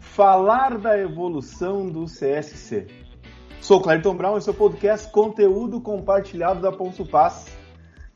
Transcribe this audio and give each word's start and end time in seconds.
Falar 0.00 0.78
da 0.78 0.98
evolução 0.98 1.86
do 1.86 2.04
CSC. 2.04 2.86
Sou 3.60 3.80
Clayton 3.80 4.16
Brown 4.16 4.36
e 4.36 4.42
seu 4.42 4.52
podcast 4.52 5.10
Conteúdo 5.12 5.80
Compartilhado 5.80 6.60
da 6.60 6.72
Ponço 6.72 7.06
Paz. 7.06 7.46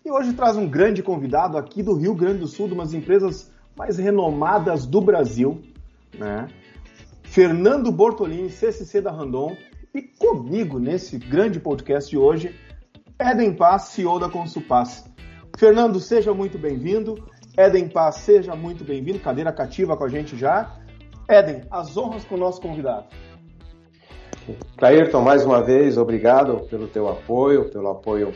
E 0.04 0.10
hoje 0.10 0.32
traz 0.32 0.56
um 0.56 0.68
grande 0.68 1.02
convidado 1.02 1.56
aqui 1.56 1.82
do 1.82 1.94
Rio 1.94 2.14
Grande 2.14 2.40
do 2.40 2.48
Sul, 2.48 2.66
de 2.66 2.74
umas 2.74 2.92
empresas 2.92 3.52
mais 3.76 3.98
renomadas 3.98 4.84
do 4.84 5.00
Brasil, 5.00 5.62
né? 6.18 6.48
Fernando 7.22 7.92
Bortolini, 7.92 8.48
CSC 8.48 9.00
da 9.00 9.12
Randon, 9.12 9.56
e 9.94 10.02
comigo 10.02 10.78
nesse 10.78 11.18
grande 11.18 11.60
podcast 11.60 12.10
de 12.10 12.18
hoje, 12.18 12.54
Eden 13.20 13.54
Paz, 13.54 13.84
CEO 13.84 14.18
da 14.18 14.28
Consupaz. 14.28 15.10
Fernando, 15.56 16.00
seja 16.00 16.34
muito 16.34 16.58
bem-vindo. 16.58 17.22
Eden 17.56 17.88
Paz, 17.88 18.16
seja 18.16 18.56
muito 18.56 18.84
bem-vindo. 18.84 19.18
Cadeira 19.18 19.52
cativa 19.52 19.96
com 19.96 20.04
a 20.04 20.08
gente 20.08 20.36
já. 20.36 20.78
Eden, 21.28 21.62
as 21.70 21.96
honras 21.96 22.24
com 22.24 22.34
o 22.34 22.38
nosso 22.38 22.60
convidado. 22.60 23.06
Clairton, 24.76 25.20
mais 25.20 25.44
uma 25.44 25.62
vez, 25.62 25.96
obrigado 25.96 26.66
pelo 26.68 26.88
teu 26.88 27.08
apoio, 27.08 27.70
pelo 27.70 27.88
apoio 27.88 28.32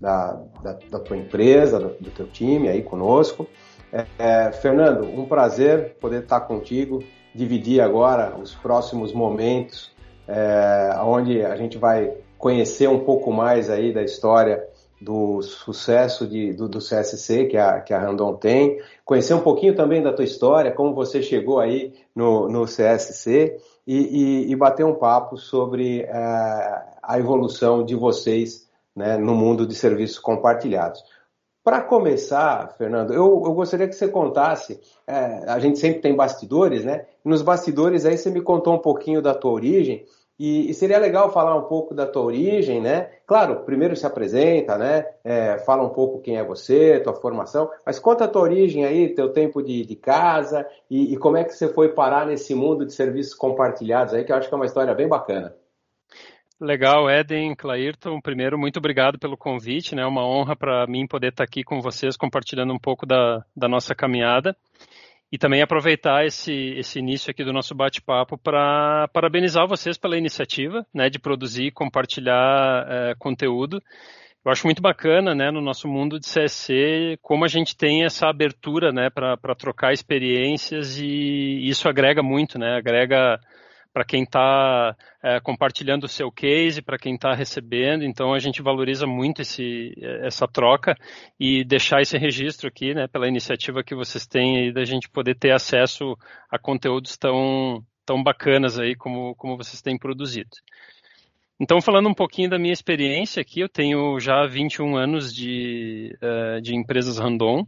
da, 0.00 0.40
da, 0.62 0.78
da 0.90 0.98
tua 1.00 1.16
empresa, 1.16 1.80
do, 1.80 1.88
do, 2.00 2.10
teu 2.10 2.26
time 2.28 2.68
aí 2.68 2.82
conosco. 2.82 3.46
É, 3.92 4.06
é, 4.18 4.52
Fernando, 4.52 5.04
um 5.04 5.24
prazer 5.26 5.96
poder 6.00 6.22
estar 6.22 6.42
contigo, 6.42 7.02
dividir 7.34 7.80
agora 7.80 8.36
os 8.38 8.54
próximos 8.54 9.12
momentos, 9.12 9.92
é, 10.28 10.96
onde 11.02 11.44
a 11.44 11.56
gente 11.56 11.76
vai 11.76 12.12
conhecer 12.38 12.88
um 12.88 13.00
pouco 13.00 13.32
mais 13.32 13.68
aí 13.68 13.92
da 13.92 14.02
história 14.02 14.62
do 15.02 15.42
sucesso 15.42 16.26
de, 16.26 16.52
do, 16.52 16.68
do, 16.68 16.78
CSC 16.78 17.46
que 17.46 17.56
a, 17.56 17.80
que 17.80 17.92
a 17.92 17.98
Randon 17.98 18.34
tem, 18.36 18.80
conhecer 19.04 19.34
um 19.34 19.40
pouquinho 19.40 19.74
também 19.74 20.02
da 20.02 20.12
tua 20.12 20.24
história, 20.24 20.72
como 20.72 20.94
você 20.94 21.20
chegou 21.20 21.58
aí 21.58 21.92
no, 22.14 22.48
no 22.48 22.64
CSC 22.64 23.56
e, 23.86 23.96
e, 23.96 24.52
e 24.52 24.56
bater 24.56 24.84
um 24.84 24.94
papo 24.94 25.36
sobre 25.36 26.02
é, 26.02 26.82
a 27.02 27.18
evolução 27.18 27.84
de 27.84 27.94
vocês 27.94 28.68
né, 28.94 29.16
no 29.16 29.34
mundo 29.34 29.66
de 29.66 29.74
serviços 29.74 30.18
compartilhados. 30.18 31.02
Para 31.64 31.80
começar, 31.80 32.74
Fernando, 32.76 33.12
eu, 33.12 33.42
eu, 33.44 33.52
gostaria 33.54 33.86
que 33.86 33.94
você 33.94 34.08
contasse. 34.08 34.80
É, 35.06 35.44
a 35.48 35.60
gente 35.60 35.78
sempre 35.78 36.00
tem 36.00 36.14
bastidores, 36.14 36.84
né? 36.84 37.06
Nos 37.24 37.40
bastidores 37.40 38.04
aí 38.04 38.18
você 38.18 38.30
me 38.30 38.40
contou 38.40 38.74
um 38.74 38.80
pouquinho 38.80 39.22
da 39.22 39.32
tua 39.32 39.52
origem 39.52 40.04
e, 40.42 40.70
e, 40.70 40.74
seria 40.74 40.98
legal 40.98 41.30
falar 41.30 41.54
um 41.54 41.68
pouco 41.68 41.94
da 41.94 42.04
tua 42.04 42.24
origem, 42.24 42.80
né? 42.80 43.10
Claro, 43.24 43.60
primeiro 43.60 43.94
se 43.94 44.04
apresenta, 44.04 44.76
né? 44.76 45.06
É, 45.22 45.58
fala 45.58 45.84
um 45.84 45.90
pouco 45.90 46.20
quem 46.20 46.36
é 46.36 46.42
você, 46.42 46.98
tua 46.98 47.14
formação, 47.14 47.70
mas 47.86 48.00
conta 48.00 48.24
a 48.24 48.28
tua 48.28 48.42
origem 48.42 48.84
aí, 48.84 49.14
teu 49.14 49.32
tempo 49.32 49.62
de, 49.62 49.86
de 49.86 49.94
casa 49.94 50.66
e, 50.90 51.12
e, 51.12 51.16
como 51.16 51.36
é 51.36 51.44
que 51.44 51.52
você 51.52 51.68
foi 51.68 51.90
parar 51.90 52.26
nesse 52.26 52.56
mundo 52.56 52.84
de 52.84 52.92
serviços 52.92 53.34
compartilhados 53.34 54.14
aí, 54.14 54.24
que 54.24 54.32
eu 54.32 54.36
acho 54.36 54.48
que 54.48 54.54
é 54.54 54.56
uma 54.56 54.66
história 54.66 54.92
bem 54.92 55.06
bacana. 55.06 55.54
Legal, 56.60 57.08
Eden, 57.08 57.54
Clairton, 57.54 58.20
primeiro, 58.20 58.58
muito 58.58 58.78
obrigado 58.78 59.20
pelo 59.20 59.36
convite, 59.36 59.94
né? 59.94 60.02
É 60.02 60.06
uma 60.06 60.26
honra 60.26 60.56
para 60.56 60.88
mim 60.88 61.06
poder 61.06 61.28
estar 61.28 61.44
aqui 61.44 61.62
com 61.62 61.80
vocês 61.80 62.16
compartilhando 62.16 62.72
um 62.72 62.80
pouco 62.80 63.06
da, 63.06 63.44
da 63.56 63.68
nossa 63.68 63.94
caminhada. 63.94 64.56
E 65.32 65.38
também 65.38 65.62
aproveitar 65.62 66.26
esse, 66.26 66.52
esse 66.76 66.98
início 66.98 67.30
aqui 67.30 67.42
do 67.42 67.54
nosso 67.54 67.74
bate-papo 67.74 68.36
para 68.36 69.08
parabenizar 69.14 69.66
vocês 69.66 69.96
pela 69.96 70.18
iniciativa 70.18 70.86
né, 70.94 71.08
de 71.08 71.18
produzir 71.18 71.68
e 71.68 71.72
compartilhar 71.72 72.86
é, 72.86 73.14
conteúdo. 73.18 73.82
Eu 74.44 74.52
acho 74.52 74.66
muito 74.66 74.82
bacana, 74.82 75.34
né, 75.34 75.50
no 75.50 75.62
nosso 75.62 75.88
mundo 75.88 76.20
de 76.20 76.26
CSC, 76.26 77.16
como 77.22 77.46
a 77.46 77.48
gente 77.48 77.74
tem 77.74 78.04
essa 78.04 78.28
abertura, 78.28 78.92
né, 78.92 79.08
para 79.08 79.54
trocar 79.56 79.94
experiências 79.94 80.98
e 80.98 81.66
isso 81.66 81.88
agrega 81.88 82.22
muito, 82.22 82.58
né, 82.58 82.76
agrega 82.76 83.40
para 83.92 84.04
quem 84.04 84.22
está 84.22 84.96
é, 85.22 85.40
compartilhando 85.40 86.04
o 86.04 86.08
seu 86.08 86.32
case, 86.32 86.80
para 86.80 86.98
quem 86.98 87.14
está 87.14 87.34
recebendo. 87.34 88.04
Então 88.04 88.32
a 88.32 88.38
gente 88.38 88.62
valoriza 88.62 89.06
muito 89.06 89.42
esse, 89.42 89.92
essa 90.22 90.48
troca 90.48 90.96
e 91.38 91.64
deixar 91.64 92.00
esse 92.00 92.16
registro 92.16 92.68
aqui, 92.68 92.94
né, 92.94 93.06
pela 93.06 93.28
iniciativa 93.28 93.84
que 93.84 93.94
vocês 93.94 94.26
têm 94.26 94.58
aí 94.58 94.72
da 94.72 94.84
gente 94.84 95.08
poder 95.08 95.34
ter 95.36 95.52
acesso 95.52 96.16
a 96.50 96.58
conteúdos 96.58 97.16
tão, 97.16 97.84
tão 98.06 98.22
bacanas 98.22 98.78
aí 98.78 98.96
como, 98.96 99.34
como 99.36 99.56
vocês 99.56 99.82
têm 99.82 99.98
produzido. 99.98 100.50
Então, 101.60 101.80
falando 101.80 102.08
um 102.08 102.14
pouquinho 102.14 102.50
da 102.50 102.58
minha 102.58 102.72
experiência 102.72 103.40
aqui, 103.40 103.60
eu 103.60 103.68
tenho 103.68 104.18
já 104.18 104.46
21 104.46 104.96
anos 104.96 105.32
de, 105.32 106.12
uh, 106.20 106.60
de 106.60 106.74
empresas 106.74 107.18
random, 107.18 107.64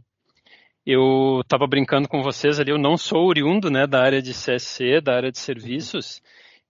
eu 0.85 1.41
estava 1.41 1.65
brincando 1.65 2.07
com 2.07 2.21
vocês 2.21 2.59
ali, 2.59 2.69
eu 2.69 2.77
não 2.77 2.95
sou 2.95 3.25
oriundo 3.25 3.71
né, 3.71 3.87
da 3.87 4.01
área 4.01 4.21
de 4.21 4.31
CSC, 4.31 5.01
da 5.01 5.15
área 5.15 5.31
de 5.31 5.39
serviços. 5.39 6.21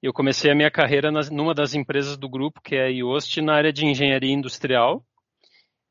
Eu 0.02 0.14
comecei 0.14 0.50
a 0.52 0.56
minha 0.56 0.72
carreira 0.72 1.12
nas, 1.12 1.30
numa 1.30 1.54
das 1.54 1.74
empresas 1.74 2.16
do 2.16 2.30
grupo, 2.30 2.62
que 2.62 2.76
é 2.76 2.86
a 2.86 2.90
IOST, 2.90 3.42
na 3.42 3.56
área 3.56 3.74
de 3.74 3.86
engenharia 3.86 4.32
industrial. 4.32 5.04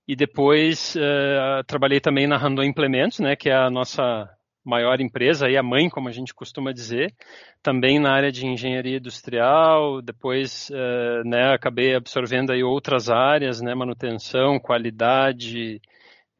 E 0.08 0.16
depois 0.16 0.94
uh, 0.96 1.64
trabalhei 1.66 2.00
também 2.00 2.26
na 2.26 2.36
Randon 2.36 2.62
Implementos, 2.62 3.18
né, 3.20 3.36
que 3.36 3.50
é 3.50 3.54
a 3.54 3.70
nossa 3.70 4.28
maior 4.64 5.00
empresa, 5.00 5.50
e 5.50 5.56
a 5.58 5.62
mãe, 5.62 5.90
como 5.90 6.08
a 6.08 6.12
gente 6.12 6.32
costuma 6.32 6.72
dizer, 6.72 7.14
também 7.62 7.98
na 7.98 8.12
área 8.12 8.32
de 8.32 8.46
engenharia 8.46 8.96
industrial. 8.96 10.00
Depois, 10.00 10.70
uh, 10.70 11.28
né, 11.28 11.52
acabei 11.52 11.94
absorvendo 11.94 12.52
aí 12.52 12.62
outras 12.62 13.10
áreas, 13.10 13.60
né, 13.60 13.74
manutenção, 13.74 14.58
qualidade, 14.58 15.80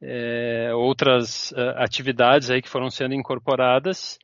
é, 0.06 0.74
outras 0.74 1.50
uh, 1.52 1.74
atividades 1.76 2.50
aí 2.50 2.60
que 2.60 2.68
foram 2.68 2.90
sendo 2.90 3.14
incorporadas. 3.14 4.18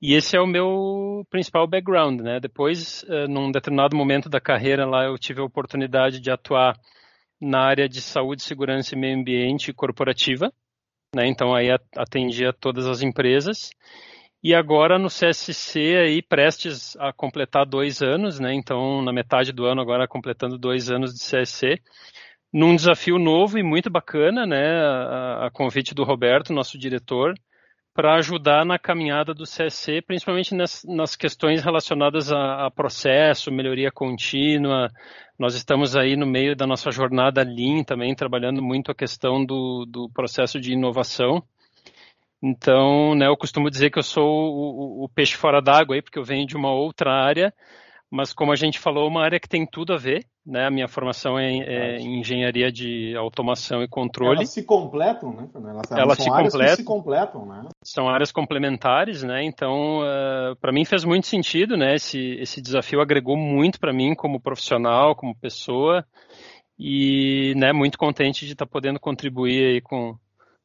E 0.00 0.14
esse 0.14 0.36
é 0.36 0.40
o 0.40 0.46
meu 0.46 1.26
principal 1.30 1.66
background, 1.66 2.20
né? 2.20 2.40
Depois, 2.40 3.02
uh, 3.04 3.28
num 3.28 3.50
determinado 3.50 3.96
momento 3.96 4.28
da 4.28 4.40
carreira 4.40 4.86
lá, 4.86 5.04
eu 5.04 5.18
tive 5.18 5.40
a 5.40 5.44
oportunidade 5.44 6.20
de 6.20 6.30
atuar 6.30 6.74
na 7.40 7.60
área 7.60 7.88
de 7.88 8.00
saúde, 8.00 8.42
segurança 8.42 8.94
e 8.94 8.98
meio 8.98 9.18
ambiente 9.18 9.72
corporativa, 9.72 10.50
né? 11.14 11.26
Então 11.26 11.54
aí 11.54 11.68
atendia 11.96 12.52
todas 12.52 12.86
as 12.86 13.02
empresas. 13.02 13.70
E 14.42 14.54
agora 14.54 14.98
no 14.98 15.08
CSC 15.08 15.96
aí 15.96 16.22
prestes 16.22 16.96
a 16.98 17.12
completar 17.12 17.66
dois 17.66 18.00
anos, 18.00 18.38
né? 18.38 18.54
Então 18.54 19.02
na 19.02 19.12
metade 19.12 19.52
do 19.52 19.66
ano 19.66 19.80
agora 19.82 20.08
completando 20.08 20.56
dois 20.58 20.90
anos 20.90 21.12
de 21.14 21.20
CSC, 21.20 21.82
num 22.52 22.74
desafio 22.74 23.18
novo 23.18 23.58
e 23.58 23.62
muito 23.62 23.90
bacana, 23.90 24.46
né, 24.46 24.80
a, 24.80 25.46
a 25.46 25.50
convite 25.50 25.94
do 25.94 26.04
Roberto, 26.04 26.52
nosso 26.52 26.78
diretor, 26.78 27.34
para 27.96 28.16
ajudar 28.16 28.64
na 28.64 28.78
caminhada 28.78 29.32
do 29.32 29.44
CSC, 29.44 30.02
principalmente 30.02 30.54
nas, 30.54 30.82
nas 30.84 31.16
questões 31.16 31.64
relacionadas 31.64 32.30
a, 32.30 32.66
a, 32.66 32.70
processo, 32.70 33.50
melhoria 33.50 33.90
contínua. 33.90 34.90
Nós 35.38 35.54
estamos 35.54 35.96
aí 35.96 36.14
no 36.14 36.26
meio 36.26 36.54
da 36.54 36.66
nossa 36.66 36.90
jornada 36.90 37.42
Lean 37.42 37.82
também, 37.84 38.14
trabalhando 38.14 38.62
muito 38.62 38.90
a 38.90 38.94
questão 38.94 39.42
do, 39.42 39.86
do 39.88 40.10
processo 40.10 40.60
de 40.60 40.72
inovação. 40.72 41.42
Então, 42.42 43.14
né, 43.14 43.28
eu 43.28 43.36
costumo 43.36 43.70
dizer 43.70 43.90
que 43.90 43.98
eu 43.98 44.02
sou 44.02 44.28
o, 44.28 45.04
o 45.04 45.08
peixe 45.08 45.34
fora 45.34 45.62
d'água 45.62 45.96
aí, 45.96 46.02
porque 46.02 46.18
eu 46.18 46.24
venho 46.24 46.46
de 46.46 46.54
uma 46.54 46.70
outra 46.70 47.10
área, 47.10 47.52
mas 48.10 48.32
como 48.32 48.52
a 48.52 48.56
gente 48.56 48.78
falou, 48.78 49.08
uma 49.08 49.22
área 49.22 49.40
que 49.40 49.48
tem 49.48 49.66
tudo 49.66 49.92
a 49.92 49.96
ver, 49.96 50.24
né? 50.44 50.66
A 50.66 50.70
minha 50.70 50.86
formação 50.86 51.36
é, 51.38 51.58
é 51.58 51.98
em 51.98 52.20
engenharia 52.20 52.70
de 52.70 53.16
automação 53.16 53.82
e 53.82 53.88
controle. 53.88 54.38
Elas 54.38 54.50
se 54.50 54.62
completam, 54.62 55.32
né? 55.32 55.48
Elas, 55.54 55.90
elas 55.90 56.18
se, 56.18 56.30
completam, 56.30 56.76
se 56.76 56.84
completam, 56.84 57.46
né? 57.46 57.68
São 57.82 58.08
áreas 58.08 58.30
complementares, 58.30 59.24
né? 59.24 59.42
Então, 59.42 60.00
uh, 60.00 60.54
para 60.60 60.72
mim 60.72 60.84
fez 60.84 61.04
muito 61.04 61.26
sentido, 61.26 61.76
né? 61.76 61.96
Esse, 61.96 62.36
esse 62.40 62.62
desafio 62.62 63.00
agregou 63.00 63.36
muito 63.36 63.80
para 63.80 63.92
mim 63.92 64.14
como 64.14 64.40
profissional, 64.40 65.16
como 65.16 65.34
pessoa 65.34 66.04
e, 66.78 67.54
né? 67.56 67.72
Muito 67.72 67.98
contente 67.98 68.46
de 68.46 68.52
estar 68.52 68.66
tá 68.66 68.70
podendo 68.70 69.00
contribuir 69.00 69.74
aí 69.74 69.80
com 69.80 70.16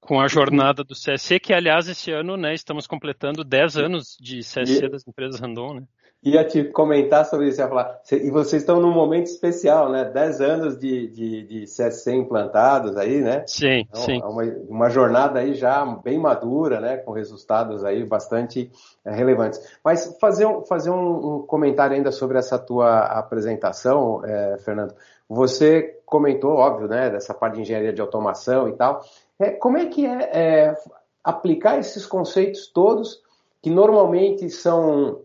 com 0.02 0.20
a 0.20 0.28
jornada 0.28 0.84
do 0.84 0.96
CSC, 0.96 1.40
que 1.40 1.54
aliás 1.54 1.88
esse 1.88 2.12
ano, 2.12 2.36
né, 2.36 2.56
estamos 2.56 2.88
completando 2.88 3.44
10 3.44 3.78
anos 3.78 4.18
de 4.20 4.40
CSC 4.40 4.90
das 4.90 5.08
empresas 5.08 5.40
Randon, 5.40 5.76
né? 5.76 5.84
Ia 6.24 6.46
te 6.46 6.66
comentar 6.66 7.26
sobre 7.26 7.48
isso, 7.48 7.60
ia 7.60 7.68
falar, 7.68 8.00
e 8.12 8.30
vocês 8.30 8.62
estão 8.62 8.80
num 8.80 8.92
momento 8.92 9.26
especial, 9.26 9.90
né? 9.90 10.06
10 10.06 10.42
anos 10.42 10.78
de, 10.78 11.08
de, 11.08 11.44
de 11.44 11.66
CSC 11.66 12.14
implantados 12.14 12.96
aí, 12.96 13.22
né? 13.22 13.44
Sim, 13.48 13.88
então, 13.90 14.02
sim. 14.02 14.22
É 14.22 14.26
uma, 14.26 14.44
uma, 14.70 14.90
jornada 14.90 15.40
aí 15.40 15.56
já 15.56 15.84
bem 15.84 16.20
madura, 16.20 16.80
né? 16.80 16.98
Com 16.98 17.12
resultados 17.12 17.84
aí 17.84 18.06
bastante 18.06 18.72
é, 19.04 19.12
relevantes. 19.12 19.60
Mas 19.84 20.16
fazer, 20.22 20.46
um, 20.46 20.64
fazer 20.64 20.92
um, 20.92 21.38
um, 21.38 21.42
comentário 21.42 21.96
ainda 21.96 22.12
sobre 22.12 22.38
essa 22.38 22.60
tua 22.60 23.00
apresentação, 23.00 24.24
é, 24.24 24.58
Fernando. 24.60 24.94
Você 25.28 26.02
comentou, 26.06 26.52
óbvio, 26.52 26.88
né? 26.88 27.10
Dessa 27.10 27.34
parte 27.34 27.56
de 27.56 27.62
engenharia 27.62 27.94
de 27.94 28.02
automação 28.02 28.70
e 28.70 28.74
tal. 28.74 29.04
É, 29.40 29.50
como 29.50 29.80
é 29.80 29.88
que 29.88 30.06
é, 30.06 30.30
é 30.32 30.76
aplicar 31.24 31.80
esses 31.80 32.06
conceitos 32.06 32.68
todos 32.68 33.24
que 33.60 33.72
normalmente 33.72 34.48
são 34.52 35.22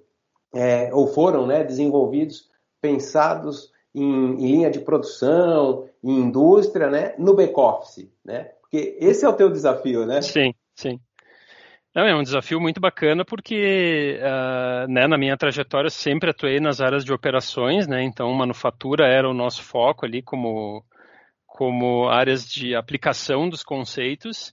é, 0.56 0.91
ou 0.93 1.06
foram 1.06 1.47
né, 1.47 1.62
desenvolvidos, 1.62 2.49
pensados 2.81 3.70
em, 3.94 4.03
em 4.03 4.53
linha 4.53 4.70
de 4.70 4.81
produção, 4.81 5.88
em 6.03 6.19
indústria, 6.19 6.91
né, 6.91 7.14
no 7.19 7.35
back-office, 7.35 8.11
né? 8.25 8.50
Porque 8.61 8.97
esse 9.00 9.25
é 9.25 9.29
o 9.29 9.32
teu 9.32 9.49
desafio, 9.49 10.05
né? 10.05 10.20
Sim, 10.20 10.53
sim. 10.75 11.00
É 11.94 12.14
um 12.14 12.23
desafio 12.23 12.61
muito 12.61 12.79
bacana 12.79 13.25
porque 13.25 14.19
uh, 14.20 14.87
né, 14.87 15.06
na 15.06 15.17
minha 15.17 15.35
trajetória 15.35 15.88
sempre 15.88 16.29
atuei 16.29 16.61
nas 16.61 16.79
áreas 16.79 17.02
de 17.02 17.12
operações, 17.12 17.88
né? 17.88 18.02
Então 18.02 18.31
manufatura 18.35 19.06
era 19.06 19.26
o 19.26 19.32
nosso 19.32 19.62
foco 19.62 20.05
ali 20.05 20.20
como 20.20 20.85
como 21.47 22.06
áreas 22.06 22.47
de 22.47 22.75
aplicação 22.75 23.49
dos 23.49 23.62
conceitos, 23.62 24.52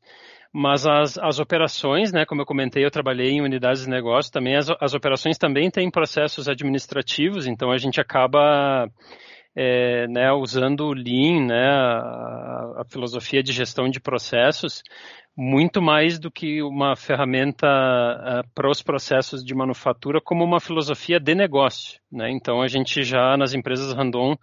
mas 0.53 0.85
as, 0.85 1.17
as 1.17 1.39
operações, 1.39 2.13
né, 2.13 2.25
como 2.25 2.41
eu 2.41 2.45
comentei, 2.45 2.85
eu 2.85 2.91
trabalhei 2.91 3.31
em 3.31 3.41
unidades 3.41 3.83
de 3.83 3.89
negócio 3.89 4.31
também, 4.31 4.55
as, 4.55 4.69
as 4.79 4.94
operações 4.94 5.35
também 5.35 5.71
têm 5.71 5.89
processos 5.89 6.47
administrativos, 6.47 7.47
então 7.47 7.71
a 7.71 7.77
gente 7.77 8.00
acaba 8.00 8.88
é, 9.55 10.07
né, 10.07 10.31
usando 10.31 10.81
o 10.81 10.94
Lean, 10.94 11.47
né, 11.47 11.69
a, 11.69 12.81
a, 12.81 12.85
filosofia 12.88 13.41
de 13.41 13.51
gestão 13.51 13.89
de 13.89 14.00
processos, 14.00 14.83
muito 15.35 15.81
mais 15.81 16.19
do 16.19 16.29
que 16.29 16.61
uma 16.61 16.95
ferramenta 16.95 17.65
uh, 17.67 18.47
para 18.53 18.69
os 18.69 18.83
processos 18.83 19.44
de 19.44 19.56
manufatura, 19.56 20.21
como 20.21 20.44
uma 20.44 20.59
filosofia 20.59 21.19
de 21.19 21.33
negócio. 21.33 21.99
Né? 22.11 22.29
Então, 22.29 22.61
a 22.61 22.67
gente 22.67 23.01
já 23.01 23.35
nas 23.35 23.56
empresas 23.56 23.94
Randon 23.94 24.38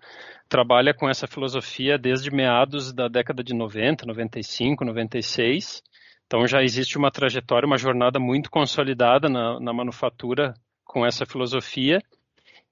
trabalha 0.48 0.92
com 0.92 1.08
essa 1.08 1.28
filosofia 1.28 1.96
desde 1.96 2.32
meados 2.32 2.92
da 2.92 3.06
década 3.06 3.44
de 3.44 3.54
90, 3.54 4.04
95, 4.04 4.84
96. 4.84 5.80
Então, 6.30 6.46
já 6.46 6.62
existe 6.62 6.96
uma 6.96 7.10
trajetória, 7.10 7.66
uma 7.66 7.76
jornada 7.76 8.20
muito 8.20 8.52
consolidada 8.52 9.28
na, 9.28 9.58
na 9.58 9.72
manufatura 9.72 10.54
com 10.84 11.04
essa 11.04 11.26
filosofia. 11.26 12.00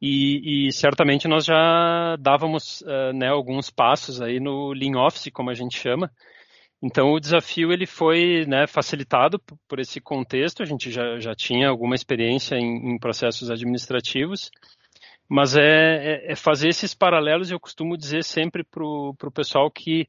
E, 0.01 0.69
e, 0.69 0.73
certamente 0.73 1.27
nós 1.27 1.45
já 1.45 2.15
dávamos 2.21 2.83
uh, 2.83 3.13
né, 3.13 3.27
alguns 3.27 3.69
passos 3.69 4.23
aí 4.23 4.39
no 4.39 4.73
Lean 4.73 4.97
Office, 4.97 5.33
como 5.33 5.51
a 5.51 5.55
gente 5.55 5.77
chama, 5.77 6.09
então 6.81 7.13
o 7.13 7.19
desafio 7.19 7.73
ele 7.73 7.85
foi 7.85 8.47
né, 8.47 8.69
facilitado 8.69 9.41
por 9.67 9.81
esse 9.81 10.01
contexto. 10.01 10.63
A 10.63 10.67
gente 10.67 10.89
já, 10.89 11.19
já 11.19 11.35
tinha 11.35 11.69
alguma 11.69 11.97
experiência 11.97 12.55
em, 12.55 12.93
em 12.93 12.97
processos 12.97 13.51
administrativos, 13.51 14.53
mas 15.29 15.57
é, 15.57 15.63
é, 15.63 16.33
é, 16.33 16.37
fazer 16.37 16.69
esses 16.69 16.95
paralelos. 16.95 17.51
Eu 17.51 17.59
costumo 17.59 17.97
dizer 17.97 18.23
sempre 18.23 18.63
para 18.63 18.85
o 18.85 19.33
pessoal 19.35 19.69
que 19.69 20.07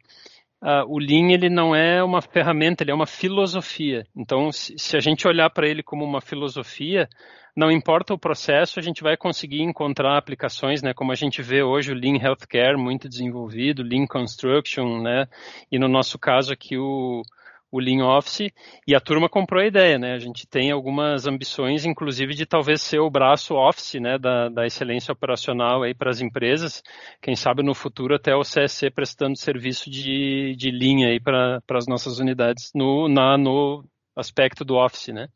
uh, 0.61 0.85
o 0.87 0.97
Lean 0.97 1.31
ele 1.31 1.49
não 1.49 1.75
é 1.75 2.03
uma 2.03 2.21
ferramenta, 2.21 2.83
ele 2.83 2.91
é 2.91 2.95
uma 2.95 3.07
filosofia. 3.07 4.05
Então, 4.15 4.51
se, 4.51 4.77
se 4.77 4.97
a 4.97 4.99
gente 4.99 5.27
olhar 5.27 5.49
para 5.49 5.67
ele 5.67 5.83
como 5.83 6.03
uma 6.03 6.21
filosofia, 6.21 7.07
não 7.55 7.71
importa 7.71 8.13
o 8.13 8.19
processo, 8.19 8.79
a 8.79 8.81
gente 8.81 9.03
vai 9.03 9.17
conseguir 9.17 9.61
encontrar 9.61 10.17
aplicações, 10.17 10.81
né, 10.81 10.93
como 10.93 11.11
a 11.11 11.15
gente 11.15 11.41
vê 11.41 11.61
hoje 11.61 11.91
o 11.91 11.95
Lean 11.95 12.17
Healthcare 12.17 12.77
muito 12.77 13.09
desenvolvido, 13.09 13.83
Lean 13.83 14.05
Construction, 14.07 15.01
né, 15.01 15.27
e 15.71 15.77
no 15.77 15.87
nosso 15.87 16.17
caso 16.17 16.53
aqui 16.53 16.77
o, 16.77 17.21
o 17.71 17.79
Lean 17.79 18.05
Office, 18.05 18.51
e 18.87 18.95
a 18.95 18.99
turma 18.99 19.29
comprou 19.29 19.61
a 19.61 19.67
ideia, 19.67 19.97
né, 19.97 20.13
a 20.13 20.19
gente 20.19 20.47
tem 20.47 20.71
algumas 20.71 21.27
ambições, 21.27 21.85
inclusive 21.85 22.33
de 22.33 22.45
talvez 22.45 22.81
ser 22.81 22.99
o 22.99 23.09
braço 23.09 23.55
Office, 23.55 23.95
né, 23.95 24.17
da, 24.17 24.49
da 24.49 24.65
excelência 24.65 25.11
operacional 25.11 25.83
aí 25.83 25.93
para 25.93 26.09
as 26.09 26.21
empresas, 26.21 26.81
quem 27.21 27.35
sabe 27.35 27.63
no 27.63 27.73
futuro 27.73 28.15
até 28.15 28.35
o 28.35 28.41
CSC 28.41 28.89
prestando 28.89 29.37
serviço 29.37 29.89
de, 29.89 30.55
de 30.57 30.71
linha 30.71 31.09
aí 31.09 31.19
para 31.19 31.61
as 31.71 31.87
nossas 31.87 32.19
unidades 32.19 32.71
no, 32.73 33.07
na, 33.07 33.37
no 33.37 33.83
aspecto 34.15 34.65
do 34.65 34.75
Office, 34.75 35.09
né. 35.09 35.27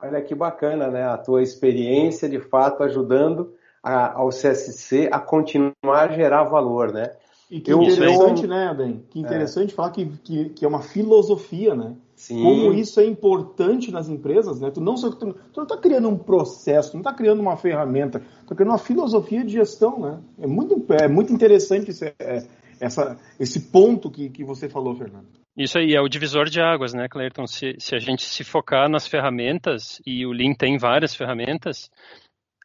Olha 0.00 0.22
que 0.22 0.32
bacana, 0.32 0.88
né? 0.88 1.04
A 1.04 1.18
tua 1.18 1.42
experiência 1.42 2.28
de 2.28 2.38
fato 2.38 2.84
ajudando 2.84 3.52
a, 3.82 4.12
ao 4.12 4.28
CSC 4.28 5.08
a 5.10 5.18
continuar 5.18 5.72
a 5.84 6.08
gerar 6.08 6.44
valor, 6.44 6.92
né? 6.92 7.10
E 7.50 7.60
que 7.60 7.72
eu, 7.72 7.82
interessante, 7.82 8.42
eu... 8.42 8.48
né, 8.48 8.74
Ben? 8.74 9.02
Que 9.08 9.18
interessante 9.18 9.72
é. 9.72 9.74
falar 9.74 9.90
que, 9.90 10.06
que, 10.22 10.48
que, 10.50 10.64
é 10.64 10.68
uma 10.68 10.82
filosofia, 10.82 11.74
né? 11.74 11.94
Sim. 12.14 12.42
Como 12.42 12.74
isso 12.74 13.00
é 13.00 13.06
importante 13.06 13.90
nas 13.90 14.08
empresas, 14.08 14.60
né? 14.60 14.70
Tu 14.70 14.80
não 14.80 14.96
só 14.96 15.10
tu, 15.10 15.32
tu 15.32 15.56
não 15.56 15.62
está 15.62 15.76
criando 15.76 16.08
um 16.08 16.18
processo, 16.18 16.92
não 16.92 17.00
está 17.00 17.12
criando 17.12 17.40
uma 17.40 17.56
ferramenta, 17.56 18.20
tu 18.20 18.42
está 18.42 18.54
criando 18.54 18.72
uma 18.72 18.78
filosofia 18.78 19.44
de 19.44 19.52
gestão, 19.52 19.98
né? 19.98 20.18
É 20.38 20.46
muito, 20.46 20.84
é 20.92 21.08
muito 21.08 21.32
interessante 21.32 21.90
esse, 21.90 22.14
é, 22.18 22.46
essa, 22.80 23.16
esse 23.40 23.60
ponto 23.70 24.10
que, 24.10 24.28
que 24.28 24.44
você 24.44 24.68
falou, 24.68 24.94
Fernando. 24.94 25.26
Isso 25.56 25.78
aí 25.78 25.94
é 25.94 26.00
o 26.00 26.08
divisor 26.08 26.48
de 26.48 26.60
águas, 26.60 26.94
né, 26.94 27.08
Clayton? 27.08 27.46
Se, 27.46 27.74
se 27.78 27.94
a 27.94 27.98
gente 27.98 28.24
se 28.24 28.44
focar 28.44 28.88
nas 28.88 29.08
ferramentas, 29.08 30.00
e 30.06 30.24
o 30.24 30.30
Lean 30.30 30.54
tem 30.54 30.78
várias 30.78 31.16
ferramentas, 31.16 31.90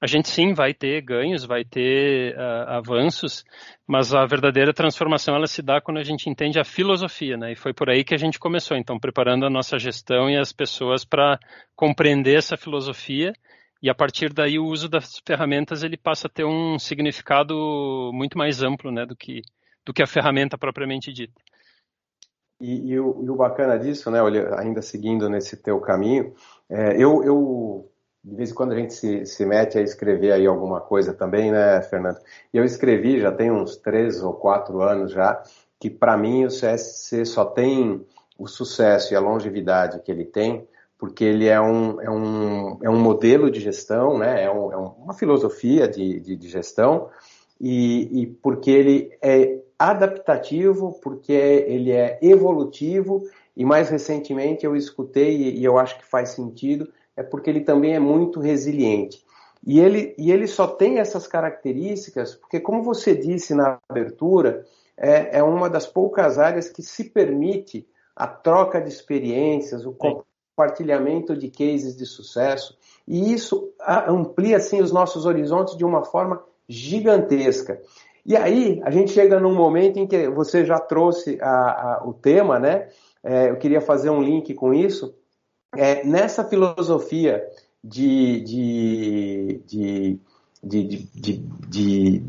a 0.03 0.05
gente 0.05 0.27
sim 0.27 0.53
vai 0.53 0.73
ter 0.73 0.99
ganhos, 0.99 1.45
vai 1.45 1.63
ter 1.63 2.35
uh, 2.35 2.71
avanços, 2.71 3.45
mas 3.87 4.13
a 4.13 4.25
verdadeira 4.25 4.73
transformação 4.73 5.33
ela 5.33 5.47
se 5.47 5.61
dá 5.61 5.79
quando 5.79 5.97
a 5.97 6.03
gente 6.03 6.29
entende 6.29 6.59
a 6.59 6.65
filosofia, 6.65 7.37
né? 7.37 7.53
E 7.53 7.55
foi 7.55 7.73
por 7.73 7.89
aí 7.89 8.03
que 8.03 8.13
a 8.13 8.17
gente 8.17 8.37
começou, 8.37 8.75
então 8.75 8.99
preparando 8.99 9.45
a 9.45 9.49
nossa 9.49 9.79
gestão 9.79 10.29
e 10.29 10.37
as 10.37 10.51
pessoas 10.51 11.05
para 11.05 11.39
compreender 11.73 12.35
essa 12.37 12.57
filosofia 12.57 13.31
e 13.81 13.89
a 13.89 13.95
partir 13.95 14.33
daí 14.33 14.59
o 14.59 14.65
uso 14.65 14.89
das 14.89 15.21
ferramentas 15.25 15.83
ele 15.83 15.95
passa 15.95 16.27
a 16.27 16.29
ter 16.29 16.43
um 16.43 16.77
significado 16.77 18.11
muito 18.13 18.37
mais 18.37 18.61
amplo, 18.61 18.91
né, 18.91 19.05
do 19.05 19.15
que 19.15 19.41
do 19.85 19.93
que 19.93 20.03
a 20.03 20.07
ferramenta 20.07 20.57
propriamente 20.57 21.13
dita. 21.13 21.41
E, 22.59 22.91
e, 22.91 22.99
o, 22.99 23.23
e, 23.23 23.29
o, 23.29 23.35
bacana 23.37 23.79
disso, 23.79 24.11
né, 24.11 24.19
ainda 24.57 24.81
seguindo 24.81 25.29
nesse 25.29 25.55
teu 25.63 25.79
caminho, 25.79 26.33
é, 26.69 27.01
eu, 27.01 27.23
eu, 27.23 27.91
de 28.23 28.35
vez 28.35 28.51
em 28.51 28.53
quando 28.53 28.71
a 28.71 28.75
gente 28.75 28.93
se, 28.93 29.25
se 29.25 29.45
mete 29.45 29.77
a 29.77 29.81
escrever 29.81 30.31
aí 30.31 30.47
alguma 30.47 30.79
coisa 30.79 31.13
também, 31.13 31.51
né, 31.51 31.81
Fernando? 31.81 32.19
E 32.53 32.57
eu 32.57 32.63
escrevi, 32.63 33.19
já 33.19 33.31
tem 33.31 33.51
uns 33.51 33.75
três 33.75 34.23
ou 34.23 34.33
quatro 34.33 34.81
anos 34.81 35.11
já, 35.11 35.43
que 35.79 35.89
para 35.89 36.15
mim 36.15 36.45
o 36.45 36.47
CSC 36.47 37.25
só 37.25 37.43
tem 37.43 38.05
o 38.37 38.47
sucesso 38.47 39.13
e 39.13 39.17
a 39.17 39.19
longevidade 39.19 40.01
que 40.01 40.11
ele 40.11 40.23
tem, 40.23 40.65
porque 40.97 41.23
ele 41.25 41.47
é 41.47 41.59
um, 41.59 42.01
é 42.01 42.09
um, 42.09 42.79
é 42.81 42.89
um 42.89 42.99
modelo 42.99 43.51
de 43.51 43.59
gestão, 43.59 44.17
né, 44.17 44.43
é, 44.43 44.49
um, 44.49 44.71
é 44.71 44.77
uma 44.77 45.13
filosofia 45.13 45.87
de, 45.87 46.21
de, 46.21 46.35
de 46.37 46.47
gestão, 46.47 47.09
e, 47.59 48.21
e 48.21 48.27
porque 48.27 48.71
ele 48.71 49.17
é 49.21 49.59
adaptativo, 49.77 50.97
porque 51.01 51.33
ele 51.33 51.91
é 51.91 52.19
evolutivo. 52.21 53.23
E 53.55 53.63
mais 53.65 53.89
recentemente 53.89 54.65
eu 54.65 54.75
escutei 54.75 55.53
e 55.53 55.63
eu 55.63 55.77
acho 55.77 55.97
que 55.97 56.05
faz 56.05 56.29
sentido, 56.29 56.89
é 57.15 57.23
porque 57.23 57.49
ele 57.49 57.61
também 57.61 57.95
é 57.95 57.99
muito 57.99 58.39
resiliente. 58.39 59.23
E 59.65 59.79
ele, 59.79 60.13
e 60.17 60.31
ele 60.31 60.45
só 60.45 60.67
tem 60.67 60.99
essas 60.99 61.25
características 61.25 62.35
porque, 62.35 62.59
como 62.59 62.83
você 62.83 63.15
disse 63.15 63.53
na 63.53 63.79
abertura, 63.87 64.65
é, 64.97 65.39
é 65.39 65.43
uma 65.43 65.69
das 65.69 65.87
poucas 65.87 66.37
áreas 66.37 66.69
que 66.69 66.81
se 66.81 67.05
permite 67.05 67.87
a 68.15 68.27
troca 68.27 68.81
de 68.81 68.89
experiências, 68.89 69.85
o 69.85 69.93
compartilhamento 69.93 71.35
de 71.35 71.49
cases 71.49 71.95
de 71.95 72.05
sucesso, 72.05 72.77
e 73.07 73.33
isso 73.33 73.73
amplia 74.07 74.57
assim 74.57 74.81
os 74.81 74.91
nossos 74.91 75.25
horizontes 75.25 75.75
de 75.75 75.83
uma 75.83 76.03
forma 76.03 76.43
gigantesca. 76.67 77.81
E 78.25 78.37
aí 78.37 78.81
a 78.83 78.91
gente 78.91 79.11
chega 79.11 79.39
num 79.39 79.53
momento 79.53 79.97
em 79.97 80.07
que 80.07 80.29
você 80.29 80.63
já 80.63 80.79
trouxe 80.79 81.37
a, 81.41 81.49
a, 81.49 82.03
o 82.05 82.13
tema, 82.13 82.59
né? 82.59 82.87
É, 83.23 83.49
eu 83.49 83.57
queria 83.57 83.81
fazer 83.81 84.09
um 84.09 84.21
link 84.21 84.53
com 84.53 84.73
isso. 84.73 85.15
É, 85.75 86.03
nessa 86.03 86.43
filosofia 86.43 87.43
de, 87.83 88.41
de, 88.41 89.61
de, 89.65 90.19
de, 90.63 90.87
de, 91.13 91.37
de 91.67 92.23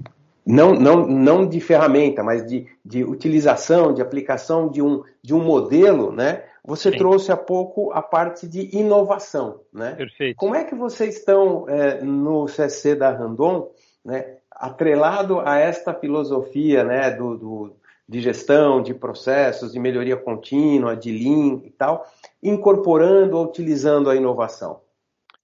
não, 0.47 0.73
não, 0.73 1.07
não 1.07 1.47
de 1.47 1.61
ferramenta, 1.61 2.23
mas 2.23 2.47
de, 2.47 2.67
de 2.85 3.05
utilização, 3.05 3.95
de 3.95 4.03
aplicação 4.03 4.69
de 4.69 4.83
um, 4.83 5.03
de 5.23 5.35
um 5.35 5.43
modelo, 5.43 6.13
né? 6.13 6.45
Você 6.67 6.91
Sim. 6.91 6.97
trouxe 6.97 7.31
há 7.31 7.37
pouco 7.37 7.93
a 7.93 8.01
parte 8.01 8.49
de 8.49 8.75
inovação, 8.75 9.61
né? 9.73 9.93
Perfeito. 9.93 10.37
Como 10.37 10.55
é 10.55 10.65
que 10.65 10.75
vocês 10.75 11.19
estão 11.19 11.69
é, 11.69 12.03
no 12.03 12.49
CC 12.49 12.95
da 12.95 13.11
Randon, 13.11 13.71
né? 14.05 14.39
atrelado 14.51 15.41
a 15.41 15.59
esta 15.59 15.93
filosofia 15.93 16.85
né, 16.85 17.11
do, 17.11 17.37
do, 17.37 17.77
de 18.09 18.21
gestão, 18.21 18.83
de 18.83 18.95
processos, 18.95 19.73
de 19.73 19.81
melhoria 19.81 20.17
contínua, 20.17 20.97
de 20.97 21.11
Lean 21.11 21.61
e 21.65 21.71
tal, 21.71 22.07
incorporando 22.45 23.39
ou 23.39 23.47
utilizando 23.47 24.11
a 24.11 24.15
inovação. 24.15 24.81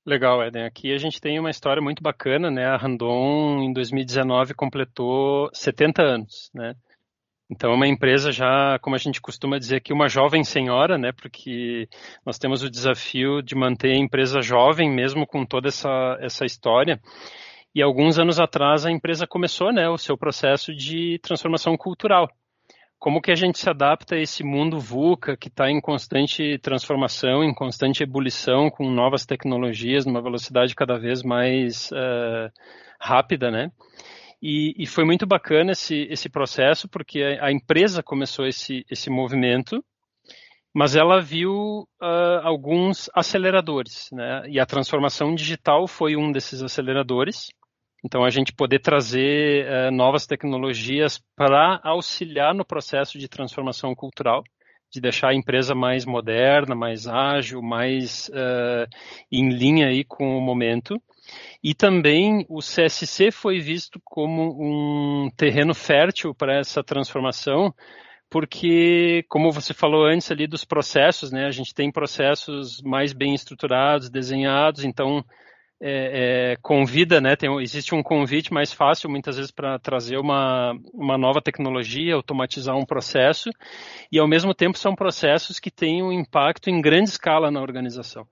Legal, 0.05 0.43
Eden. 0.43 0.65
Aqui 0.65 0.93
a 0.93 0.99
gente 0.99 1.21
tem 1.21 1.39
uma 1.39 1.51
história 1.51 1.83
muito 1.83 2.03
bacana, 2.03 2.51
né? 2.51 2.67
A 2.67 2.77
Randon, 2.77 3.63
em 3.63 3.73
2019, 3.73 4.55
completou 4.55 5.49
70 5.53 6.03
anos, 6.03 6.51
né? 6.55 6.75
Então, 7.51 7.73
é 7.73 7.75
uma 7.75 7.89
empresa 7.89 8.31
já, 8.31 8.79
como 8.81 8.95
a 8.95 8.99
gente 8.99 9.21
costuma 9.21 9.59
dizer 9.59 9.77
aqui, 9.77 9.93
uma 9.93 10.09
jovem 10.09 10.45
senhora, 10.45 10.97
né? 10.97 11.11
Porque 11.13 11.89
nós 12.25 12.39
temos 12.39 12.63
o 12.63 12.71
desafio 12.71 13.43
de 13.43 13.57
manter 13.57 13.93
a 13.93 13.99
empresa 13.99 14.41
jovem, 14.41 14.89
mesmo 14.89 15.27
com 15.27 15.45
toda 15.45 15.69
essa, 15.69 16.17
essa 16.21 16.45
história. 16.45 17.01
E 17.75 17.83
alguns 17.83 18.19
anos 18.19 18.41
atrás 18.41 18.87
a 18.87 18.91
empresa 18.91 19.27
começou 19.27 19.73
né, 19.73 19.89
o 19.89 19.99
seu 19.99 20.17
processo 20.17 20.75
de 20.75 21.19
transformação 21.23 21.77
cultural. 21.77 22.29
Como 23.01 23.23
que 23.23 23.33
a 23.33 23.35
gente 23.35 23.59
se 23.59 23.71
adapta 23.71 24.15
a 24.15 24.21
esse 24.21 24.45
mundo 24.45 24.79
VUCA 24.79 25.35
que 25.35 25.49
está 25.49 25.71
em 25.71 25.81
constante 25.81 26.59
transformação, 26.59 27.43
em 27.43 27.55
constante 27.55 28.03
ebulição, 28.03 28.69
com 28.69 28.91
novas 28.91 29.25
tecnologias, 29.25 30.05
numa 30.05 30.21
velocidade 30.21 30.75
cada 30.75 30.99
vez 30.99 31.23
mais 31.23 31.91
uh, 31.93 32.53
rápida, 33.01 33.51
né? 33.51 33.73
E, 34.43 34.75
e 34.77 34.87
foi 34.87 35.07
muito 35.07 35.27
bacana 35.27 35.73
esse, 35.73 36.07
esse 36.11 36.29
processo, 36.29 36.87
porque 36.91 37.23
a, 37.23 37.47
a 37.47 37.53
empresa 37.53 38.03
começou 38.03 38.47
esse, 38.47 38.85
esse 38.91 39.09
movimento, 39.09 39.83
mas 40.75 40.95
ela 40.95 41.23
viu 41.23 41.89
uh, 42.03 42.41
alguns 42.43 43.09
aceleradores, 43.15 44.11
né? 44.13 44.43
E 44.47 44.61
a 44.61 44.67
transformação 44.67 45.35
digital 45.35 45.89
foi 45.89 46.17
um 46.17 46.31
desses 46.31 46.63
aceleradores. 46.63 47.49
Então, 48.05 48.25
a 48.25 48.31
gente 48.31 48.53
poder 48.53 48.81
trazer 48.81 49.67
uh, 49.67 49.91
novas 49.91 50.27
tecnologias 50.27 51.21
para 51.37 51.81
auxiliar 51.85 52.55
no 52.55 52.65
processo 52.65 53.19
de 53.19 53.29
transformação 53.29 53.95
cultural, 53.95 54.43
de 54.91 55.01
deixar 55.01 55.29
a 55.29 55.35
empresa 55.35 55.75
mais 55.75 56.05
moderna, 56.05 56.75
mais 56.75 57.07
ágil, 57.07 57.63
mais 57.63 58.29
uh, 58.31 58.87
em 59.31 59.51
linha 59.51 59.89
aí 59.89 60.03
com 60.03 60.37
o 60.37 60.41
momento. 60.41 61.01
E 61.63 61.75
também 61.75 62.45
o 62.49 62.59
CSC 62.59 63.31
foi 63.31 63.61
visto 63.61 64.01
como 64.05 64.57
um 64.59 65.31
terreno 65.37 65.75
fértil 65.75 66.35
para 66.35 66.59
essa 66.59 66.83
transformação, 66.83 67.73
porque, 68.29 69.25
como 69.29 69.53
você 69.53 69.75
falou 69.75 70.07
antes 70.07 70.31
ali 70.31 70.47
dos 70.47 70.65
processos, 70.65 71.31
né, 71.31 71.47
a 71.47 71.51
gente 71.51 71.75
tem 71.75 71.91
processos 71.91 72.81
mais 72.83 73.13
bem 73.13 73.35
estruturados, 73.35 74.09
desenhados, 74.09 74.85
então 74.85 75.25
é, 75.81 76.53
é, 76.53 76.57
convida, 76.61 77.21
né, 77.21 77.35
tem, 77.37 77.51
existe 77.63 77.95
um 77.95 78.03
convite 78.03 78.53
mais 78.53 78.73
fácil 78.73 79.09
muitas 79.09 79.37
vezes 79.37 79.51
para 79.51 79.79
trazer 79.79 80.19
uma, 80.19 80.75
uma 80.93 81.17
nova 81.17 81.41
tecnologia, 81.41 82.15
automatizar 82.15 82.77
um 82.77 82.85
processo, 82.85 83.51
e 84.13 84.19
ao 84.19 84.29
mesmo 84.29 84.55
tempo 84.55 84.77
são 84.77 84.95
processos 84.95 85.59
que 85.59 85.71
têm 85.71 86.03
um 86.03 86.13
impacto 86.13 86.69
em 86.69 86.81
grande 86.81 87.09
escala 87.09 87.51
na 87.51 87.63
organização. 87.63 88.27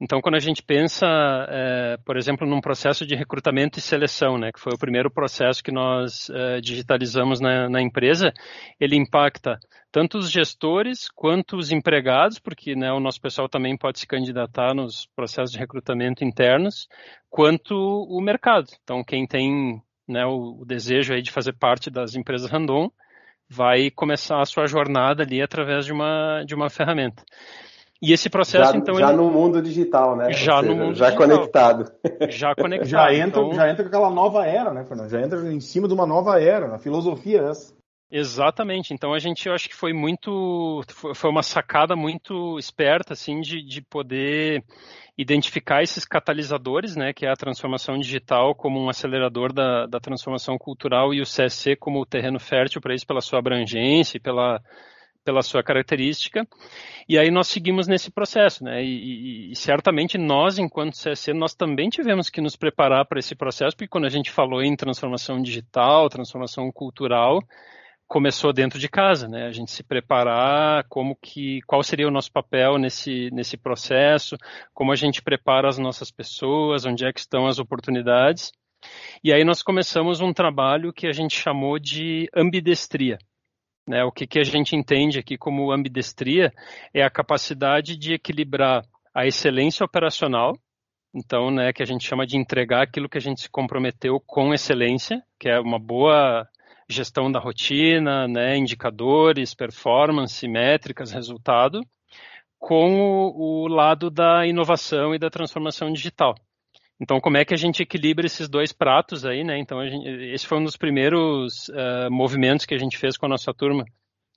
Então, 0.00 0.20
quando 0.20 0.36
a 0.36 0.40
gente 0.40 0.62
pensa, 0.62 1.06
é, 1.48 1.96
por 2.04 2.16
exemplo, 2.16 2.46
num 2.46 2.60
processo 2.60 3.04
de 3.04 3.16
recrutamento 3.16 3.78
e 3.78 3.82
seleção, 3.82 4.38
né, 4.38 4.52
que 4.52 4.60
foi 4.60 4.72
o 4.72 4.78
primeiro 4.78 5.10
processo 5.10 5.62
que 5.62 5.72
nós 5.72 6.30
é, 6.30 6.60
digitalizamos 6.60 7.40
na, 7.40 7.68
na, 7.68 7.82
empresa, 7.82 8.32
ele 8.78 8.96
impacta 8.96 9.58
tanto 9.90 10.18
os 10.18 10.30
gestores 10.30 11.08
quanto 11.10 11.56
os 11.56 11.72
empregados, 11.72 12.38
porque 12.38 12.76
né, 12.76 12.92
o 12.92 13.00
nosso 13.00 13.20
pessoal 13.20 13.48
também 13.48 13.76
pode 13.76 13.98
se 13.98 14.06
candidatar 14.06 14.72
nos 14.72 15.06
processos 15.16 15.50
de 15.50 15.58
recrutamento 15.58 16.24
internos, 16.24 16.86
quanto 17.28 17.74
o 17.74 18.20
mercado. 18.20 18.68
Então, 18.84 19.02
quem 19.02 19.26
tem 19.26 19.82
né, 20.06 20.24
o, 20.24 20.60
o 20.60 20.64
desejo 20.64 21.12
aí 21.12 21.22
de 21.22 21.32
fazer 21.32 21.54
parte 21.54 21.90
das 21.90 22.14
empresas 22.14 22.48
random 22.48 22.88
vai 23.48 23.90
começar 23.90 24.40
a 24.40 24.46
sua 24.46 24.66
jornada 24.66 25.24
ali 25.24 25.42
através 25.42 25.86
de 25.86 25.92
uma, 25.92 26.44
de 26.46 26.54
uma 26.54 26.70
ferramenta. 26.70 27.24
E 28.00 28.12
esse 28.12 28.30
processo, 28.30 28.72
já, 28.72 28.78
então. 28.78 28.94
Já 28.94 29.08
ele... 29.08 29.16
no 29.16 29.30
mundo 29.30 29.60
digital, 29.60 30.16
né? 30.16 30.32
Já 30.32 30.60
seja, 30.60 30.62
no 30.62 30.76
mundo 30.76 30.94
já 30.94 31.06
digital. 31.06 31.28
conectado. 31.28 31.92
Já 32.28 32.54
conectado. 32.56 32.88
Já 32.88 33.14
entra, 33.14 33.40
então... 33.42 33.52
já 33.52 33.70
entra 33.70 33.82
com 33.82 33.88
aquela 33.88 34.10
nova 34.10 34.46
era, 34.46 34.72
né, 34.72 34.84
Fernando? 34.84 35.10
Já 35.10 35.20
entra 35.20 35.52
em 35.52 35.60
cima 35.60 35.88
de 35.88 35.94
uma 35.94 36.06
nova 36.06 36.40
era, 36.40 36.74
a 36.74 36.78
filosofia 36.78 37.40
é 37.40 37.50
essa. 37.50 37.76
Exatamente. 38.10 38.94
Então 38.94 39.12
a 39.12 39.18
gente, 39.18 39.46
eu 39.46 39.54
acho 39.54 39.68
que 39.68 39.74
foi 39.74 39.92
muito, 39.92 40.82
foi 41.14 41.30
uma 41.30 41.42
sacada 41.42 41.94
muito 41.94 42.58
esperta, 42.58 43.12
assim, 43.12 43.40
de, 43.40 43.62
de 43.62 43.82
poder 43.82 44.64
identificar 45.16 45.82
esses 45.82 46.04
catalisadores, 46.04 46.94
né, 46.94 47.12
que 47.12 47.26
é 47.26 47.30
a 47.30 47.36
transformação 47.36 47.98
digital 47.98 48.54
como 48.54 48.80
um 48.80 48.88
acelerador 48.88 49.52
da, 49.52 49.84
da 49.86 49.98
transformação 49.98 50.56
cultural 50.56 51.12
e 51.12 51.20
o 51.20 51.24
CSC 51.24 51.74
como 51.74 52.00
o 52.00 52.06
terreno 52.06 52.38
fértil 52.38 52.80
para 52.80 52.94
isso 52.94 53.04
pela 53.04 53.20
sua 53.20 53.40
abrangência 53.40 54.16
e 54.16 54.20
pela 54.20 54.62
pela 55.28 55.42
sua 55.42 55.62
característica. 55.62 56.48
E 57.06 57.18
aí 57.18 57.30
nós 57.30 57.48
seguimos 57.48 57.86
nesse 57.86 58.10
processo, 58.10 58.64
né? 58.64 58.82
E, 58.82 58.88
e, 58.88 59.52
e, 59.52 59.56
certamente 59.56 60.16
nós, 60.16 60.58
enquanto 60.58 60.96
CSC, 60.96 61.34
nós 61.34 61.54
também 61.54 61.90
tivemos 61.90 62.30
que 62.30 62.40
nos 62.40 62.56
preparar 62.56 63.04
para 63.04 63.18
esse 63.18 63.34
processo, 63.34 63.76
porque 63.76 63.88
quando 63.88 64.06
a 64.06 64.08
gente 64.08 64.30
falou 64.30 64.62
em 64.62 64.74
transformação 64.74 65.42
digital, 65.42 66.08
transformação 66.08 66.72
cultural, 66.72 67.40
começou 68.06 68.54
dentro 68.54 68.78
de 68.78 68.88
casa, 68.88 69.28
né? 69.28 69.46
A 69.46 69.52
gente 69.52 69.70
se 69.70 69.82
preparar, 69.82 70.86
como 70.88 71.14
que, 71.14 71.60
qual 71.66 71.82
seria 71.82 72.08
o 72.08 72.10
nosso 72.10 72.32
papel 72.32 72.78
nesse 72.78 73.28
nesse 73.30 73.58
processo, 73.58 74.34
como 74.72 74.92
a 74.92 74.96
gente 74.96 75.20
prepara 75.20 75.68
as 75.68 75.76
nossas 75.76 76.10
pessoas, 76.10 76.86
onde 76.86 77.04
é 77.04 77.12
que 77.12 77.20
estão 77.20 77.46
as 77.46 77.58
oportunidades. 77.58 78.50
E 79.22 79.30
aí 79.30 79.44
nós 79.44 79.62
começamos 79.62 80.22
um 80.22 80.32
trabalho 80.32 80.90
que 80.90 81.06
a 81.06 81.12
gente 81.12 81.38
chamou 81.38 81.78
de 81.78 82.30
ambidestria. 82.34 83.18
Né, 83.88 84.04
o 84.04 84.12
que, 84.12 84.26
que 84.26 84.38
a 84.38 84.44
gente 84.44 84.76
entende 84.76 85.18
aqui 85.18 85.38
como 85.38 85.72
ambidestria 85.72 86.52
é 86.92 87.02
a 87.02 87.08
capacidade 87.08 87.96
de 87.96 88.12
equilibrar 88.12 88.84
a 89.14 89.26
excelência 89.26 89.82
operacional, 89.82 90.58
então, 91.14 91.50
né, 91.50 91.72
que 91.72 91.82
a 91.82 91.86
gente 91.86 92.06
chama 92.06 92.26
de 92.26 92.36
entregar 92.36 92.82
aquilo 92.82 93.08
que 93.08 93.16
a 93.16 93.20
gente 93.20 93.40
se 93.40 93.48
comprometeu 93.48 94.20
com 94.20 94.52
excelência, 94.52 95.22
que 95.40 95.48
é 95.48 95.58
uma 95.58 95.78
boa 95.78 96.46
gestão 96.86 97.32
da 97.32 97.40
rotina, 97.40 98.28
né, 98.28 98.58
indicadores, 98.58 99.54
performance, 99.54 100.46
métricas, 100.46 101.10
resultado, 101.10 101.80
com 102.58 103.00
o, 103.00 103.64
o 103.64 103.68
lado 103.68 104.10
da 104.10 104.46
inovação 104.46 105.14
e 105.14 105.18
da 105.18 105.30
transformação 105.30 105.90
digital. 105.90 106.34
Então, 107.00 107.20
como 107.20 107.36
é 107.36 107.44
que 107.44 107.54
a 107.54 107.56
gente 107.56 107.82
equilibra 107.82 108.26
esses 108.26 108.48
dois 108.48 108.72
pratos 108.72 109.24
aí, 109.24 109.44
né? 109.44 109.56
Então, 109.58 109.84
gente, 109.88 110.08
esse 110.32 110.46
foi 110.46 110.58
um 110.58 110.64
dos 110.64 110.76
primeiros 110.76 111.68
uh, 111.68 112.10
movimentos 112.10 112.66
que 112.66 112.74
a 112.74 112.78
gente 112.78 112.98
fez 112.98 113.16
com 113.16 113.26
a 113.26 113.28
nossa 113.28 113.54
turma, 113.54 113.84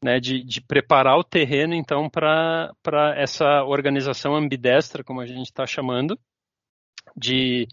né? 0.04 0.20
De, 0.20 0.44
de 0.44 0.62
preparar 0.62 1.18
o 1.18 1.24
terreno, 1.24 1.74
então, 1.74 2.08
para 2.08 2.72
essa 3.18 3.64
organização 3.64 4.36
ambidestra, 4.36 5.04
como 5.04 5.22
a 5.22 5.26
gente 5.26 5.48
está 5.48 5.66
chamando, 5.66 6.20
de 7.18 7.68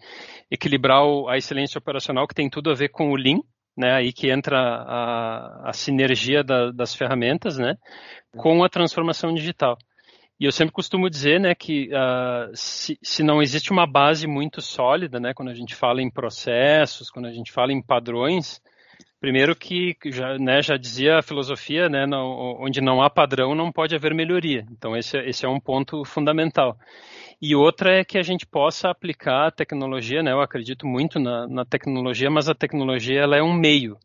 equilibrar 0.51 1.05
o, 1.05 1.29
a 1.29 1.37
excelência 1.37 1.79
operacional, 1.79 2.27
que 2.27 2.35
tem 2.35 2.49
tudo 2.49 2.71
a 2.71 2.75
ver 2.75 2.89
com 2.89 3.11
o 3.11 3.17
Lean, 3.17 3.41
né? 3.77 3.93
Aí 3.93 4.11
que 4.11 4.31
entra 4.31 4.59
a, 4.59 5.69
a 5.69 5.73
sinergia 5.75 6.43
da, 6.43 6.73
das 6.73 6.95
ferramentas, 6.95 7.59
né? 7.59 7.77
Com 8.35 8.65
a 8.65 8.71
transformação 8.71 9.35
digital. 9.35 9.77
E 10.41 10.45
eu 10.45 10.53
sempre 10.53 10.73
costumo 10.73 11.11
dizer, 11.11 11.41
né, 11.41 11.53
que 11.53 11.91
uh, 11.93 12.53
se, 12.55 12.97
se, 13.03 13.25
não 13.25 13.43
existe 13.43 13.73
uma 13.73 13.87
base 13.87 14.27
muito 14.29 14.61
sólida, 14.63 15.19
né, 15.19 15.35
quando 15.35 15.49
a 15.49 15.55
gente 15.55 15.75
fala 15.75 16.01
em 16.01 16.09
processos, 16.09 17.11
quando 17.11 17.27
a 17.27 17.33
gente 17.33 17.51
fala 17.51 17.73
em 17.73 17.83
padrões, 17.83 18.63
primeiro 19.21 19.57
que 19.57 19.97
já, 20.07 20.39
né, 20.39 20.63
já 20.63 20.77
dizia 20.77 21.19
a 21.19 21.23
filosofia, 21.23 21.89
né, 21.89 22.07
não, 22.07 22.57
onde 22.61 22.81
não 22.81 23.03
há 23.03 23.11
padrão 23.11 23.53
não 23.53 23.73
pode 23.73 23.97
haver 23.97 24.15
melhoria. 24.15 24.65
Então 24.71 24.97
esse, 24.97 25.19
esse 25.19 25.45
é 25.45 25.49
um 25.49 25.59
ponto 25.59 26.05
fundamental. 26.05 26.79
E 27.43 27.57
outra 27.57 27.99
é 27.99 28.05
que 28.05 28.17
a 28.17 28.23
gente 28.23 28.47
possa 28.47 28.91
aplicar 28.91 29.49
a 29.49 29.51
tecnologia, 29.51 30.23
né, 30.23 30.31
eu 30.31 30.41
acredito 30.41 30.87
muito 30.87 31.19
na, 31.19 31.49
na 31.49 31.65
tecnologia, 31.65 32.31
mas 32.31 32.49
a 32.49 32.55
tecnologia 32.55 33.21
ela 33.21 33.37
é 33.37 33.43
um 33.43 33.53
meio. 33.53 33.99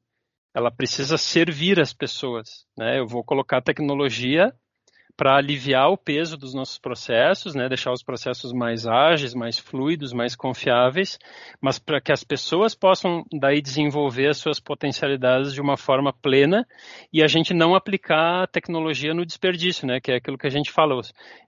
Ela 0.56 0.72
precisa 0.72 1.16
servir 1.18 1.80
as 1.80 1.94
pessoas, 1.94 2.66
né? 2.78 3.00
Eu 3.00 3.08
vou 3.08 3.24
colocar 3.24 3.58
a 3.58 3.62
tecnologia 3.62 4.54
para 5.16 5.38
aliviar 5.38 5.90
o 5.90 5.98
peso 5.98 6.36
dos 6.36 6.54
nossos 6.54 6.80
processos, 6.80 7.54
né, 7.54 7.70
deixar 7.70 7.92
os 7.92 8.04
processos 8.04 8.52
mais 8.52 8.88
ágeis, 8.88 9.34
mais 9.34 9.60
fluidos, 9.60 10.12
mais 10.12 10.36
confiáveis, 10.36 11.20
mas 11.62 11.78
para 11.78 12.02
que 12.02 12.12
as 12.12 12.24
pessoas 12.24 12.74
possam 12.74 13.24
daí 13.32 13.62
desenvolver 13.62 14.30
as 14.30 14.38
suas 14.38 14.60
potencialidades 14.60 15.54
de 15.54 15.62
uma 15.62 15.78
forma 15.78 16.12
plena 16.12 16.66
e 17.12 17.24
a 17.24 17.28
gente 17.28 17.54
não 17.54 17.76
aplicar 17.76 18.44
a 18.44 18.48
tecnologia 18.48 19.14
no 19.14 19.26
desperdício, 19.26 19.86
né, 19.86 20.00
que 20.00 20.12
é 20.12 20.16
aquilo 20.16 20.38
que 20.38 20.48
a 20.48 20.52
gente 20.52 20.72
falou. 20.72 21.02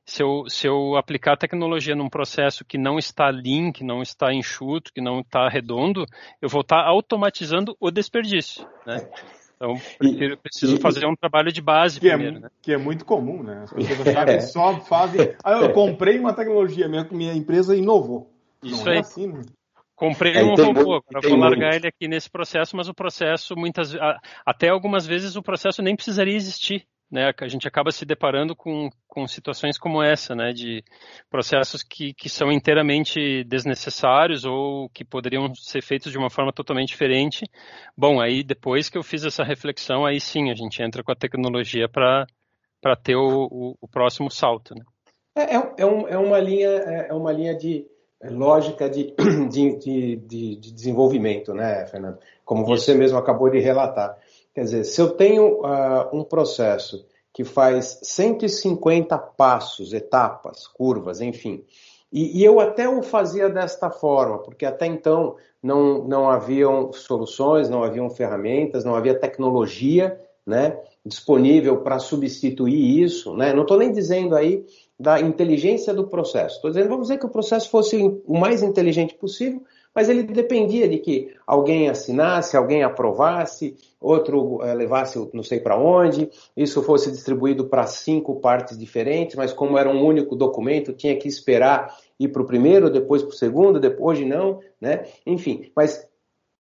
Se 0.06 0.22
eu, 0.22 0.44
se 0.48 0.68
eu 0.68 0.96
aplicar 0.96 1.34
a 1.34 1.38
tecnologia 1.38 1.96
num 1.96 2.10
processo 2.10 2.64
que 2.64 2.78
não 2.78 3.00
está 3.00 3.30
lean, 3.30 3.72
que 3.72 3.84
não 3.84 4.02
está 4.02 4.32
enxuto, 4.32 4.94
que 4.94 5.02
não 5.02 5.22
está 5.22 5.50
redondo, 5.50 6.06
eu 6.40 6.48
vou 6.48 6.62
estar 6.62 6.86
automatizando 6.86 7.76
o 7.80 7.90
desperdício, 7.90 8.68
né? 8.86 8.98
Então, 9.56 9.76
prefiro, 9.98 10.38
preciso 10.38 10.76
e, 10.76 10.80
fazer 10.80 11.06
um 11.06 11.16
trabalho 11.16 11.52
de 11.52 11.62
base 11.62 12.00
que 12.00 12.10
é 12.10 12.14
primeiro, 12.14 12.38
é, 12.38 12.40
né? 12.42 12.50
Que 12.62 12.74
é 12.74 12.78
muito 12.78 13.06
comum, 13.06 13.42
né? 13.42 13.64
As 13.64 13.72
pessoas 13.72 14.08
acham 14.16 14.26
que 14.26 14.42
só 14.42 14.80
fazem. 14.82 15.36
Ah, 15.44 15.54
eu 15.54 15.72
comprei 15.72 16.20
uma 16.20 16.34
tecnologia, 16.34 16.88
minha, 16.88 17.08
minha 17.12 17.34
empresa 17.34 17.76
inovou. 17.76 18.30
Isso 18.62 18.84
Não 18.84 18.92
aí. 18.92 18.98
É 18.98 19.02
assim, 19.02 19.28
né? 19.28 19.42
Comprei 19.96 20.34
é, 20.34 20.44
um 20.44 20.56
robô, 20.56 21.02
agora 21.10 21.30
vou 21.30 21.38
largar 21.38 21.76
ele 21.76 21.88
aqui 21.88 22.06
nesse 22.06 22.30
processo, 22.30 22.76
mas 22.76 22.90
o 22.90 22.94
processo, 22.94 23.56
muitas 23.56 23.96
até 24.46 24.68
algumas 24.68 25.08
vezes, 25.08 25.38
o 25.38 25.42
processo 25.42 25.82
nem 25.82 25.96
precisaria 25.96 26.36
existir 26.36 26.86
né, 27.12 27.32
a 27.40 27.48
gente 27.48 27.68
acaba 27.68 27.92
se 27.92 28.06
deparando 28.06 28.56
com, 28.56 28.90
com 29.08 29.28
situações 29.28 29.78
como 29.78 30.02
essa, 30.02 30.36
né, 30.36 30.52
de 30.52 30.84
processos 31.30 31.84
que, 31.84 32.14
que 32.14 32.28
são 32.28 32.52
inteiramente 32.52 33.44
desnecessários 33.44 34.44
ou 34.44 34.90
que 34.90 35.06
poderiam 35.06 35.54
ser 35.56 35.82
feitos 35.82 36.12
de 36.12 36.18
uma 36.18 36.30
forma 36.30 36.52
totalmente 36.52 36.90
diferente. 36.90 37.46
Bom, 37.96 38.20
aí 38.20 38.44
depois 38.44 38.90
que 38.90 38.98
eu 38.98 39.04
fiz 39.04 39.24
essa 39.24 39.44
reflexão, 39.44 40.06
aí 40.06 40.20
sim 40.20 40.50
a 40.50 40.56
gente 40.56 40.82
entra 40.82 41.04
com 41.04 41.12
a 41.12 41.16
tecnologia 41.16 41.88
para 41.88 42.26
ter 43.04 43.16
o, 43.16 43.48
o, 43.52 43.78
o, 43.82 43.88
próximo 43.88 44.32
salto. 44.32 44.74
Né? 44.76 44.84
É, 45.36 45.56
é, 45.56 45.74
é, 45.78 45.86
um, 45.86 46.08
é, 46.08 46.18
uma 46.18 46.40
linha, 46.40 46.70
é, 46.70 47.08
é 47.10 47.14
uma 47.14 47.32
linha 47.32 47.56
de 47.56 47.88
lógica 48.24 48.90
de, 48.90 49.14
de, 49.50 49.76
de, 49.78 50.56
de 50.56 50.74
desenvolvimento, 50.74 51.54
né, 51.54 51.86
Fernando? 51.86 52.18
Como 52.44 52.66
você 52.66 52.92
Isso. 52.92 53.00
mesmo 53.00 53.18
acabou 53.18 53.50
de 53.50 53.60
relatar. 53.60 54.18
Quer 54.56 54.64
dizer, 54.64 54.84
se 54.86 55.02
eu 55.02 55.10
tenho 55.12 55.60
uh, 55.60 56.10
um 56.14 56.24
processo 56.24 57.06
que 57.34 57.44
faz 57.44 58.00
150 58.02 59.18
passos, 59.18 59.92
etapas, 59.92 60.66
curvas, 60.66 61.20
enfim, 61.20 61.66
E, 62.10 62.40
e, 62.40 62.46
eu 62.46 62.62
até 62.62 62.88
o 62.88 63.04
fazia 63.04 63.50
desta 63.50 63.90
forma, 63.92 64.38
porque 64.38 64.66
até 64.66 64.86
então 64.86 65.36
não, 65.62 66.08
não 66.08 66.30
haviam 66.30 66.94
soluções, 66.94 67.68
não 67.68 67.84
haviam 67.84 68.10
ferramentas, 68.10 68.86
não 68.86 68.96
havia 68.96 69.20
tecnologia 69.20 70.18
né, 70.46 70.80
disponível 71.06 71.82
para 71.82 72.00
substituir 72.00 73.04
isso. 73.04 73.36
Né? 73.36 73.52
Não 73.52 73.64
estou 73.64 73.78
nem 73.78 73.92
dizendo 73.92 74.34
aí 74.34 74.66
da 74.98 75.20
inteligência 75.20 75.94
do 75.94 76.08
processo. 76.08 76.56
Estou 76.56 76.72
dizendo, 76.72 76.88
vamos 76.88 77.08
dizer 77.08 77.20
que 77.20 77.26
o 77.26 77.30
processo 77.30 77.70
fosse 77.70 77.98
o 78.26 78.38
mais 78.38 78.64
inteligente 78.64 79.16
possível, 79.16 79.62
mas 79.96 80.10
ele 80.10 80.24
dependia 80.24 80.90
de 80.90 80.98
que 80.98 81.34
alguém 81.48 81.90
assinasse, 81.90 82.58
alguém 82.58 82.84
aprovasse, 82.84 83.78
outro 84.02 84.62
é, 84.62 84.74
levasse 84.74 85.18
não 85.34 85.42
sei 85.42 85.62
para 85.62 85.78
onde, 85.78 86.30
isso 86.56 86.84
fosse 86.84 87.10
distribuído 87.10 87.70
para 87.70 87.88
cinco 87.88 88.42
partes 88.42 88.78
diferentes, 88.78 89.38
mas 89.38 89.54
como 89.54 89.78
era 89.78 89.90
um 89.90 90.04
único 90.04 90.36
documento, 90.36 90.92
tinha 90.92 91.18
que 91.18 91.30
esperar 91.30 91.96
ir 92.20 92.28
para 92.28 92.42
o 92.42 92.46
primeiro, 92.46 92.90
depois 92.90 93.24
para 93.24 93.32
o 93.32 93.38
segundo, 93.38 93.80
depois 93.80 94.20
não, 94.20 94.60
né? 94.82 95.06
Enfim, 95.26 95.72
mas 95.74 96.06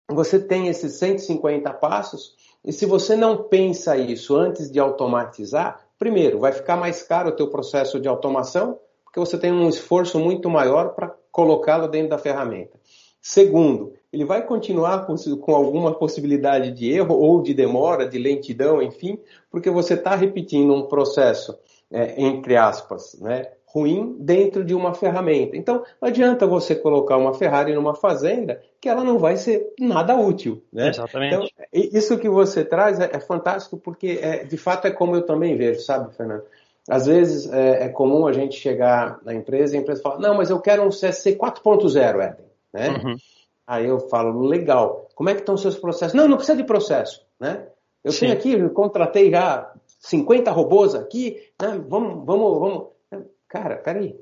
você 0.10 0.39
tem 0.39 0.68
esses 0.68 0.94
150 0.94 1.72
passos, 1.74 2.36
e 2.63 2.72
se 2.72 2.86
você 2.86 3.15
não 3.15 3.44
pensa 3.44 3.98
isso 3.98 4.36
antes 4.36 4.72
de 4.72 4.80
automatizar, 4.80 5.80
primeiro, 6.00 6.39
vai 6.39 6.51
ficar 6.51 6.77
mais 6.77 7.04
caro 7.04 7.30
o 7.30 7.36
teu 7.36 7.50
processo 7.50 8.00
de 8.00 8.08
automação, 8.08 8.80
porque 9.04 9.20
você 9.20 9.38
tem 9.38 9.51
um 9.51 9.68
esforço 9.68 10.20
muito 10.20 10.50
maior 10.50 10.94
para 10.94 11.15
colocá-lo 11.32 11.88
dentro 11.88 12.10
da 12.10 12.18
ferramenta. 12.18 12.80
Segundo, 13.27 13.94
ele 14.13 14.24
vai 14.24 14.46
continuar 14.46 15.08
com, 15.08 15.15
com, 15.38 15.55
alguma 15.55 15.91
possibilidade 15.96 16.70
de 16.70 16.91
erro 16.91 17.15
ou 17.15 17.41
de 17.41 17.55
demora, 17.55 18.08
de 18.08 18.20
lentidão, 18.20 18.84
enfim, 18.84 19.17
porque 19.50 19.67
você 19.72 19.96
está 19.96 20.15
repetindo 20.15 20.72
um 20.72 20.84
processo, 20.84 21.58
é, 21.91 22.22
entre 22.22 22.55
aspas, 22.55 23.20
né, 23.20 23.48
ruim 23.65 24.15
dentro 24.20 24.63
de 24.63 24.75
uma 24.75 24.94
ferramenta. 24.94 25.58
Então, 25.58 25.84
não 26.00 26.08
adianta 26.08 26.46
você 26.46 26.75
colocar 26.75 27.17
uma 27.17 27.34
Ferrari 27.34 27.74
numa 27.74 27.96
fazenda 27.96 28.62
que 28.79 28.88
ela 28.88 29.03
não 29.03 29.17
vai 29.17 29.38
ser 29.38 29.74
nada 29.79 30.15
útil. 30.15 30.63
Né? 30.72 30.89
Exatamente. 30.89 31.34
Então, 31.34 31.48
isso 31.74 32.20
que 32.20 32.29
você 32.29 32.63
traz 32.63 33.00
é, 33.00 33.10
é 33.12 33.20
fantástico 33.20 33.75
porque, 33.75 34.20
é, 34.22 34.44
de 34.44 34.55
fato, 34.55 34.86
é 34.86 34.91
como 34.91 35.15
eu 35.15 35.24
também 35.24 35.58
vejo, 35.58 35.79
sabe, 35.79 36.15
Fernando? 36.15 36.44
Às 36.88 37.08
vezes 37.08 37.51
é, 37.51 37.86
é 37.86 37.89
comum 37.89 38.27
a 38.27 38.32
gente 38.32 38.55
chegar 38.55 39.20
na 39.25 39.34
empresa 39.34 39.74
e 39.74 39.79
a 39.79 39.82
empresa 39.82 40.03
fala, 40.03 40.20
não, 40.20 40.36
mas 40.36 40.51
eu 40.51 40.60
quero 40.60 40.84
um 40.84 40.89
CSC 40.89 41.36
4.0, 41.36 42.24
Eden 42.24 42.54
né? 42.75 42.89
Uhum. 42.89 43.15
Aí 43.65 43.88
eu 43.88 44.00
falo, 44.10 44.41
legal, 44.41 45.08
como 45.15 45.29
é 45.29 45.34
que 45.34 45.39
estão 45.39 45.55
os 45.55 45.62
seus 45.62 45.77
processos? 45.77 46.13
Não, 46.13 46.27
não 46.27 46.38
precisa 46.38 46.58
de 46.58 46.63
processo, 46.63 47.25
né? 47.39 47.67
Eu 48.03 48.12
Sim. 48.12 48.20
tenho 48.20 48.34
aqui, 48.34 48.53
eu 48.53 48.70
contratei 48.70 49.32
já 49.32 49.74
50 50.01 50.51
robôs 50.51 50.94
aqui, 50.94 51.41
né? 51.60 51.82
vamos, 51.88 52.24
vamos, 52.25 52.60
vamos. 52.60 52.88
Cara, 53.48 53.77
peraí. 53.77 54.20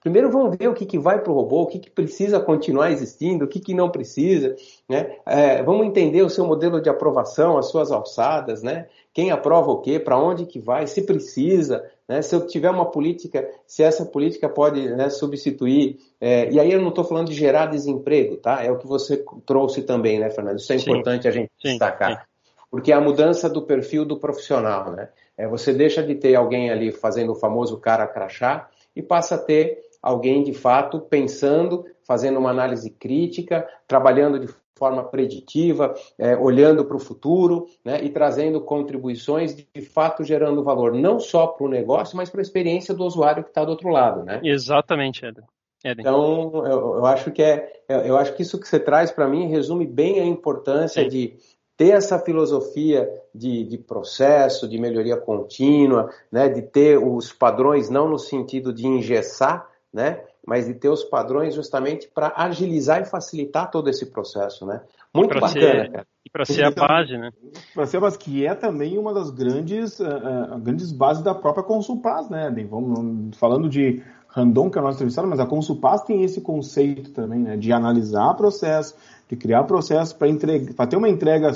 Primeiro 0.00 0.30
vamos 0.30 0.56
ver 0.56 0.68
o 0.68 0.74
que, 0.74 0.86
que 0.86 0.98
vai 0.98 1.20
para 1.20 1.32
o 1.32 1.34
robô, 1.34 1.62
o 1.62 1.66
que, 1.66 1.78
que 1.78 1.90
precisa 1.90 2.38
continuar 2.38 2.90
existindo, 2.90 3.44
o 3.44 3.48
que, 3.48 3.60
que 3.60 3.74
não 3.74 3.90
precisa. 3.90 4.54
Né? 4.88 5.16
É, 5.26 5.62
vamos 5.62 5.86
entender 5.86 6.22
o 6.22 6.30
seu 6.30 6.46
modelo 6.46 6.80
de 6.80 6.88
aprovação, 6.88 7.58
as 7.58 7.66
suas 7.66 7.90
alçadas, 7.90 8.62
né? 8.62 8.86
quem 9.12 9.30
aprova 9.30 9.70
o 9.70 9.80
quê, 9.80 9.98
para 9.98 10.18
onde 10.18 10.46
que 10.46 10.60
vai, 10.60 10.86
se 10.86 11.02
precisa, 11.02 11.84
né? 12.08 12.22
se 12.22 12.34
eu 12.34 12.46
tiver 12.46 12.70
uma 12.70 12.90
política, 12.90 13.48
se 13.66 13.82
essa 13.82 14.04
política 14.04 14.48
pode 14.48 14.88
né, 14.90 15.10
substituir. 15.10 15.98
É, 16.20 16.50
e 16.50 16.60
aí 16.60 16.70
eu 16.70 16.80
não 16.80 16.90
estou 16.90 17.04
falando 17.04 17.28
de 17.28 17.34
gerar 17.34 17.66
desemprego, 17.66 18.36
tá? 18.36 18.62
É 18.62 18.70
o 18.70 18.78
que 18.78 18.86
você 18.86 19.24
trouxe 19.44 19.82
também, 19.82 20.18
né, 20.18 20.30
Fernando? 20.30 20.58
Isso 20.58 20.72
é 20.72 20.78
sim, 20.78 20.90
importante 20.90 21.26
a 21.26 21.30
gente 21.30 21.50
sim, 21.60 21.70
destacar. 21.70 22.10
Sim. 22.10 22.26
Porque 22.70 22.92
é 22.92 22.94
a 22.94 23.00
mudança 23.00 23.48
do 23.48 23.62
perfil 23.62 24.04
do 24.04 24.18
profissional, 24.18 24.92
né? 24.92 25.08
É, 25.36 25.46
você 25.46 25.72
deixa 25.72 26.02
de 26.02 26.14
ter 26.14 26.34
alguém 26.34 26.70
ali 26.70 26.90
fazendo 26.92 27.32
o 27.32 27.34
famoso 27.34 27.78
cara 27.78 28.06
crachá 28.06 28.68
e 28.96 29.02
passa 29.02 29.34
a 29.34 29.38
ter 29.38 29.78
alguém 30.02 30.42
de 30.42 30.54
fato 30.54 31.00
pensando, 31.00 31.84
fazendo 32.06 32.38
uma 32.38 32.50
análise 32.50 32.90
crítica, 32.90 33.68
trabalhando 33.86 34.40
de 34.40 34.48
forma 34.76 35.02
preditiva, 35.04 35.94
é, 36.18 36.36
olhando 36.36 36.84
para 36.84 36.96
o 36.96 37.00
futuro 37.00 37.66
né, 37.84 38.04
e 38.04 38.10
trazendo 38.10 38.60
contribuições 38.60 39.56
de, 39.56 39.66
de 39.74 39.80
fato 39.80 40.22
gerando 40.22 40.62
valor 40.62 40.92
não 40.92 41.18
só 41.18 41.46
para 41.46 41.66
o 41.66 41.70
negócio, 41.70 42.16
mas 42.16 42.30
para 42.30 42.40
a 42.40 42.42
experiência 42.42 42.94
do 42.94 43.04
usuário 43.04 43.42
que 43.42 43.50
está 43.50 43.64
do 43.64 43.70
outro 43.70 43.88
lado. 43.88 44.22
Né? 44.22 44.40
Exatamente, 44.44 45.24
Eden. 45.24 45.44
Então, 45.84 46.52
eu, 46.66 46.96
eu, 46.96 47.06
acho 47.06 47.30
que 47.30 47.42
é, 47.42 47.70
eu 47.88 48.16
acho 48.16 48.34
que 48.34 48.42
isso 48.42 48.58
que 48.58 48.66
você 48.66 48.80
traz 48.80 49.12
para 49.12 49.28
mim 49.28 49.46
resume 49.46 49.86
bem 49.86 50.20
a 50.20 50.24
importância 50.24 51.02
Sim. 51.04 51.08
de 51.08 51.36
ter 51.76 51.90
essa 51.90 52.18
filosofia 52.18 53.08
de, 53.34 53.64
de, 53.64 53.78
processo, 53.78 54.66
de 54.66 54.78
melhoria 54.78 55.16
contínua, 55.16 56.10
né, 56.32 56.48
de 56.48 56.62
ter 56.62 56.98
os 56.98 57.32
padrões 57.32 57.90
não 57.90 58.08
no 58.08 58.18
sentido 58.18 58.72
de 58.72 58.86
engessar, 58.86 59.68
né, 59.92 60.22
mas 60.46 60.66
de 60.66 60.74
ter 60.74 60.88
os 60.88 61.02
padrões 61.02 61.54
justamente 61.54 62.08
para 62.08 62.32
agilizar 62.36 63.02
e 63.02 63.04
facilitar 63.04 63.70
todo 63.70 63.90
esse 63.90 64.06
processo, 64.06 64.64
né? 64.64 64.80
Muito 65.12 65.34
bacana, 65.40 65.50
ser, 65.50 65.90
cara. 65.90 66.06
E 66.24 66.30
para 66.30 66.44
ser 66.44 66.64
a 66.64 66.70
base, 66.70 67.18
né? 67.18 67.30
Para 67.74 67.86
ser 67.86 67.96
a 67.96 68.00
base, 68.00 68.18
que 68.18 68.46
é 68.46 68.54
também 68.54 68.96
uma 68.96 69.12
das 69.12 69.30
grandes, 69.30 69.98
uh, 69.98 70.04
uh, 70.04 70.58
grandes 70.58 70.92
bases 70.92 71.22
da 71.22 71.34
própria 71.34 71.64
Consulpaz, 71.64 72.28
né? 72.28 72.54
Vamos, 72.70 73.36
falando 73.36 73.68
de 73.68 74.02
Randon, 74.28 74.70
que 74.70 74.78
é 74.78 74.80
o 74.80 74.84
nosso 74.84 74.98
entrevistado, 74.98 75.26
mas 75.26 75.40
a 75.40 75.46
Consulpaz 75.46 76.02
tem 76.02 76.22
esse 76.22 76.40
conceito 76.40 77.10
também, 77.10 77.40
né? 77.40 77.56
De 77.56 77.72
analisar 77.72 78.34
processo, 78.34 78.94
de 79.28 79.36
criar 79.36 79.64
processo 79.64 80.16
para 80.16 80.86
ter 80.86 80.96
uma 80.96 81.08
entrega 81.08 81.52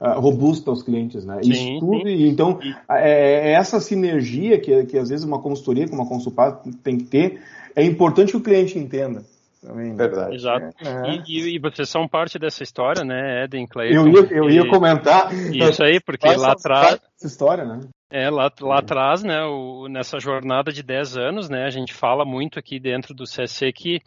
uh, 0.00 0.20
robusta 0.20 0.70
aos 0.70 0.82
clientes, 0.82 1.24
né? 1.24 1.40
Sim, 1.42 1.50
Isso 1.50 1.80
tudo, 1.80 2.08
sim. 2.08 2.28
então, 2.28 2.58
é, 2.90 3.50
é, 3.50 3.52
essa 3.52 3.80
sinergia 3.80 4.60
que, 4.60 4.84
que 4.84 4.98
às 4.98 5.08
vezes 5.08 5.24
uma 5.24 5.40
consultoria 5.40 5.88
como 5.88 6.02
a 6.02 6.06
Consulpaz 6.06 6.56
tem 6.82 6.98
que 6.98 7.04
ter, 7.04 7.40
é 7.74 7.82
importante 7.84 8.30
que 8.30 8.36
o 8.36 8.42
cliente 8.42 8.78
entenda. 8.78 9.24
Também, 9.62 9.90
né? 9.90 9.96
Verdade. 9.96 10.36
Exato. 10.36 10.66
É. 10.80 11.22
E, 11.26 11.56
e, 11.56 11.58
vocês 11.58 11.88
são 11.88 12.06
parte 12.06 12.38
dessa 12.38 12.62
história, 12.62 13.04
né, 13.04 13.44
Eden 13.44 13.66
Clayton? 13.66 13.94
Eu 13.94 14.08
ia, 14.08 14.28
eu 14.30 14.50
ia 14.50 14.60
e, 14.60 14.70
comentar. 14.70 15.32
Isso 15.32 15.82
aí, 15.82 15.98
porque 16.00 16.28
lá 16.36 16.52
atrás. 16.52 17.00
Essa 17.16 17.26
história, 17.26 17.64
né? 17.64 17.80
É, 18.08 18.30
lá, 18.30 18.48
lá 18.60 18.78
atrás, 18.78 19.24
né, 19.24 19.42
o, 19.42 19.88
nessa 19.88 20.20
jornada 20.20 20.70
de 20.70 20.82
10 20.82 21.16
anos, 21.16 21.48
né, 21.48 21.64
a 21.64 21.70
gente 21.70 21.92
fala 21.92 22.24
muito 22.24 22.58
aqui 22.58 22.78
dentro 22.78 23.12
do 23.12 23.24
CSC 23.24 23.72
que 23.72 24.00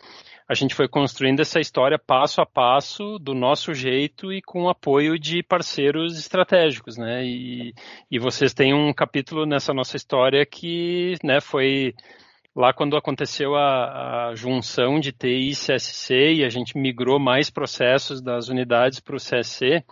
a 0.50 0.56
gente 0.56 0.74
foi 0.74 0.88
construindo 0.88 1.42
essa 1.42 1.60
história 1.60 2.00
passo 2.00 2.42
a 2.42 2.46
passo, 2.46 3.20
do 3.20 3.36
nosso 3.36 3.72
jeito 3.72 4.34
e 4.34 4.42
com 4.42 4.64
o 4.64 4.70
apoio 4.70 5.20
de 5.20 5.44
parceiros 5.44 6.18
estratégicos, 6.18 6.98
né, 6.98 7.24
e, 7.24 7.72
e 8.10 8.18
vocês 8.18 8.52
têm 8.52 8.74
um 8.74 8.92
capítulo 8.92 9.46
nessa 9.46 9.76
nossa 9.76 9.96
história 9.96 10.44
que, 10.44 11.14
né, 11.24 11.40
foi 11.40 11.94
Lá 12.56 12.74
quando 12.74 12.98
aconteceu 12.98 13.56
a, 13.56 14.30
a, 14.30 14.36
junção 14.36 15.00
de 15.00 15.12
TI 15.12 15.52
e 15.52 15.52
CSC 15.52 16.34
e 16.34 16.44
a 16.44 16.50
gente 16.50 16.78
migrou 16.78 17.20
mais 17.20 17.50
processos 17.52 18.22
das 18.22 18.50
unidades 18.50 19.00
para 19.00 19.16
o 19.16 19.20
CSC, 19.20 19.84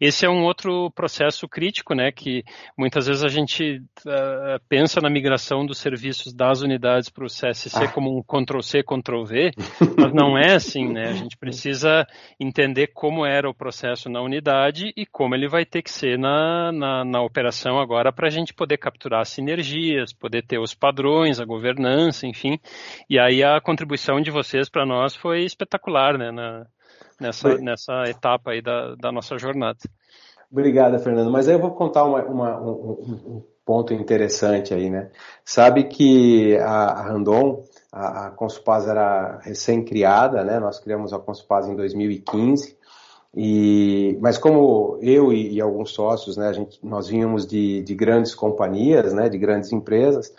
esse 0.00 0.24
é 0.24 0.30
um 0.30 0.44
outro 0.44 0.92
processo 0.92 1.48
crítico, 1.48 1.92
né, 1.92 2.12
que 2.12 2.44
muitas 2.78 3.08
vezes 3.08 3.24
a 3.24 3.28
gente 3.28 3.82
uh, 4.06 4.62
pensa 4.68 5.00
na 5.00 5.10
migração 5.10 5.66
dos 5.66 5.78
serviços 5.78 6.32
das 6.32 6.62
unidades 6.62 7.10
para 7.10 7.24
o 7.24 7.28
CSC 7.28 7.84
ah. 7.84 7.88
como 7.88 8.16
um 8.16 8.22
Ctrl-C, 8.22 8.84
Ctrl-V, 8.84 9.50
mas 9.98 10.14
não 10.14 10.38
é 10.38 10.54
assim, 10.54 10.92
né, 10.92 11.08
a 11.08 11.14
gente 11.14 11.36
precisa 11.36 12.06
entender 12.38 12.92
como 12.94 13.26
era 13.26 13.50
o 13.50 13.54
processo 13.54 14.08
na 14.08 14.22
unidade 14.22 14.92
e 14.96 15.04
como 15.04 15.34
ele 15.34 15.48
vai 15.48 15.64
ter 15.66 15.82
que 15.82 15.90
ser 15.90 16.16
na, 16.16 16.70
na, 16.70 17.04
na 17.04 17.22
operação 17.22 17.80
agora 17.80 18.12
para 18.12 18.28
a 18.28 18.30
gente 18.30 18.54
poder 18.54 18.78
capturar 18.78 19.26
sinergias, 19.26 20.12
poder 20.12 20.42
ter 20.42 20.60
os 20.60 20.74
padrões, 20.74 21.40
a 21.40 21.44
governança, 21.44 22.03
enfim. 22.22 22.58
E 23.08 23.18
aí 23.18 23.42
a 23.42 23.60
contribuição 23.60 24.20
de 24.20 24.30
vocês 24.30 24.68
para 24.68 24.84
nós 24.84 25.14
foi 25.14 25.44
espetacular, 25.44 26.18
né, 26.18 26.30
na, 26.30 26.66
nessa, 27.20 27.56
nessa 27.58 28.04
etapa 28.08 28.52
aí 28.52 28.60
da, 28.60 28.94
da 28.96 29.12
nossa 29.12 29.38
jornada. 29.38 29.78
Obrigada, 30.50 30.98
Fernando. 30.98 31.30
Mas 31.30 31.48
aí 31.48 31.54
eu 31.54 31.60
vou 31.60 31.72
contar 31.72 32.04
uma, 32.04 32.22
uma, 32.24 32.60
um, 32.60 32.90
um, 33.26 33.42
ponto 33.64 33.94
interessante 33.94 34.74
aí, 34.74 34.90
né? 34.90 35.10
Sabe 35.44 35.84
que 35.84 36.56
a, 36.58 37.02
Randon, 37.02 37.64
a, 37.90 38.26
a 38.26 38.30
Conspaz 38.30 38.86
era 38.86 39.38
recém-criada, 39.42 40.44
né? 40.44 40.60
Nós 40.60 40.78
criamos 40.78 41.12
a 41.12 41.18
Conspaz 41.18 41.66
em 41.66 41.74
2015. 41.74 42.76
E, 43.36 44.16
mas 44.20 44.38
como 44.38 44.96
eu 45.02 45.32
e, 45.32 45.54
e, 45.54 45.60
alguns 45.60 45.90
sócios, 45.90 46.36
né, 46.36 46.46
a 46.46 46.52
gente, 46.52 46.78
nós 46.84 47.08
vínhamos 47.08 47.44
de, 47.46 47.82
de 47.82 47.94
grandes 47.94 48.32
companhias, 48.32 49.12
né, 49.12 49.28
de 49.28 49.36
grandes 49.36 49.72
empresas, 49.72 50.32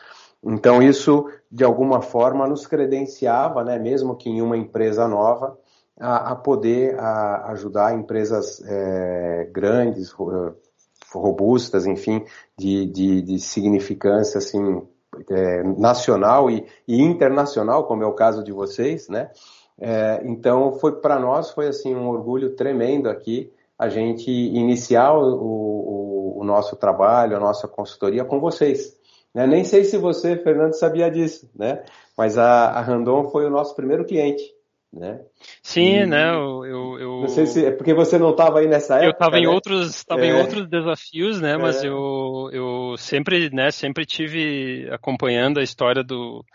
então, 0.46 0.82
isso, 0.82 1.26
de 1.52 1.64
alguma 1.64 2.02
forma, 2.02 2.48
nos 2.48 2.68
credenciava, 2.68 3.64
né, 3.64 3.80
mesmo 3.80 4.16
que 4.16 4.30
em 4.30 4.42
uma 4.42 4.56
empresa 4.56 5.08
nova, 5.08 5.58
a, 6.00 6.32
a 6.32 6.36
poder 6.36 7.00
a, 7.00 7.52
ajudar 7.52 7.96
empresas 7.96 8.62
é, 8.64 9.50
grandes, 9.52 10.14
robustas, 11.12 11.88
enfim, 11.88 12.24
de, 12.58 12.86
de, 12.86 13.22
de 13.24 13.40
significância 13.40 14.38
assim, 14.38 14.84
é, 15.32 15.64
nacional 15.64 16.50
e, 16.52 16.64
e, 16.88 17.02
internacional, 17.02 17.86
como 17.86 18.04
é 18.04 18.06
o 18.06 18.14
caso 18.14 18.44
de 18.44 18.52
vocês, 18.52 19.10
né? 19.10 19.32
É, 19.80 20.22
então, 20.26 20.74
foi 20.74 21.02
para 21.02 21.20
nós 21.20 21.52
foi 21.52 21.68
assim 21.68 21.94
um 21.94 22.08
orgulho 22.08 22.56
tremendo 22.56 23.10
aqui 23.10 23.52
a 23.78 23.90
gente 23.90 24.32
iniciar 24.32 25.14
o, 25.14 25.22
o, 25.22 26.40
o 26.40 26.44
nosso 26.46 26.78
trabalho, 26.78 27.36
a 27.36 27.40
nossa 27.42 27.68
consultoria 27.68 28.24
com 28.24 28.40
vocês 28.40 28.95
Né? 29.36 29.46
Nem 29.46 29.66
sei 29.66 29.84
se 29.84 29.98
você, 29.98 30.38
Fernando, 30.38 30.74
sabia 30.74 31.12
disso, 31.12 31.52
né? 31.54 31.84
Mas 32.18 32.38
a, 32.38 32.70
a 32.70 32.82
Randon 32.82 33.30
foi 33.30 33.46
o 33.46 33.50
nosso 33.50 33.76
primeiro 33.76 34.06
cliente. 34.06 34.56
Né? 34.94 35.20
Sim, 35.62 36.04
e... 36.04 36.06
né? 36.06 36.30
Eu, 36.30 36.66
eu, 36.66 37.00
eu, 37.00 37.20
Não 37.20 37.28
sei 37.28 37.46
se 37.46 37.66
é 37.66 37.72
porque 37.72 37.94
você 37.94 38.18
não 38.18 38.32
estava 38.32 38.60
aí 38.60 38.68
nessa 38.68 38.94
época. 38.96 39.08
Eu 39.08 39.12
estava 39.12 39.36
né? 39.36 39.42
em 39.42 39.48
outros, 39.48 39.94
estava 39.94 40.22
é. 40.22 40.30
em 40.30 40.34
outros 40.34 40.70
desafios, 40.70 41.42
né? 41.42 41.58
Mas 41.58 41.84
é. 41.84 41.90
eu, 41.90 42.50
eu 42.54 42.96
sempre, 42.98 43.50
né? 43.50 43.72
Sempre 43.72 44.06
tive 44.06 44.88
acompanhando 44.90 45.60
a 45.60 45.64
história 45.64 46.02
do 46.02 46.46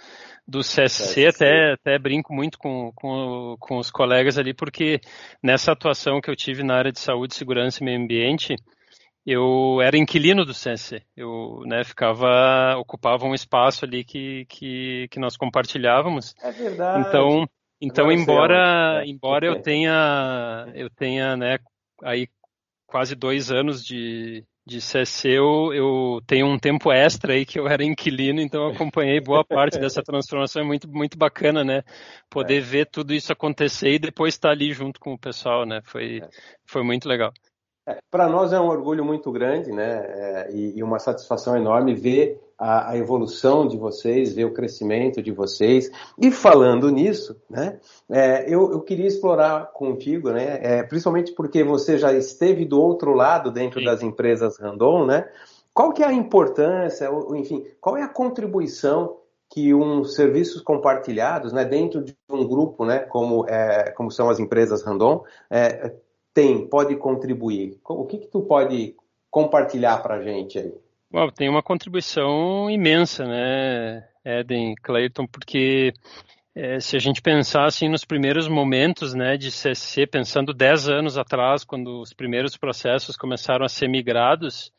do 0.48 0.60
CSC, 0.60 1.28
até, 1.28 1.74
até 1.74 1.96
brinco 1.96 2.34
muito 2.34 2.58
com, 2.58 2.90
com, 2.96 3.56
com 3.60 3.78
os 3.78 3.88
colegas 3.88 4.36
ali, 4.36 4.52
porque 4.52 5.00
nessa 5.40 5.70
atuação 5.70 6.20
que 6.20 6.28
eu 6.28 6.34
tive 6.34 6.64
na 6.64 6.74
área 6.74 6.90
de 6.90 6.98
saúde, 6.98 7.36
segurança 7.36 7.80
e 7.80 7.84
meio 7.84 8.02
ambiente, 8.02 8.56
eu 9.26 9.80
era 9.82 9.98
inquilino 9.98 10.44
do 10.44 10.52
CSC. 10.52 11.02
Eu 11.16 11.62
né, 11.66 11.84
ficava, 11.84 12.76
ocupava 12.78 13.26
um 13.26 13.34
espaço 13.34 13.84
ali 13.84 14.04
que, 14.04 14.46
que, 14.46 15.08
que 15.10 15.20
nós 15.20 15.36
compartilhávamos. 15.36 16.34
É 16.42 16.50
verdade. 16.50 17.08
Então, 17.08 17.48
então 17.80 18.12
embora, 18.12 19.02
embora 19.04 19.46
eu 19.46 19.60
tenha, 19.60 20.66
eu 20.74 20.90
tenha 20.90 21.36
né, 21.36 21.58
aí 22.02 22.28
quase 22.86 23.14
dois 23.14 23.50
anos 23.52 23.84
de, 23.84 24.44
de 24.66 24.78
CSC, 24.78 25.28
eu, 25.28 25.72
eu 25.72 26.20
tenho 26.26 26.46
um 26.46 26.58
tempo 26.58 26.90
extra 26.90 27.34
aí 27.34 27.46
que 27.46 27.58
eu 27.58 27.68
era 27.68 27.84
inquilino, 27.84 28.40
então 28.40 28.64
eu 28.64 28.70
acompanhei 28.72 29.20
boa 29.20 29.44
parte 29.44 29.78
dessa 29.80 30.02
transformação, 30.02 30.62
é 30.62 30.64
muito, 30.64 30.88
muito 30.88 31.16
bacana, 31.16 31.62
né? 31.62 31.82
Poder 32.28 32.58
é. 32.58 32.60
ver 32.60 32.86
tudo 32.86 33.14
isso 33.14 33.32
acontecer 33.32 33.90
e 33.90 33.98
depois 33.98 34.34
estar 34.34 34.50
ali 34.50 34.72
junto 34.72 34.98
com 34.98 35.12
o 35.12 35.18
pessoal, 35.18 35.64
né? 35.64 35.80
Foi, 35.84 36.18
é. 36.18 36.28
foi 36.66 36.82
muito 36.82 37.08
legal. 37.08 37.32
É, 37.86 37.98
Para 38.10 38.28
nós 38.28 38.52
é 38.52 38.60
um 38.60 38.68
orgulho 38.68 39.04
muito 39.04 39.32
grande, 39.32 39.72
né? 39.72 40.04
É, 40.06 40.50
e, 40.52 40.78
e, 40.78 40.82
uma 40.82 40.98
satisfação 40.98 41.56
enorme 41.56 41.94
ver 41.94 42.40
a, 42.58 42.90
a, 42.90 42.96
evolução 42.96 43.66
de 43.66 43.76
vocês, 43.76 44.34
ver 44.34 44.44
o 44.44 44.52
crescimento 44.52 45.22
de 45.22 45.32
vocês. 45.32 45.90
E 46.18 46.30
falando 46.30 46.90
nisso, 46.90 47.40
né? 47.48 47.78
É, 48.10 48.44
eu, 48.52 48.70
eu, 48.72 48.80
queria 48.80 49.06
explorar 49.06 49.72
contigo, 49.72 50.30
né? 50.30 50.58
É, 50.60 50.82
principalmente 50.82 51.32
porque 51.32 51.64
você 51.64 51.96
já 51.96 52.12
esteve 52.12 52.64
do 52.64 52.80
outro 52.80 53.14
lado 53.14 53.50
dentro 53.50 53.80
Sim. 53.80 53.86
das 53.86 54.02
empresas 54.02 54.58
Randon, 54.58 55.06
né? 55.06 55.28
Qual 55.72 55.92
que 55.92 56.02
é 56.02 56.06
a 56.06 56.12
importância, 56.12 57.10
ou, 57.10 57.34
enfim, 57.34 57.64
qual 57.80 57.96
é 57.96 58.02
a 58.02 58.08
contribuição 58.08 59.16
que 59.48 59.74
um 59.74 60.04
serviços 60.04 60.62
compartilhados, 60.62 61.52
né, 61.52 61.64
dentro 61.64 62.02
de 62.04 62.16
um 62.30 62.46
grupo, 62.46 62.84
né, 62.84 63.00
como, 63.00 63.44
é, 63.48 63.90
como 63.90 64.10
são 64.10 64.30
as 64.30 64.38
empresas 64.38 64.82
Randon, 64.82 65.24
é, 65.50 65.92
tem, 66.40 66.66
pode 66.66 66.96
contribuir? 66.96 67.78
O 67.86 68.06
que, 68.06 68.16
que 68.16 68.26
tu 68.26 68.40
pode 68.40 68.94
compartilhar 69.30 69.98
para 69.98 70.16
a 70.16 70.22
gente 70.22 70.58
aí? 70.58 70.72
Bom, 71.10 71.28
tem 71.28 71.48
uma 71.50 71.62
contribuição 71.62 72.70
imensa, 72.70 73.26
né, 73.26 74.08
Eden, 74.24 74.74
Clayton, 74.82 75.26
porque 75.26 75.92
é, 76.54 76.80
se 76.80 76.96
a 76.96 76.98
gente 76.98 77.20
pensar 77.20 77.66
assim 77.66 77.88
nos 77.88 78.04
primeiros 78.04 78.48
momentos 78.48 79.12
né, 79.12 79.36
de 79.36 79.50
CSC, 79.50 80.06
pensando 80.06 80.54
10 80.54 80.88
anos 80.88 81.18
atrás, 81.18 81.62
quando 81.62 82.00
os 82.00 82.14
primeiros 82.14 82.56
processos 82.56 83.16
começaram 83.16 83.64
a 83.64 83.68
ser 83.68 83.88
migrados, 83.88 84.72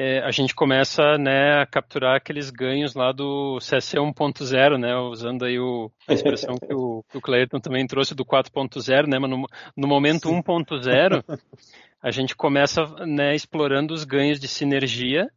é, 0.00 0.20
a 0.20 0.30
gente 0.30 0.54
começa 0.54 1.18
né, 1.18 1.60
a 1.60 1.66
capturar 1.66 2.14
aqueles 2.14 2.50
ganhos 2.50 2.94
lá 2.94 3.10
do 3.10 3.58
CSC 3.58 3.96
1.0, 3.98 4.78
né, 4.78 4.94
usando 4.94 5.44
aí 5.44 5.58
o, 5.58 5.90
a 6.06 6.12
expressão 6.12 6.54
que 6.54 6.72
o, 6.72 7.02
que 7.10 7.18
o 7.18 7.20
Clayton 7.20 7.58
também 7.58 7.84
trouxe 7.84 8.14
do 8.14 8.24
4.0, 8.24 9.08
né, 9.08 9.18
mas 9.18 9.28
no, 9.28 9.44
no 9.76 9.88
momento 9.88 10.28
1.0, 10.28 11.24
a 12.00 12.10
gente 12.12 12.36
começa 12.36 12.86
né, 13.04 13.34
explorando 13.34 13.92
os 13.92 14.04
ganhos 14.04 14.38
de 14.38 14.46
sinergia, 14.46 15.28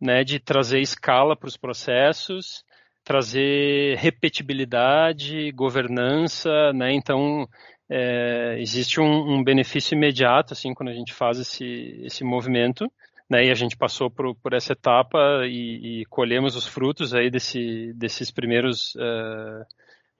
né, 0.00 0.22
de 0.22 0.38
trazer 0.38 0.78
escala 0.78 1.36
para 1.36 1.48
os 1.48 1.56
processos, 1.56 2.64
trazer 3.02 3.96
repetibilidade, 3.96 5.50
governança, 5.50 6.72
né, 6.72 6.92
então 6.92 7.48
é, 7.90 8.58
existe 8.60 9.00
um, 9.00 9.38
um 9.38 9.42
benefício 9.42 9.96
imediato 9.96 10.52
assim 10.52 10.72
quando 10.72 10.90
a 10.90 10.94
gente 10.94 11.12
faz 11.12 11.40
esse, 11.40 12.00
esse 12.04 12.22
movimento 12.22 12.88
né, 13.28 13.46
e 13.46 13.50
a 13.50 13.54
gente 13.54 13.76
passou 13.76 14.10
por, 14.10 14.34
por 14.36 14.52
essa 14.52 14.72
etapa 14.72 15.46
e, 15.46 16.02
e, 16.02 16.04
colhemos 16.06 16.56
os 16.56 16.66
frutos 16.66 17.14
aí 17.14 17.30
desse, 17.30 17.92
desses 17.94 18.30
primeiros, 18.30 18.94
uh, 18.96 19.64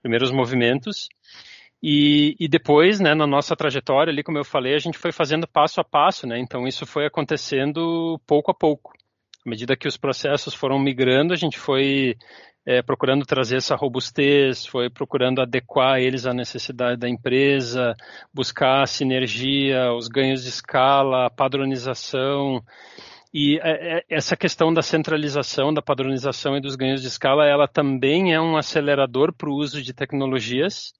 primeiros 0.01 0.31
movimentos. 0.31 1.07
E, 1.81 2.35
e, 2.39 2.47
depois, 2.47 2.99
né, 2.99 3.13
na 3.13 3.27
nossa 3.27 3.55
trajetória 3.55 4.11
ali, 4.11 4.23
como 4.23 4.37
eu 4.37 4.45
falei, 4.45 4.73
a 4.73 4.79
gente 4.79 4.97
foi 4.97 5.11
fazendo 5.11 5.47
passo 5.47 5.79
a 5.79 5.83
passo, 5.83 6.25
né, 6.25 6.39
então 6.39 6.67
isso 6.67 6.85
foi 6.85 7.05
acontecendo 7.05 8.19
pouco 8.25 8.49
a 8.51 8.53
pouco. 8.55 8.93
À 9.45 9.49
medida 9.49 9.77
que 9.77 9.87
os 9.87 9.97
processos 9.97 10.55
foram 10.55 10.79
migrando, 10.79 11.31
a 11.31 11.37
gente 11.37 11.59
foi 11.59 12.15
é, 12.65 12.81
procurando 12.81 13.25
trazer 13.25 13.57
essa 13.57 13.75
robustez, 13.75 14.65
foi 14.65 14.89
procurando 14.89 15.41
adequar 15.41 15.99
eles 15.99 16.25
à 16.25 16.33
necessidade 16.33 16.99
da 16.99 17.07
empresa, 17.07 17.95
buscar 18.33 18.81
a 18.81 18.87
sinergia, 18.87 19.93
os 19.93 20.07
ganhos 20.07 20.43
de 20.43 20.49
escala, 20.49 21.27
a 21.27 21.29
padronização. 21.29 22.63
E 23.31 23.59
é, 23.61 23.97
é, 23.97 24.03
essa 24.09 24.35
questão 24.35 24.73
da 24.73 24.81
centralização, 24.81 25.71
da 25.71 25.81
padronização 25.81 26.57
e 26.57 26.61
dos 26.61 26.75
ganhos 26.75 27.01
de 27.01 27.07
escala, 27.07 27.45
ela 27.45 27.67
também 27.67 28.33
é 28.33 28.41
um 28.41 28.57
acelerador 28.57 29.31
para 29.31 29.49
o 29.49 29.55
uso 29.55 29.81
de 29.83 29.93
tecnologias, 29.93 30.93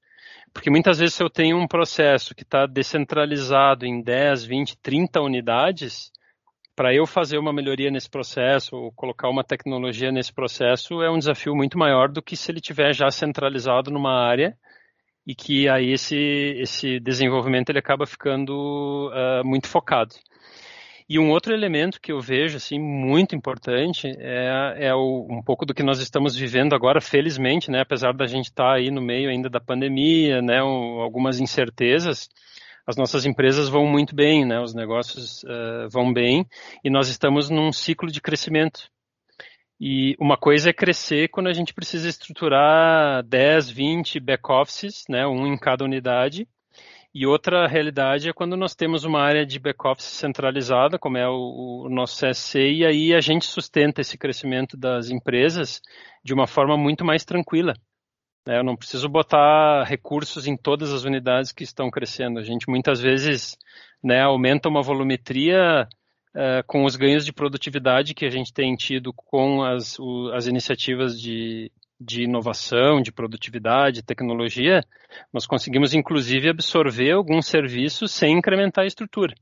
porque 0.53 0.69
muitas 0.69 0.99
vezes 0.99 1.19
eu 1.19 1.29
tenho 1.29 1.57
um 1.57 1.67
processo 1.67 2.35
que 2.35 2.43
está 2.43 2.67
descentralizado 2.67 3.85
em 3.85 4.01
10, 4.01 4.43
20, 4.45 4.77
30 4.77 5.19
unidades, 5.21 6.11
para 6.75 6.93
eu 6.93 7.05
fazer 7.05 7.37
uma 7.37 7.53
melhoria 7.53 7.89
nesse 7.89 8.09
processo 8.09 8.75
ou 8.75 8.91
colocar 8.91 9.29
uma 9.29 9.43
tecnologia 9.43 10.11
nesse 10.11 10.33
processo 10.33 11.01
é 11.01 11.09
um 11.09 11.17
desafio 11.17 11.55
muito 11.55 11.77
maior 11.77 12.09
do 12.09 12.21
que 12.21 12.35
se 12.35 12.51
ele 12.51 12.59
tiver 12.59 12.93
já 12.93 13.09
centralizado 13.09 13.89
numa 13.89 14.13
área 14.13 14.57
e 15.25 15.33
que 15.33 15.67
aí 15.69 15.91
esse, 15.91 16.15
esse 16.59 16.99
desenvolvimento 16.99 17.69
ele 17.69 17.79
acaba 17.79 18.05
ficando 18.05 19.09
uh, 19.09 19.45
muito 19.45 19.67
focado. 19.67 20.13
E 21.07 21.19
um 21.19 21.29
outro 21.29 21.53
elemento 21.53 22.01
que 22.01 22.11
eu 22.11 22.19
vejo 22.19 22.57
assim 22.57 22.79
muito 22.79 23.35
importante 23.35 24.07
é, 24.17 24.87
é 24.87 24.93
o, 24.93 25.27
um 25.29 25.41
pouco 25.41 25.65
do 25.65 25.73
que 25.73 25.83
nós 25.83 25.99
estamos 25.99 26.35
vivendo 26.35 26.73
agora, 26.73 26.99
felizmente, 26.99 27.69
né, 27.69 27.81
apesar 27.81 28.11
da 28.11 28.25
gente 28.25 28.45
estar 28.45 28.71
tá 28.71 28.75
aí 28.75 28.89
no 28.89 29.01
meio 29.01 29.29
ainda 29.29 29.47
da 29.47 29.59
pandemia, 29.59 30.41
né, 30.41 30.63
um, 30.63 30.99
algumas 30.99 31.39
incertezas, 31.39 32.27
as 32.87 32.95
nossas 32.95 33.25
empresas 33.25 33.67
vão 33.67 33.87
muito 33.87 34.15
bem, 34.15 34.45
né? 34.45 34.59
Os 34.59 34.73
negócios 34.73 35.43
uh, 35.43 35.89
vão 35.89 36.13
bem 36.13 36.45
e 36.83 36.89
nós 36.89 37.09
estamos 37.09 37.49
num 37.49 37.71
ciclo 37.71 38.11
de 38.11 38.21
crescimento. 38.21 38.89
E 39.79 40.15
uma 40.19 40.37
coisa 40.37 40.69
é 40.69 40.73
crescer 40.73 41.29
quando 41.29 41.47
a 41.47 41.53
gente 41.53 41.73
precisa 41.73 42.07
estruturar 42.07 43.23
10, 43.23 43.69
20 43.69 44.19
back-offices, 44.19 45.03
né? 45.09 45.27
Um 45.27 45.47
em 45.47 45.57
cada 45.57 45.83
unidade. 45.83 46.47
E 47.13 47.25
outra 47.25 47.65
realidade 47.65 48.27
é 48.27 48.33
quando 48.33 48.57
nós 48.57 48.75
temos 48.75 49.05
uma 49.05 49.21
área 49.21 49.45
de 49.45 49.57
back-office 49.57 50.05
centralizada, 50.05 50.99
como 50.99 51.17
é 51.17 51.27
o, 51.27 51.85
o 51.85 51.89
nosso 51.89 52.19
CSC, 52.19 52.59
e 52.59 52.85
aí 52.85 53.13
a 53.13 53.21
gente 53.21 53.45
sustenta 53.45 54.01
esse 54.01 54.17
crescimento 54.17 54.75
das 54.75 55.09
empresas 55.09 55.81
de 56.21 56.33
uma 56.33 56.45
forma 56.45 56.77
muito 56.77 57.05
mais 57.05 57.23
tranquila. 57.23 57.73
Né? 58.45 58.59
Eu 58.59 58.63
não 58.63 58.75
preciso 58.75 59.09
botar 59.09 59.83
recursos 59.83 60.47
em 60.47 60.55
todas 60.55 60.93
as 60.93 61.03
unidades 61.03 61.51
que 61.51 61.63
estão 61.63 61.89
crescendo. 61.89 62.39
A 62.39 62.43
gente 62.43 62.69
muitas 62.69 63.01
vezes 63.01 63.57
né, 64.03 64.21
aumenta 64.21 64.69
uma 64.69 64.81
volumetria 64.81 65.87
uh, 66.35 66.63
com 66.67 66.85
os 66.85 66.95
ganhos 66.95 67.25
de 67.25 67.33
produtividade 67.33 68.13
que 68.13 68.25
a 68.25 68.29
gente 68.29 68.53
tem 68.53 68.75
tido 68.75 69.11
com 69.13 69.63
as, 69.63 69.97
o, 69.97 70.31
as 70.33 70.45
iniciativas 70.45 71.19
de, 71.19 71.71
de 71.99 72.23
inovação, 72.23 73.01
de 73.01 73.11
produtividade, 73.11 74.03
tecnologia, 74.03 74.81
nós 75.33 75.47
conseguimos 75.47 75.93
inclusive 75.93 76.49
absorver 76.49 77.11
alguns 77.11 77.47
serviços 77.47 78.11
sem 78.11 78.37
incrementar 78.37 78.83
a 78.83 78.87
estrutura. 78.87 79.33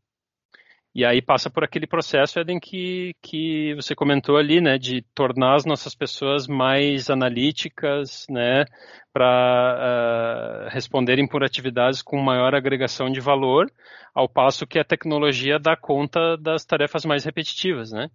E 0.96 1.04
aí 1.04 1.24
passa 1.24 1.50
por 1.50 1.64
aquele 1.64 1.88
processo, 1.88 2.40
Eden, 2.40 2.60
que, 2.60 3.16
que 3.20 3.74
você 3.74 3.96
comentou 3.96 4.38
ali, 4.38 4.62
né, 4.62 4.78
de 4.78 5.02
tornar 5.16 5.56
as 5.56 5.66
nossas 5.66 5.96
pessoas 5.96 6.48
mais 6.48 7.10
analíticas, 7.10 8.28
né, 8.30 8.66
para 9.12 10.68
uh, 10.68 10.70
responderem 10.70 11.28
por 11.28 11.44
atividades 11.44 12.04
com 12.04 12.18
maior 12.18 12.54
agregação 12.54 13.10
de 13.10 13.20
valor, 13.20 13.72
ao 14.14 14.30
passo 14.30 14.68
que 14.68 14.78
a 14.78 14.84
tecnologia 14.84 15.58
dá 15.58 15.76
conta 15.76 16.38
das 16.38 16.64
tarefas 16.64 17.06
mais 17.06 17.24
repetitivas, 17.26 17.92
né. 17.92 18.10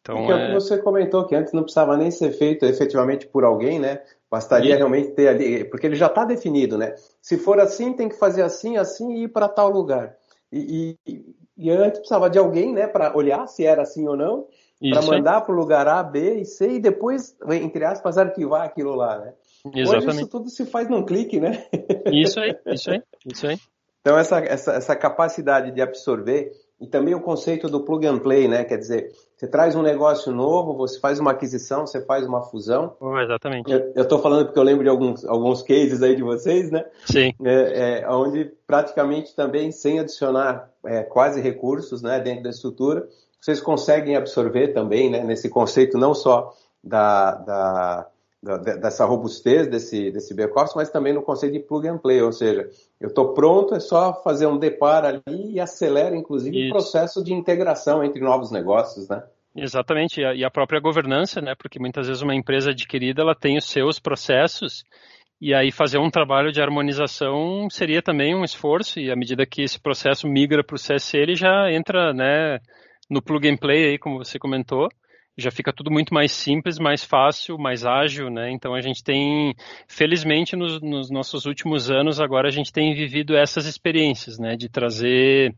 Então, 0.00 0.30
é... 0.30 0.44
o 0.44 0.46
que 0.48 0.54
você 0.54 0.78
comentou 0.78 1.26
que 1.26 1.34
antes 1.34 1.52
não 1.52 1.62
precisava 1.62 1.96
nem 1.96 2.12
ser 2.12 2.30
feito 2.30 2.64
efetivamente 2.64 3.26
por 3.26 3.42
alguém, 3.42 3.80
né? 3.80 4.02
Bastaria 4.30 4.74
e... 4.74 4.76
realmente 4.76 5.12
ter 5.12 5.28
ali, 5.28 5.64
porque 5.64 5.86
ele 5.86 5.96
já 5.96 6.06
está 6.06 6.24
definido, 6.24 6.76
né? 6.78 6.94
Se 7.20 7.38
for 7.38 7.58
assim, 7.58 7.94
tem 7.94 8.08
que 8.08 8.18
fazer 8.18 8.42
assim, 8.42 8.76
assim 8.76 9.14
e 9.14 9.24
ir 9.24 9.28
para 9.28 9.48
tal 9.48 9.70
lugar. 9.70 10.14
E, 10.52 10.96
e, 11.06 11.34
e 11.56 11.70
antes 11.70 11.98
precisava 12.00 12.28
de 12.28 12.38
alguém, 12.38 12.72
né, 12.72 12.86
para 12.86 13.16
olhar 13.16 13.46
se 13.46 13.64
era 13.64 13.82
assim 13.82 14.06
ou 14.08 14.16
não, 14.16 14.46
para 14.90 15.02
mandar 15.02 15.40
para 15.42 15.54
o 15.54 15.56
lugar 15.56 15.86
A, 15.86 16.02
B 16.02 16.40
e 16.40 16.44
C 16.44 16.72
e 16.72 16.80
depois, 16.80 17.36
entre 17.50 17.84
aspas, 17.84 18.18
arquivar 18.18 18.62
aquilo 18.62 18.94
lá, 18.94 19.18
né? 19.18 19.34
Exatamente. 19.72 20.08
Hoje 20.08 20.16
isso 20.18 20.28
tudo 20.28 20.50
se 20.50 20.66
faz 20.66 20.88
num 20.90 21.04
clique, 21.04 21.40
né? 21.40 21.66
Isso 22.12 22.38
aí, 22.38 22.54
isso 22.66 22.90
aí, 22.90 23.02
isso 23.24 23.46
aí. 23.46 23.56
Então 24.00 24.18
essa, 24.18 24.38
essa, 24.40 24.72
essa 24.72 24.96
capacidade 24.96 25.70
de 25.70 25.80
absorver 25.80 26.52
e 26.84 26.86
também 26.86 27.14
o 27.14 27.20
conceito 27.20 27.66
do 27.66 27.80
plug 27.80 28.06
and 28.06 28.18
play, 28.18 28.46
né? 28.46 28.62
Quer 28.62 28.76
dizer, 28.76 29.10
você 29.34 29.48
traz 29.48 29.74
um 29.74 29.80
negócio 29.80 30.30
novo, 30.30 30.76
você 30.76 31.00
faz 31.00 31.18
uma 31.18 31.30
aquisição, 31.30 31.86
você 31.86 32.04
faz 32.04 32.26
uma 32.26 32.42
fusão. 32.42 32.94
Oh, 33.00 33.18
exatamente. 33.18 33.72
Eu 33.72 34.02
estou 34.02 34.18
falando 34.18 34.44
porque 34.44 34.58
eu 34.58 34.62
lembro 34.62 34.84
de 34.84 34.90
alguns, 34.90 35.24
alguns 35.24 35.62
cases 35.62 36.02
aí 36.02 36.14
de 36.14 36.22
vocês, 36.22 36.70
né? 36.70 36.84
Sim. 37.06 37.32
É, 37.42 38.02
é, 38.02 38.10
onde 38.10 38.52
praticamente 38.66 39.34
também, 39.34 39.72
sem 39.72 39.98
adicionar 39.98 40.68
é, 40.84 41.02
quase 41.02 41.40
recursos 41.40 42.02
né, 42.02 42.20
dentro 42.20 42.42
da 42.42 42.50
estrutura, 42.50 43.08
vocês 43.40 43.60
conseguem 43.60 44.14
absorver 44.14 44.68
também, 44.68 45.10
né, 45.10 45.24
nesse 45.24 45.48
conceito 45.48 45.96
não 45.96 46.12
só 46.12 46.52
da, 46.82 47.34
da 47.34 48.06
dessa 48.44 49.04
robustez 49.04 49.66
desse, 49.66 50.10
desse 50.10 50.34
back-office, 50.34 50.74
mas 50.76 50.90
também 50.90 51.12
no 51.12 51.22
conceito 51.22 51.54
de 51.54 51.60
plug 51.60 51.88
and 51.88 51.98
play, 51.98 52.20
ou 52.20 52.32
seja, 52.32 52.68
eu 53.00 53.08
estou 53.08 53.32
pronto, 53.32 53.74
é 53.74 53.80
só 53.80 54.12
fazer 54.22 54.46
um 54.46 54.58
deparo 54.58 55.06
ali 55.06 55.52
e 55.52 55.60
acelera, 55.60 56.14
inclusive, 56.14 56.56
Isso. 56.58 56.68
o 56.68 56.72
processo 56.72 57.24
de 57.24 57.32
integração 57.32 58.04
entre 58.04 58.20
novos 58.20 58.50
negócios, 58.50 59.08
né? 59.08 59.22
Exatamente, 59.56 60.20
e 60.20 60.44
a 60.44 60.50
própria 60.50 60.80
governança, 60.80 61.40
né? 61.40 61.54
Porque 61.56 61.78
muitas 61.78 62.08
vezes 62.08 62.22
uma 62.22 62.34
empresa 62.34 62.72
adquirida 62.72 63.22
ela 63.22 63.36
tem 63.36 63.56
os 63.56 63.64
seus 63.64 64.00
processos 64.00 64.84
e 65.40 65.54
aí 65.54 65.70
fazer 65.70 65.98
um 65.98 66.10
trabalho 66.10 66.50
de 66.50 66.60
harmonização 66.60 67.68
seria 67.70 68.02
também 68.02 68.34
um 68.34 68.44
esforço 68.44 68.98
e 68.98 69.12
à 69.12 69.16
medida 69.16 69.46
que 69.46 69.62
esse 69.62 69.80
processo 69.80 70.26
migra 70.28 70.64
para 70.64 70.74
o 70.74 70.78
CSC 70.78 71.16
ele 71.16 71.36
já 71.36 71.70
entra, 71.70 72.12
né? 72.12 72.58
No 73.08 73.22
plug 73.22 73.48
and 73.48 73.56
play 73.56 73.90
aí, 73.90 73.98
como 73.98 74.18
você 74.18 74.38
comentou, 74.38 74.88
já 75.36 75.50
fica 75.50 75.72
tudo 75.72 75.90
muito 75.90 76.14
mais 76.14 76.30
simples, 76.30 76.78
mais 76.78 77.02
fácil, 77.02 77.58
mais 77.58 77.84
ágil, 77.84 78.30
né? 78.30 78.50
Então 78.52 78.74
a 78.74 78.80
gente 78.80 79.02
tem, 79.02 79.54
felizmente, 79.88 80.54
nos, 80.54 80.80
nos, 80.80 81.10
nossos 81.10 81.44
últimos 81.44 81.90
anos, 81.90 82.20
agora 82.20 82.46
a 82.46 82.50
gente 82.52 82.72
tem 82.72 82.94
vivido 82.94 83.36
essas 83.36 83.66
experiências, 83.66 84.38
né? 84.38 84.56
De 84.56 84.68
trazer, 84.68 85.52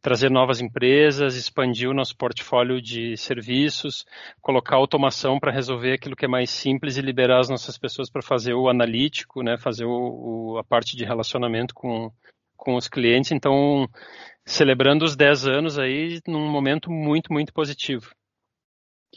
trazer 0.00 0.30
novas 0.30 0.60
empresas, 0.60 1.36
expandir 1.36 1.90
o 1.90 1.94
nosso 1.94 2.16
portfólio 2.16 2.80
de 2.80 3.16
serviços, 3.18 4.06
colocar 4.40 4.76
automação 4.76 5.38
para 5.38 5.52
resolver 5.52 5.92
aquilo 5.92 6.16
que 6.16 6.24
é 6.24 6.28
mais 6.28 6.48
simples 6.48 6.96
e 6.96 7.02
liberar 7.02 7.40
as 7.40 7.50
nossas 7.50 7.76
pessoas 7.76 8.10
para 8.10 8.22
fazer 8.22 8.54
o 8.54 8.68
analítico, 8.68 9.42
né? 9.42 9.58
Fazer 9.58 9.84
o, 9.84 10.54
o, 10.54 10.58
a 10.58 10.64
parte 10.64 10.96
de 10.96 11.04
relacionamento 11.04 11.74
com, 11.74 12.10
com 12.56 12.76
os 12.76 12.88
clientes. 12.88 13.30
Então, 13.30 13.86
celebrando 14.46 15.04
os 15.04 15.14
10 15.14 15.46
anos 15.46 15.78
aí 15.78 16.18
num 16.26 16.50
momento 16.50 16.90
muito, 16.90 17.30
muito 17.30 17.52
positivo. 17.52 18.10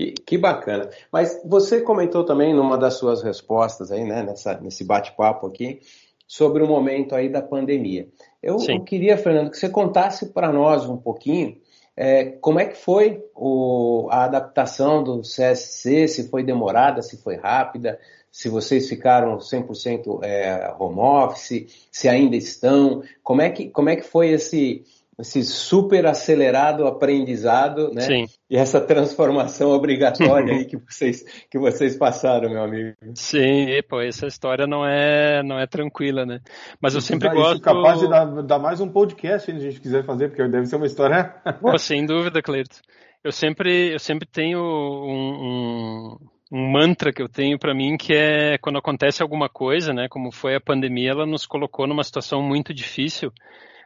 Que, 0.01 0.13
que 0.25 0.37
bacana. 0.37 0.89
Mas 1.11 1.39
você 1.45 1.81
comentou 1.81 2.23
também 2.23 2.55
numa 2.55 2.77
das 2.77 2.95
suas 2.95 3.21
respostas 3.21 3.91
aí, 3.91 4.03
né, 4.03 4.23
nessa, 4.23 4.59
nesse 4.59 4.83
bate-papo 4.83 5.45
aqui, 5.45 5.79
sobre 6.27 6.63
o 6.63 6.67
momento 6.67 7.13
aí 7.13 7.29
da 7.29 7.41
pandemia. 7.41 8.07
Eu, 8.41 8.57
eu 8.67 8.83
queria, 8.83 9.17
Fernando, 9.17 9.51
que 9.51 9.57
você 9.57 9.69
contasse 9.69 10.27
para 10.27 10.51
nós 10.51 10.87
um 10.87 10.97
pouquinho 10.97 11.57
é, 11.95 12.25
como 12.25 12.59
é 12.59 12.65
que 12.65 12.77
foi 12.77 13.23
o, 13.35 14.07
a 14.09 14.23
adaptação 14.23 15.03
do 15.03 15.21
CSC, 15.21 16.07
se 16.07 16.29
foi 16.29 16.43
demorada, 16.43 17.01
se 17.01 17.21
foi 17.21 17.35
rápida, 17.35 17.99
se 18.31 18.47
vocês 18.47 18.87
ficaram 18.87 19.37
100% 19.37 20.23
é, 20.23 20.73
home 20.79 20.99
office, 20.99 21.87
se 21.91 22.07
ainda 22.07 22.35
estão, 22.35 23.03
como 23.21 23.41
é 23.41 23.49
que, 23.49 23.69
como 23.69 23.89
é 23.89 23.97
que 23.97 24.03
foi 24.03 24.29
esse, 24.29 24.83
esse 25.21 25.43
super 25.43 26.05
acelerado 26.05 26.85
aprendizado, 26.85 27.91
né? 27.93 28.01
Sim. 28.01 28.25
E 28.49 28.57
essa 28.57 28.81
transformação 28.81 29.69
obrigatória 29.71 30.53
aí 30.55 30.65
que 30.65 30.77
vocês 30.77 31.23
que 31.49 31.57
vocês 31.57 31.95
passaram, 31.95 32.49
meu 32.49 32.63
amigo. 32.63 32.95
Sim, 33.15 33.67
pô, 33.87 34.01
essa 34.01 34.27
história 34.27 34.67
não 34.67 34.85
é 34.85 35.41
não 35.43 35.59
é 35.59 35.65
tranquila, 35.65 36.25
né? 36.25 36.39
Mas 36.81 36.95
eu 36.95 37.01
sempre 37.01 37.29
gosto. 37.29 37.55
Isso 37.55 37.61
capaz 37.61 37.99
de 37.99 38.09
dar, 38.09 38.25
dar, 38.43 38.59
mais 38.59 38.81
um 38.81 38.89
podcast 38.89 39.49
se 39.49 39.57
a 39.57 39.59
gente 39.59 39.79
quiser 39.79 40.03
fazer, 40.03 40.29
porque 40.29 40.47
deve 40.47 40.65
ser 40.65 40.75
uma 40.75 40.85
história. 40.85 41.35
Pô, 41.61 41.77
sem 41.77 42.05
dúvida, 42.05 42.41
Cleito. 42.41 42.81
Eu 43.23 43.31
sempre 43.31 43.93
eu 43.93 43.99
sempre 43.99 44.27
tenho 44.27 44.59
um, 44.59 46.17
um 46.17 46.17
um 46.53 46.69
mantra 46.69 47.13
que 47.13 47.21
eu 47.21 47.29
tenho 47.29 47.57
para 47.57 47.73
mim 47.73 47.95
que 47.95 48.13
é 48.13 48.57
quando 48.57 48.77
acontece 48.77 49.23
alguma 49.23 49.47
coisa, 49.47 49.93
né, 49.93 50.07
como 50.09 50.33
foi 50.33 50.53
a 50.53 50.59
pandemia, 50.59 51.11
ela 51.11 51.25
nos 51.25 51.45
colocou 51.45 51.87
numa 51.87 52.03
situação 52.03 52.41
muito 52.41 52.73
difícil 52.73 53.31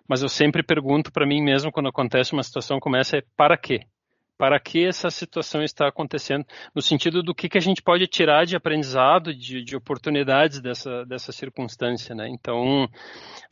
mas 0.08 0.22
eu 0.22 0.30
sempre 0.30 0.64
pergunto 0.64 1.12
para 1.12 1.26
mim 1.26 1.42
mesmo 1.42 1.72
quando 1.72 1.90
acontece 1.90 2.34
uma 2.34 2.44
situação 2.44 2.80
como 2.80 2.96
essa 2.96 3.18
é 3.18 3.24
para 3.36 3.58
quê? 3.58 3.82
Para 4.38 4.60
que 4.60 4.86
essa 4.86 5.10
situação 5.10 5.64
está 5.64 5.88
acontecendo? 5.88 6.46
No 6.76 6.82
sentido 6.82 7.24
do 7.24 7.34
que, 7.34 7.48
que 7.48 7.58
a 7.58 7.62
gente 7.62 7.82
pode 7.82 8.06
tirar 8.06 8.46
de 8.46 8.56
aprendizado, 8.56 9.34
de, 9.34 9.64
de 9.64 9.78
oportunidades 9.78 10.60
dessa, 10.60 11.06
dessa 11.06 11.32
circunstância, 11.32 12.14
né? 12.14 12.28
Então, 12.28 12.86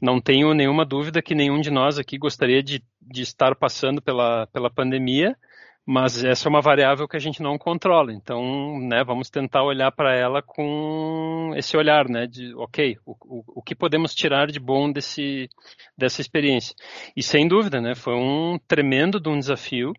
não 0.02 0.20
tenho 0.20 0.54
nenhuma 0.54 0.86
dúvida 0.86 1.22
que 1.22 1.34
nenhum 1.34 1.62
de 1.62 1.72
nós 1.72 1.98
aqui 1.98 2.18
gostaria 2.18 2.62
de, 2.62 2.84
de 3.02 3.22
estar 3.22 3.56
passando 3.56 4.02
pela, 4.02 4.46
pela 4.48 4.70
pandemia, 4.70 5.38
mas 5.86 6.24
essa 6.24 6.48
é 6.48 6.50
uma 6.50 6.62
variável 6.62 7.08
que 7.08 7.18
a 7.18 7.20
gente 7.20 7.42
não 7.42 7.58
controla. 7.58 8.14
Então, 8.14 8.80
né, 8.80 9.04
vamos 9.04 9.30
tentar 9.30 9.64
olhar 9.64 9.92
para 9.92 10.16
ela 10.16 10.42
com 10.42 11.52
esse 11.56 11.76
olhar, 11.76 12.08
né, 12.08 12.26
de, 12.26 12.54
ok, 12.56 12.98
o, 13.06 13.12
o, 13.22 13.44
o, 13.60 13.62
que 13.62 13.76
podemos 13.76 14.16
tirar 14.16 14.48
de 14.48 14.60
bom 14.60 14.92
desse, 14.92 15.50
dessa 15.98 16.22
experiência. 16.22 16.74
E 17.16 17.22
sem 17.22 17.48
dúvida, 17.48 17.82
né, 17.82 17.96
foi 17.96 18.16
um 18.16 18.58
tremendo 18.68 19.20
de 19.20 19.30
um 19.30 19.38
desafio. 19.38 19.94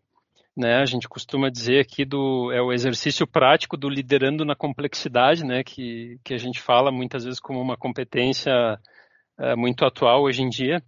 Né, 0.56 0.76
a 0.76 0.84
gente 0.84 1.08
costuma 1.08 1.50
dizer 1.50 1.80
aqui 1.80 2.04
do 2.04 2.52
é 2.52 2.62
o 2.62 2.72
exercício 2.72 3.26
prático 3.26 3.76
do 3.76 3.88
liderando 3.88 4.44
na 4.44 4.54
complexidade, 4.54 5.44
né, 5.44 5.64
que, 5.64 6.16
que 6.22 6.32
a 6.32 6.38
gente 6.38 6.60
fala 6.60 6.92
muitas 6.92 7.24
vezes 7.24 7.40
como 7.40 7.60
uma 7.60 7.76
competência 7.76 8.78
é, 9.36 9.56
muito 9.56 9.84
atual 9.84 10.22
hoje 10.22 10.42
em 10.42 10.48
dia. 10.48 10.80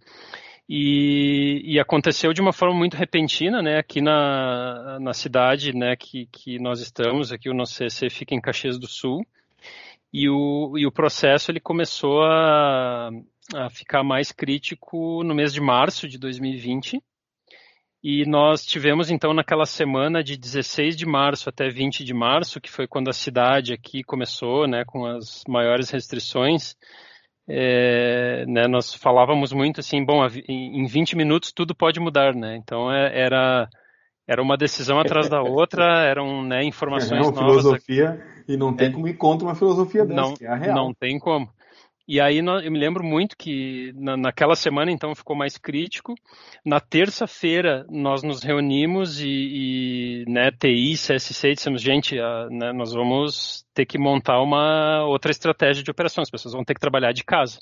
E, 0.69 1.61
e, 1.63 1.79
aconteceu 1.79 2.33
de 2.33 2.41
uma 2.41 2.51
forma 2.51 2.75
muito 2.75 2.97
repentina, 2.97 3.61
né, 3.61 3.77
aqui 3.77 4.01
na, 4.01 4.99
na 4.99 5.13
cidade, 5.13 5.73
né, 5.73 5.95
que, 5.95 6.25
que 6.25 6.59
nós 6.59 6.81
estamos, 6.81 7.31
aqui 7.31 7.49
o 7.49 7.53
nosso 7.53 7.73
CC 7.73 8.09
fica 8.09 8.35
em 8.35 8.41
Caxias 8.41 8.77
do 8.77 8.85
Sul, 8.85 9.25
e 10.11 10.29
o, 10.29 10.77
e 10.77 10.85
o 10.85 10.91
processo 10.91 11.51
ele 11.51 11.61
começou 11.61 12.21
a, 12.21 13.09
a 13.55 13.69
ficar 13.69 14.03
mais 14.03 14.33
crítico 14.33 15.23
no 15.23 15.33
mês 15.33 15.53
de 15.53 15.61
março 15.61 16.05
de 16.05 16.17
2020, 16.17 17.01
e 18.03 18.25
nós 18.25 18.65
tivemos 18.65 19.09
então 19.09 19.33
naquela 19.33 19.65
semana 19.65 20.21
de 20.21 20.37
16 20.37 20.97
de 20.97 21.05
março 21.05 21.49
até 21.49 21.69
20 21.69 22.03
de 22.03 22.13
março, 22.13 22.59
que 22.59 22.69
foi 22.69 22.87
quando 22.87 23.09
a 23.09 23.13
cidade 23.13 23.71
aqui 23.71 24.03
começou, 24.03 24.67
né, 24.67 24.83
com 24.85 25.05
as 25.05 25.43
maiores 25.47 25.89
restrições, 25.89 26.75
é, 27.49 28.45
né, 28.45 28.67
nós 28.67 28.93
falávamos 28.93 29.53
muito 29.53 29.79
assim, 29.79 30.03
bom, 30.03 30.25
em 30.47 30.85
20 30.85 31.15
minutos 31.15 31.51
tudo 31.51 31.73
pode 31.73 31.99
mudar, 31.99 32.35
né? 32.35 32.57
Então 32.57 32.91
é, 32.91 33.19
era 33.19 33.69
era 34.27 34.41
uma 34.41 34.57
decisão 34.57 34.99
atrás 34.99 35.29
da 35.29 35.41
outra, 35.41 35.83
eram 36.03 36.43
né, 36.43 36.63
informações 36.63 37.25
é 37.25 37.29
uma 37.29 37.31
novas. 37.31 37.61
filosofia 37.61 38.21
e 38.47 38.57
não 38.57 38.73
tem 38.73 38.89
é, 38.89 38.91
como 38.91 39.07
ir 39.07 39.13
contra 39.13 39.47
uma 39.47 39.55
filosofia 39.55 40.05
dessa, 40.05 40.21
não, 40.21 40.33
é 40.41 40.47
a 40.47 40.55
real. 40.55 40.75
Não 40.75 40.93
tem 40.93 41.17
como. 41.17 41.49
E 42.07 42.21
aí 42.21 42.37
eu 42.37 42.71
me 42.71 42.79
lembro 42.79 43.03
muito 43.03 43.35
que 43.35 43.91
na, 43.93 44.15
naquela 44.15 44.55
semana 44.55 44.89
então 44.89 45.13
ficou 45.13 45.35
mais 45.35 45.57
crítico. 45.57 46.15
Na 46.65 46.79
terça-feira 46.79 47.85
nós 47.89 48.23
nos 48.23 48.41
reunimos 48.41 49.19
e, 49.19 49.27
e 49.27 50.25
né, 50.25 50.49
TI, 50.51 50.93
CSC, 50.93 51.53
dissemos, 51.53 51.81
gente, 51.81 52.17
a, 52.17 52.47
né, 52.49 52.71
nós 52.71 52.93
vamos 52.93 53.65
ter 53.73 53.85
que 53.85 53.97
montar 53.97 54.41
uma 54.41 55.05
outra 55.05 55.31
estratégia 55.31 55.83
de 55.83 55.91
operação, 55.91 56.21
as 56.21 56.29
pessoas 56.29 56.53
vão 56.53 56.63
ter 56.63 56.75
que 56.75 56.79
trabalhar 56.79 57.11
de 57.11 57.25
casa. 57.25 57.59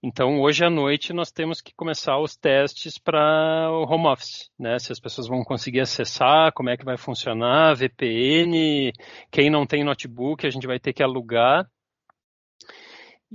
Então, 0.00 0.40
hoje 0.40 0.64
à 0.64 0.70
noite, 0.70 1.12
nós 1.12 1.30
temos 1.30 1.60
que 1.60 1.72
começar 1.74 2.18
os 2.18 2.36
testes 2.36 2.98
para 2.98 3.68
o 3.70 3.84
home 3.84 4.08
office, 4.08 4.50
né? 4.58 4.76
Se 4.78 4.90
as 4.90 4.98
pessoas 4.98 5.28
vão 5.28 5.44
conseguir 5.44 5.80
acessar, 5.80 6.52
como 6.52 6.70
é 6.70 6.76
que 6.76 6.84
vai 6.84 6.96
funcionar, 6.96 7.76
VPN, 7.76 8.92
quem 9.30 9.48
não 9.48 9.64
tem 9.64 9.84
notebook, 9.84 10.44
a 10.44 10.50
gente 10.50 10.66
vai 10.66 10.80
ter 10.80 10.92
que 10.92 11.04
alugar 11.04 11.68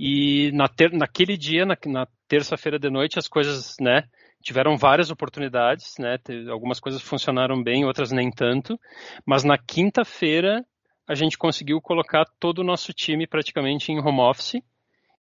e 0.00 0.52
na 0.52 0.68
ter, 0.68 0.92
naquele 0.92 1.36
dia, 1.36 1.66
na, 1.66 1.76
na 1.86 2.06
terça-feira 2.28 2.78
de 2.78 2.88
noite, 2.88 3.18
as 3.18 3.26
coisas, 3.26 3.74
né, 3.80 4.04
tiveram 4.40 4.76
várias 4.76 5.10
oportunidades, 5.10 5.94
né, 5.98 6.16
algumas 6.48 6.78
coisas 6.78 7.02
funcionaram 7.02 7.60
bem, 7.60 7.84
outras 7.84 8.12
nem 8.12 8.30
tanto, 8.30 8.78
mas 9.26 9.42
na 9.42 9.58
quinta-feira 9.58 10.64
a 11.04 11.16
gente 11.16 11.36
conseguiu 11.36 11.80
colocar 11.80 12.24
todo 12.38 12.60
o 12.60 12.64
nosso 12.64 12.92
time 12.92 13.26
praticamente 13.26 13.90
em 13.90 13.98
home 13.98 14.20
office. 14.20 14.62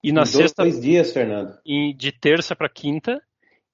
E 0.03 0.11
na 0.11 0.21
em 0.21 0.25
sexta 0.25 0.61
dois 0.61 0.79
dias, 0.79 1.11
Fernando. 1.11 1.57
Em, 1.65 1.95
de 1.95 2.11
terça 2.11 2.55
para 2.55 2.69
quinta. 2.69 3.19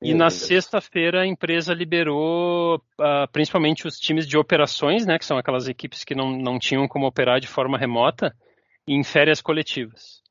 E 0.01 0.13
na 0.13 0.29
sexta-feira 0.29 1.21
a 1.21 1.27
empresa 1.27 1.73
liberou 1.73 2.75
uh, 2.75 3.27
principalmente 3.31 3.87
os 3.87 3.97
times 3.97 4.27
de 4.27 4.37
operações, 4.37 5.05
né, 5.05 5.17
que 5.17 5.25
são 5.25 5.37
aquelas 5.37 5.67
equipes 5.67 6.03
que 6.03 6.13
não, 6.13 6.37
não 6.37 6.59
tinham 6.59 6.87
como 6.87 7.07
operar 7.07 7.39
de 7.39 7.47
forma 7.47 7.77
remota, 7.77 8.35
em 8.87 9.03
férias 9.03 9.41
coletivas. 9.41 10.22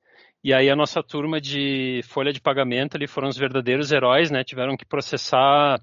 E 0.44 0.52
aí 0.52 0.68
a 0.68 0.76
nossa 0.76 1.02
turma 1.02 1.40
de 1.40 2.00
folha 2.04 2.32
de 2.32 2.40
pagamento 2.40 2.96
ali 2.96 3.06
foram 3.06 3.28
os 3.28 3.36
verdadeiros 3.36 3.92
heróis, 3.92 4.30
né? 4.30 4.42
Tiveram 4.42 4.76
que 4.76 4.84
processar, 4.84 5.80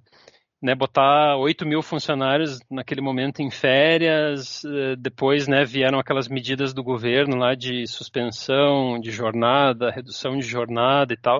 né? 0.61 0.75
Botar 0.75 1.37
8 1.37 1.65
mil 1.65 1.81
funcionários 1.81 2.59
naquele 2.69 2.99
momento 2.99 3.41
em 3.41 3.49
férias. 3.49 4.63
Eh, 4.65 4.95
depois, 4.97 5.47
né? 5.47 5.63
Vieram 5.63 5.97
aquelas 5.97 6.27
medidas 6.27 6.73
do 6.73 6.83
governo 6.83 7.37
lá 7.37 7.55
de 7.55 7.87
suspensão 7.87 8.99
de 8.99 9.11
jornada, 9.11 9.91
redução 9.91 10.37
de 10.37 10.45
jornada 10.45 11.13
e 11.13 11.17
tal. 11.17 11.39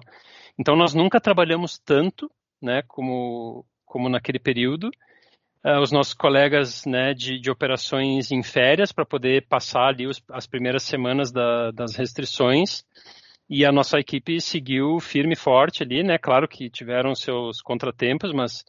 Então 0.58 0.76
nós 0.76 0.94
nunca 0.94 1.20
trabalhamos 1.20 1.78
tanto, 1.78 2.32
né? 2.62 2.82
Como 2.88 3.66
como 3.86 4.08
naquele 4.08 4.40
período. 4.40 4.92
Uh, 5.66 5.80
os 5.82 5.92
nossos 5.92 6.14
colegas 6.14 6.86
né, 6.86 7.14
de, 7.14 7.40
de 7.40 7.52
operações 7.52 8.32
em 8.32 8.44
férias 8.44 8.92
para 8.92 9.06
poder 9.06 9.46
passar 9.48 9.88
ali 9.88 10.08
os, 10.08 10.22
as 10.32 10.48
primeiras 10.48 10.84
semanas 10.84 11.32
da, 11.32 11.72
das 11.72 11.96
restrições. 11.96 12.84
E 13.50 13.66
a 13.66 13.72
nossa 13.72 13.98
equipe 13.98 14.40
seguiu 14.40 15.00
firme 15.00 15.34
e 15.34 15.36
forte 15.36 15.82
ali, 15.82 16.04
né? 16.04 16.20
Claro 16.20 16.48
que 16.48 16.70
tiveram 16.70 17.16
seus 17.16 17.64
contratempos, 17.64 18.32
mas 18.32 18.64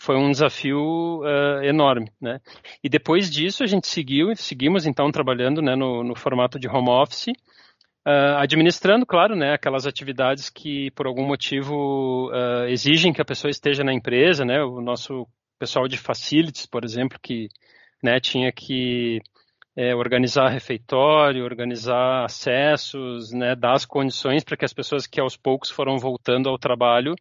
foi 0.00 0.16
um 0.16 0.30
desafio 0.30 1.20
uh, 1.20 1.62
enorme, 1.62 2.10
né? 2.20 2.38
E 2.84 2.88
depois 2.88 3.30
disso 3.30 3.62
a 3.62 3.66
gente 3.66 3.86
seguiu, 3.86 4.34
seguimos 4.36 4.86
então 4.86 5.10
trabalhando 5.10 5.62
né, 5.62 5.74
no, 5.74 6.04
no 6.04 6.14
formato 6.14 6.58
de 6.58 6.68
home 6.68 6.90
office, 6.90 7.28
uh, 8.06 8.36
administrando, 8.38 9.06
claro, 9.06 9.34
né, 9.36 9.52
aquelas 9.52 9.86
atividades 9.86 10.50
que 10.50 10.90
por 10.92 11.06
algum 11.06 11.26
motivo 11.26 12.30
uh, 12.30 12.64
exigem 12.68 13.12
que 13.12 13.20
a 13.22 13.26
pessoa 13.26 13.50
esteja 13.50 13.84
na 13.84 13.92
empresa, 13.92 14.44
né? 14.44 14.62
O 14.62 14.80
nosso 14.80 15.26
pessoal 15.60 15.86
de 15.86 15.98
facilities, 15.98 16.64
por 16.64 16.84
exemplo, 16.84 17.18
que 17.22 17.48
né, 18.02 18.18
tinha 18.18 18.50
que 18.50 19.20
é, 19.76 19.94
organizar 19.94 20.48
refeitório, 20.48 21.44
organizar 21.44 22.24
acessos, 22.24 23.30
né, 23.30 23.54
dar 23.54 23.74
as 23.74 23.84
condições 23.84 24.42
para 24.42 24.56
que 24.56 24.64
as 24.64 24.72
pessoas 24.72 25.06
que 25.06 25.20
aos 25.20 25.36
poucos 25.36 25.70
foram 25.70 25.98
voltando 25.98 26.48
ao 26.48 26.58
trabalho 26.58 27.14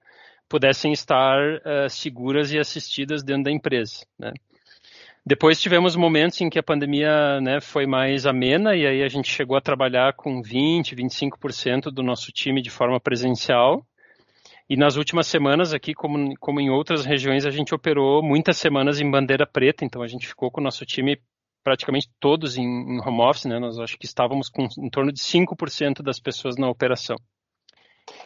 pudessem 0.47 0.91
estar 0.91 1.37
uh, 1.57 1.89
seguras 1.89 2.51
e 2.51 2.57
assistidas 2.57 3.21
dentro 3.21 3.43
da 3.43 3.51
empresa. 3.51 4.03
Né. 4.17 4.31
Depois 5.23 5.61
tivemos 5.61 5.95
momentos 5.95 6.41
em 6.41 6.49
que 6.49 6.57
a 6.57 6.63
pandemia 6.63 7.39
né, 7.39 7.61
foi 7.61 7.85
mais 7.85 8.25
amena 8.25 8.75
e 8.75 8.87
aí 8.87 9.03
a 9.03 9.07
gente 9.07 9.29
chegou 9.29 9.55
a 9.55 9.61
trabalhar 9.61 10.13
com 10.13 10.41
20, 10.41 10.95
25% 10.95 11.91
do 11.91 12.01
nosso 12.01 12.31
time 12.31 12.63
de 12.63 12.71
forma 12.71 12.99
presencial. 12.99 13.85
E 14.69 14.77
nas 14.77 14.97
últimas 14.97 15.25
semanas 15.25 15.73
aqui, 15.73 15.95
como, 15.95 16.35
como 16.39 16.61
em 16.61 16.69
outras 16.69 17.03
regiões, 17.03 17.43
a 17.45 17.49
gente 17.49 17.73
operou 17.73 18.21
muitas 18.21 18.57
semanas 18.57 19.01
em 19.01 19.09
bandeira 19.09 19.47
preta, 19.47 19.83
então 19.83 20.03
a 20.03 20.07
gente 20.07 20.27
ficou 20.27 20.51
com 20.51 20.61
o 20.61 20.63
nosso 20.63 20.85
time 20.85 21.19
praticamente 21.63 22.07
todos 22.19 22.55
em, 22.55 22.63
em 22.63 23.01
home 23.01 23.21
office, 23.21 23.45
né? 23.45 23.57
Nós 23.57 23.79
acho 23.79 23.97
que 23.97 24.05
estávamos 24.05 24.47
com 24.47 24.67
em 24.77 24.89
torno 24.89 25.11
de 25.11 25.19
5% 25.19 26.03
das 26.03 26.19
pessoas 26.19 26.55
na 26.55 26.69
operação. 26.69 27.17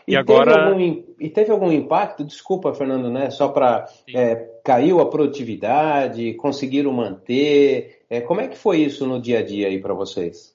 E, 0.08 0.13
e 0.13 0.15
agora 0.17 0.53
teve 0.53 0.65
algum, 0.67 1.03
e 1.19 1.29
teve 1.29 1.51
algum 1.51 1.71
impacto? 1.71 2.25
Desculpa, 2.25 2.73
Fernando, 2.73 3.10
né? 3.10 3.29
Só 3.29 3.47
para 3.47 3.88
é, 4.13 4.36
caiu 4.63 4.99
a 4.99 5.10
produtividade, 5.10 6.34
conseguiram 6.34 6.91
manter. 6.91 8.03
É, 8.10 8.21
como 8.21 8.41
é 8.41 8.47
que 8.49 8.58
foi 8.58 8.79
isso 8.79 9.08
no 9.08 9.21
dia 9.21 9.39
a 9.39 9.43
dia 9.43 9.67
aí 9.67 9.79
para 9.79 9.93
vocês? 9.93 10.53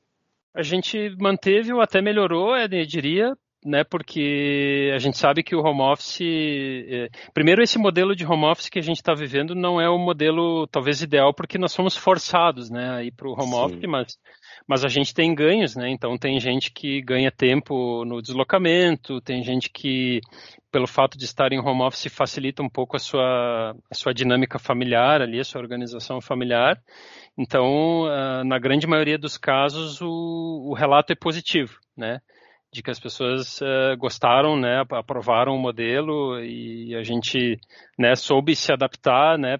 A 0.55 0.63
gente 0.63 1.15
manteve 1.19 1.73
ou 1.73 1.81
até 1.81 2.03
melhorou, 2.03 2.57
eu 2.57 2.69
diria, 2.87 3.37
né, 3.65 3.83
porque 3.85 4.91
a 4.95 4.99
gente 4.99 5.19
sabe 5.19 5.43
que 5.43 5.55
o 5.55 5.61
home 5.61 5.83
office, 5.83 6.21
é, 6.21 7.09
primeiro 7.35 7.63
esse 7.63 7.79
modelo 7.79 8.15
de 8.15 8.25
home 8.25 8.45
office 8.45 8.69
que 8.69 8.79
a 8.79 8.83
gente 8.83 8.99
está 8.99 9.15
vivendo 9.15 9.55
não 9.55 9.81
é 9.81 9.89
o 9.89 9.99
modelo 9.99 10.67
talvez 10.69 11.03
ideal 11.03 11.35
porque 11.35 11.59
nós 11.59 11.73
somos 11.73 11.97
forçados, 11.97 12.71
né, 12.71 12.91
a 12.91 13.03
ir 13.03 13.13
para 13.13 13.29
o 13.29 13.33
home 13.33 13.53
Sim. 13.53 13.61
office, 13.61 13.89
mas 13.89 14.19
mas 14.67 14.85
a 14.85 14.89
gente 14.89 15.15
tem 15.15 15.35
ganhos, 15.35 15.75
né? 15.75 15.89
Então 15.89 16.19
tem 16.19 16.39
gente 16.39 16.71
que 16.71 17.01
ganha 17.01 17.31
tempo 17.31 18.05
no 18.05 18.21
deslocamento, 18.21 19.19
tem 19.23 19.43
gente 19.43 19.71
que 19.71 20.21
pelo 20.71 20.87
fato 20.87 21.17
de 21.17 21.25
estar 21.25 21.53
em 21.53 21.59
home 21.59 21.83
office 21.83 22.13
facilita 22.13 22.63
um 22.63 22.69
pouco 22.69 22.95
a 22.95 22.99
sua 22.99 23.75
a 23.91 23.95
sua 23.95 24.13
dinâmica 24.13 24.59
familiar 24.59 25.23
ali, 25.23 25.41
a 25.41 25.45
sua 25.45 25.63
organização 25.63 26.21
familiar. 26.21 26.79
Então, 27.37 28.03
uh, 28.03 28.45
na 28.45 28.59
grande 28.59 28.87
maioria 28.87 29.17
dos 29.17 29.39
casos 29.39 30.03
o, 30.03 30.69
o 30.71 30.75
relato 30.75 31.13
é 31.13 31.17
positivo, 31.17 31.79
né? 31.97 32.21
De 32.71 32.83
que 32.83 32.91
as 32.91 33.01
pessoas 33.01 33.61
uh, 33.63 33.97
gostaram, 33.97 34.55
né, 34.59 34.85
aprovaram 34.91 35.55
o 35.55 35.59
modelo 35.59 36.39
e 36.39 36.95
a 36.95 37.03
gente, 37.03 37.59
né, 37.99 38.15
soube 38.15 38.55
se 38.55 38.71
adaptar, 38.71 39.39
né, 39.39 39.57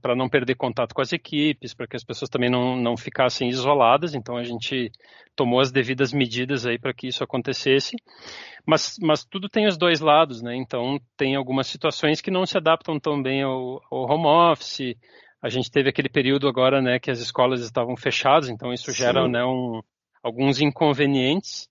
para 0.00 0.16
não 0.16 0.28
perder 0.30 0.54
contato 0.54 0.94
com 0.94 1.02
as 1.02 1.12
equipes, 1.12 1.74
para 1.74 1.86
que 1.86 1.96
as 1.96 2.04
pessoas 2.04 2.30
também 2.30 2.48
não, 2.50 2.74
não 2.74 2.96
ficassem 2.96 3.48
isoladas. 3.50 4.14
Então 4.14 4.36
a 4.36 4.42
gente 4.42 4.90
tomou 5.36 5.60
as 5.60 5.70
devidas 5.70 6.12
medidas 6.12 6.64
aí 6.64 6.78
para 6.78 6.94
que 6.94 7.08
isso 7.08 7.22
acontecesse. 7.22 7.96
Mas, 8.66 8.96
mas 9.00 9.24
tudo 9.24 9.48
tem 9.48 9.66
os 9.66 9.76
dois 9.76 10.00
lados, 10.00 10.42
né? 10.42 10.56
Então 10.56 10.98
tem 11.16 11.36
algumas 11.36 11.66
situações 11.66 12.20
que 12.20 12.30
não 12.30 12.46
se 12.46 12.56
adaptam 12.56 12.98
tão 12.98 13.22
bem 13.22 13.42
ao, 13.42 13.82
ao 13.90 14.10
home 14.10 14.26
office. 14.26 14.96
A 15.40 15.48
gente 15.48 15.70
teve 15.70 15.90
aquele 15.90 16.08
período 16.08 16.48
agora, 16.48 16.80
né, 16.80 16.98
que 16.98 17.10
as 17.10 17.20
escolas 17.20 17.60
estavam 17.60 17.96
fechadas, 17.96 18.48
então 18.48 18.72
isso 18.72 18.90
gera, 18.90 19.28
né, 19.28 19.44
um, 19.44 19.80
alguns 20.22 20.60
inconvenientes 20.60 21.68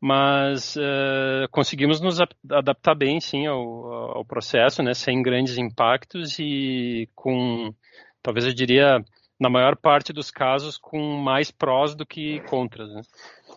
mas 0.00 0.76
uh, 0.76 1.46
conseguimos 1.50 2.00
nos 2.00 2.18
adaptar 2.50 2.94
bem, 2.94 3.20
sim, 3.20 3.46
ao, 3.46 4.18
ao, 4.18 4.24
processo, 4.24 4.82
né, 4.82 4.94
sem 4.94 5.20
grandes 5.22 5.58
impactos 5.58 6.38
e 6.38 7.06
com, 7.14 7.74
talvez 8.22 8.46
eu 8.46 8.54
diria, 8.54 9.04
na 9.38 9.50
maior 9.50 9.76
parte 9.76 10.12
dos 10.12 10.30
casos, 10.30 10.78
com 10.78 10.98
mais 10.98 11.50
prós 11.50 11.94
do 11.94 12.06
que 12.06 12.40
contras. 12.48 12.88
Né. 12.88 13.02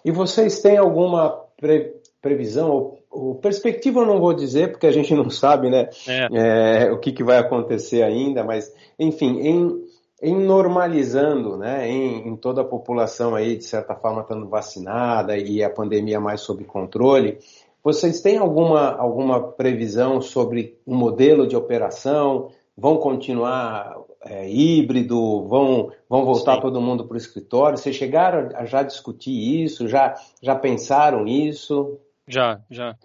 E 0.03 0.11
vocês 0.11 0.61
têm 0.61 0.77
alguma 0.77 1.29
pre 1.57 1.93
previsão 2.21 2.71
ou, 2.71 2.99
ou, 3.11 3.35
perspectiva? 3.35 3.99
Eu 3.99 4.05
não 4.05 4.17
vou 4.17 4.33
dizer, 4.33 4.71
porque 4.71 4.87
a 4.87 4.91
gente 4.93 5.13
não 5.13 5.29
sabe, 5.29 5.69
né, 5.69 5.89
é. 6.07 6.85
É, 6.85 6.91
o 6.91 6.97
que, 6.97 7.11
que 7.11 7.23
vai 7.23 7.37
acontecer 7.37 8.01
ainda, 8.01 8.45
mas, 8.45 8.73
enfim, 8.97 9.39
em 9.41 9.83
em 10.23 10.39
normalizando, 10.39 11.57
né, 11.57 11.89
em, 11.89 12.29
em, 12.29 12.35
toda 12.37 12.61
a 12.61 12.65
população 12.65 13.35
aí, 13.35 13.57
de 13.57 13.65
certa 13.65 13.93
forma, 13.93 14.21
estando 14.21 14.47
vacinada 14.47 15.37
e 15.37 15.61
a 15.61 15.69
pandemia 15.69 16.17
mais 16.17 16.39
sob 16.39 16.63
controle, 16.63 17.39
vocês 17.83 18.21
têm 18.21 18.37
alguma, 18.37 18.95
alguma 18.95 19.51
previsão 19.51 20.21
sobre 20.21 20.79
o 20.85 20.93
um 20.93 20.95
modelo 20.95 21.45
de 21.45 21.57
operação? 21.57 22.49
Vão 22.77 22.95
continuar 22.95 23.97
é, 24.23 24.49
híbrido? 24.49 25.45
Vão, 25.45 25.91
vão 26.09 26.23
voltar 26.23 26.55
Sim. 26.55 26.61
todo 26.61 26.79
mundo 26.79 27.05
para 27.05 27.15
o 27.15 27.17
escritório? 27.17 27.77
Vocês 27.77 27.93
chegaram 27.93 28.49
a 28.55 28.63
já 28.63 28.81
discutir 28.81 29.63
isso? 29.63 29.89
Já, 29.89 30.15
já 30.41 30.55
pensaram 30.55 31.27
isso? 31.27 31.99
Já, 32.25 32.61
já 32.71 32.95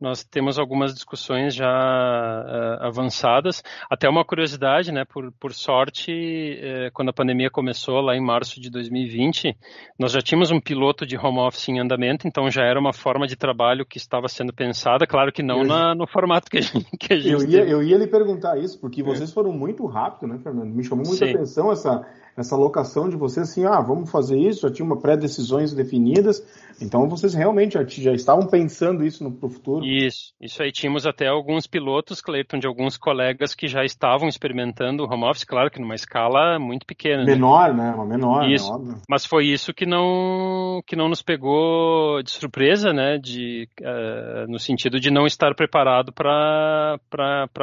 nós 0.00 0.24
temos 0.24 0.58
algumas 0.58 0.94
discussões 0.94 1.54
já 1.54 1.66
uh, 1.68 2.86
avançadas. 2.86 3.62
Até 3.90 4.08
uma 4.08 4.24
curiosidade, 4.24 4.90
né? 4.90 5.04
Por, 5.04 5.30
por 5.32 5.52
sorte, 5.52 6.10
uh, 6.10 6.92
quando 6.92 7.10
a 7.10 7.12
pandemia 7.12 7.50
começou 7.50 8.00
lá 8.00 8.16
em 8.16 8.24
março 8.24 8.60
de 8.60 8.70
2020, 8.70 9.56
nós 9.98 10.12
já 10.12 10.20
tínhamos 10.20 10.50
um 10.50 10.60
piloto 10.60 11.04
de 11.04 11.16
home 11.16 11.40
office 11.40 11.68
em 11.68 11.78
andamento, 11.78 12.26
então 12.26 12.50
já 12.50 12.62
era 12.62 12.80
uma 12.80 12.92
forma 12.92 13.26
de 13.26 13.36
trabalho 13.36 13.84
que 13.84 13.98
estava 13.98 14.28
sendo 14.28 14.52
pensada. 14.52 15.06
Claro 15.06 15.32
que 15.32 15.42
não 15.42 15.62
na, 15.62 15.94
no 15.94 16.06
formato 16.06 16.50
que 16.50 16.58
a 16.58 16.60
gente. 16.60 16.80
Que 16.98 17.14
a 17.14 17.18
gente 17.18 17.32
eu, 17.32 17.48
ia, 17.48 17.64
eu 17.64 17.82
ia 17.82 17.96
lhe 17.96 18.06
perguntar 18.06 18.58
isso, 18.58 18.78
porque 18.80 19.02
vocês 19.02 19.32
foram 19.32 19.52
muito 19.52 19.86
rápidos, 19.86 20.28
né, 20.28 20.38
Fernando? 20.42 20.74
Me 20.74 20.84
chamou 20.84 21.06
muita 21.06 21.26
Sim. 21.26 21.34
atenção 21.34 21.72
essa 21.72 22.06
essa 22.40 22.56
locação 22.56 23.08
de 23.08 23.16
vocês 23.16 23.50
assim, 23.50 23.64
ah, 23.64 23.80
vamos 23.80 24.10
fazer 24.10 24.38
isso, 24.38 24.62
já 24.62 24.72
tinha 24.72 24.86
uma 24.86 25.00
pré-decisões 25.00 25.74
definidas, 25.74 26.44
então 26.80 27.08
vocês 27.08 27.34
realmente 27.34 27.74
já, 27.74 27.84
já 27.84 28.12
estavam 28.12 28.46
pensando 28.46 29.04
isso 29.04 29.24
no 29.24 29.36
futuro. 29.50 29.84
Isso, 29.84 30.32
isso 30.40 30.62
aí 30.62 30.72
tínhamos 30.72 31.06
até 31.06 31.26
alguns 31.26 31.66
pilotos, 31.66 32.20
Cleiton, 32.20 32.58
de 32.58 32.66
alguns 32.66 32.96
colegas 32.96 33.54
que 33.54 33.68
já 33.68 33.84
estavam 33.84 34.28
experimentando 34.28 35.04
o 35.04 35.12
home 35.12 35.24
office, 35.24 35.44
claro 35.44 35.70
que 35.70 35.80
numa 35.80 35.94
escala 35.94 36.58
muito 36.58 36.86
pequena. 36.86 37.24
Né? 37.24 37.32
Menor, 37.32 37.74
né? 37.74 37.80
né? 37.80 37.94
Uma 37.94 38.04
menor, 38.04 38.42
né? 38.42 38.52
isso. 38.52 38.78
Né? 38.78 39.00
Mas 39.08 39.24
foi 39.24 39.46
isso 39.46 39.72
que 39.72 39.86
não, 39.86 40.82
que 40.86 40.94
não 40.94 41.08
nos 41.08 41.22
pegou 41.22 42.22
de 42.22 42.30
surpresa, 42.30 42.92
né? 42.92 43.18
De, 43.18 43.68
uh, 43.80 44.50
no 44.50 44.58
sentido 44.58 45.00
de 45.00 45.10
não 45.10 45.26
estar 45.26 45.54
preparado 45.54 46.12
para 46.12 46.98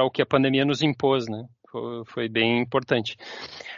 o 0.03 0.11
que 0.11 0.21
a 0.21 0.25
pandemia 0.25 0.65
nos 0.65 0.81
impôs, 0.81 1.25
né? 1.27 1.45
Foi, 2.05 2.29
bem 2.29 2.61
importante 2.61 3.17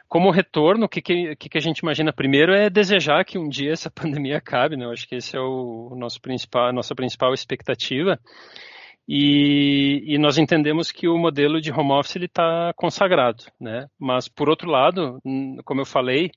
como 0.08 0.32
retorno, 0.32 0.86
o 0.86 0.90
que, 0.90 1.02
que, 1.02 1.36
que, 1.36 1.58
a 1.58 1.62
gente 1.62 1.80
imagina 1.80 2.12
primeiro 2.12 2.52
é 2.54 2.70
desejar 2.70 3.24
que 3.24 3.38
um 3.38 3.48
dia 3.48 3.72
essa 3.72 3.90
pandemia 3.92 4.38
acabe, 4.38 4.76
né? 4.76 4.86
Eu 4.86 4.92
acho 4.92 5.08
que 5.08 5.16
esse 5.16 5.38
é 5.38 5.40
o, 5.40 5.96
nosso 5.96 6.20
principal, 6.20 6.74
nossa 6.74 6.96
principal 6.96 7.34
expectativa. 7.34 8.20
E, 9.08 10.04
e, 10.06 10.18
nós 10.20 10.38
entendemos 10.38 10.92
que 10.92 11.08
o 11.08 11.18
modelo 11.18 11.60
de 11.60 11.72
home 11.72 11.94
office 11.94 12.18
está 12.18 12.72
consagrado, 12.76 13.44
né? 13.60 13.88
Mas 14.00 14.28
por 14.28 14.50
outro 14.50 14.70
lado, 14.70 15.20
como 15.66 15.82
eu 15.82 15.86
falei, 15.86 16.30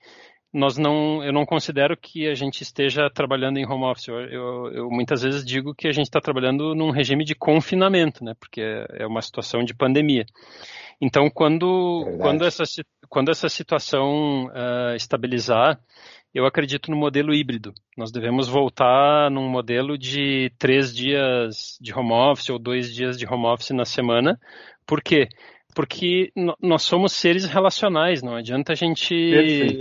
nós 0.52 0.76
não, 0.76 1.24
eu 1.24 1.32
não 1.32 1.46
considero 1.46 1.96
que 1.96 2.28
a 2.28 2.34
gente 2.34 2.62
esteja 2.62 3.08
trabalhando 3.08 3.58
em 3.58 3.66
home 3.66 3.84
office. 3.84 4.08
Eu, 4.08 4.20
eu, 4.20 4.72
eu 4.72 4.90
muitas 4.90 5.22
vezes 5.22 5.44
digo 5.44 5.74
que 5.74 5.88
a 5.88 5.92
gente 5.92 6.06
está 6.06 6.20
trabalhando 6.20 6.74
num 6.74 6.90
regime 6.90 7.24
de 7.24 7.34
confinamento, 7.34 8.22
né? 8.22 8.34
Porque 8.38 8.60
é, 8.60 9.04
é 9.04 9.06
uma 9.06 9.22
situação 9.22 9.64
de 9.64 9.74
pandemia. 9.74 10.26
Então, 11.00 11.30
quando, 11.30 12.04
quando, 12.20 12.44
essa, 12.44 12.62
quando 13.08 13.30
essa 13.30 13.48
situação 13.48 14.46
uh, 14.46 14.94
estabilizar, 14.94 15.80
eu 16.34 16.46
acredito 16.46 16.90
no 16.90 16.96
modelo 16.96 17.34
híbrido. 17.34 17.74
Nós 17.96 18.12
devemos 18.12 18.48
voltar 18.48 19.30
num 19.30 19.48
modelo 19.48 19.98
de 19.98 20.52
três 20.58 20.94
dias 20.94 21.76
de 21.80 21.92
home 21.92 22.12
office 22.12 22.50
ou 22.50 22.58
dois 22.58 22.92
dias 22.92 23.18
de 23.18 23.26
home 23.26 23.46
office 23.46 23.70
na 23.70 23.84
semana. 23.84 24.38
Por 24.86 25.02
quê? 25.02 25.28
Porque 25.74 26.32
nós 26.60 26.82
somos 26.82 27.12
seres 27.12 27.46
relacionais, 27.46 28.22
não 28.22 28.34
adianta 28.34 28.72
a 28.72 28.76
gente 28.76 29.14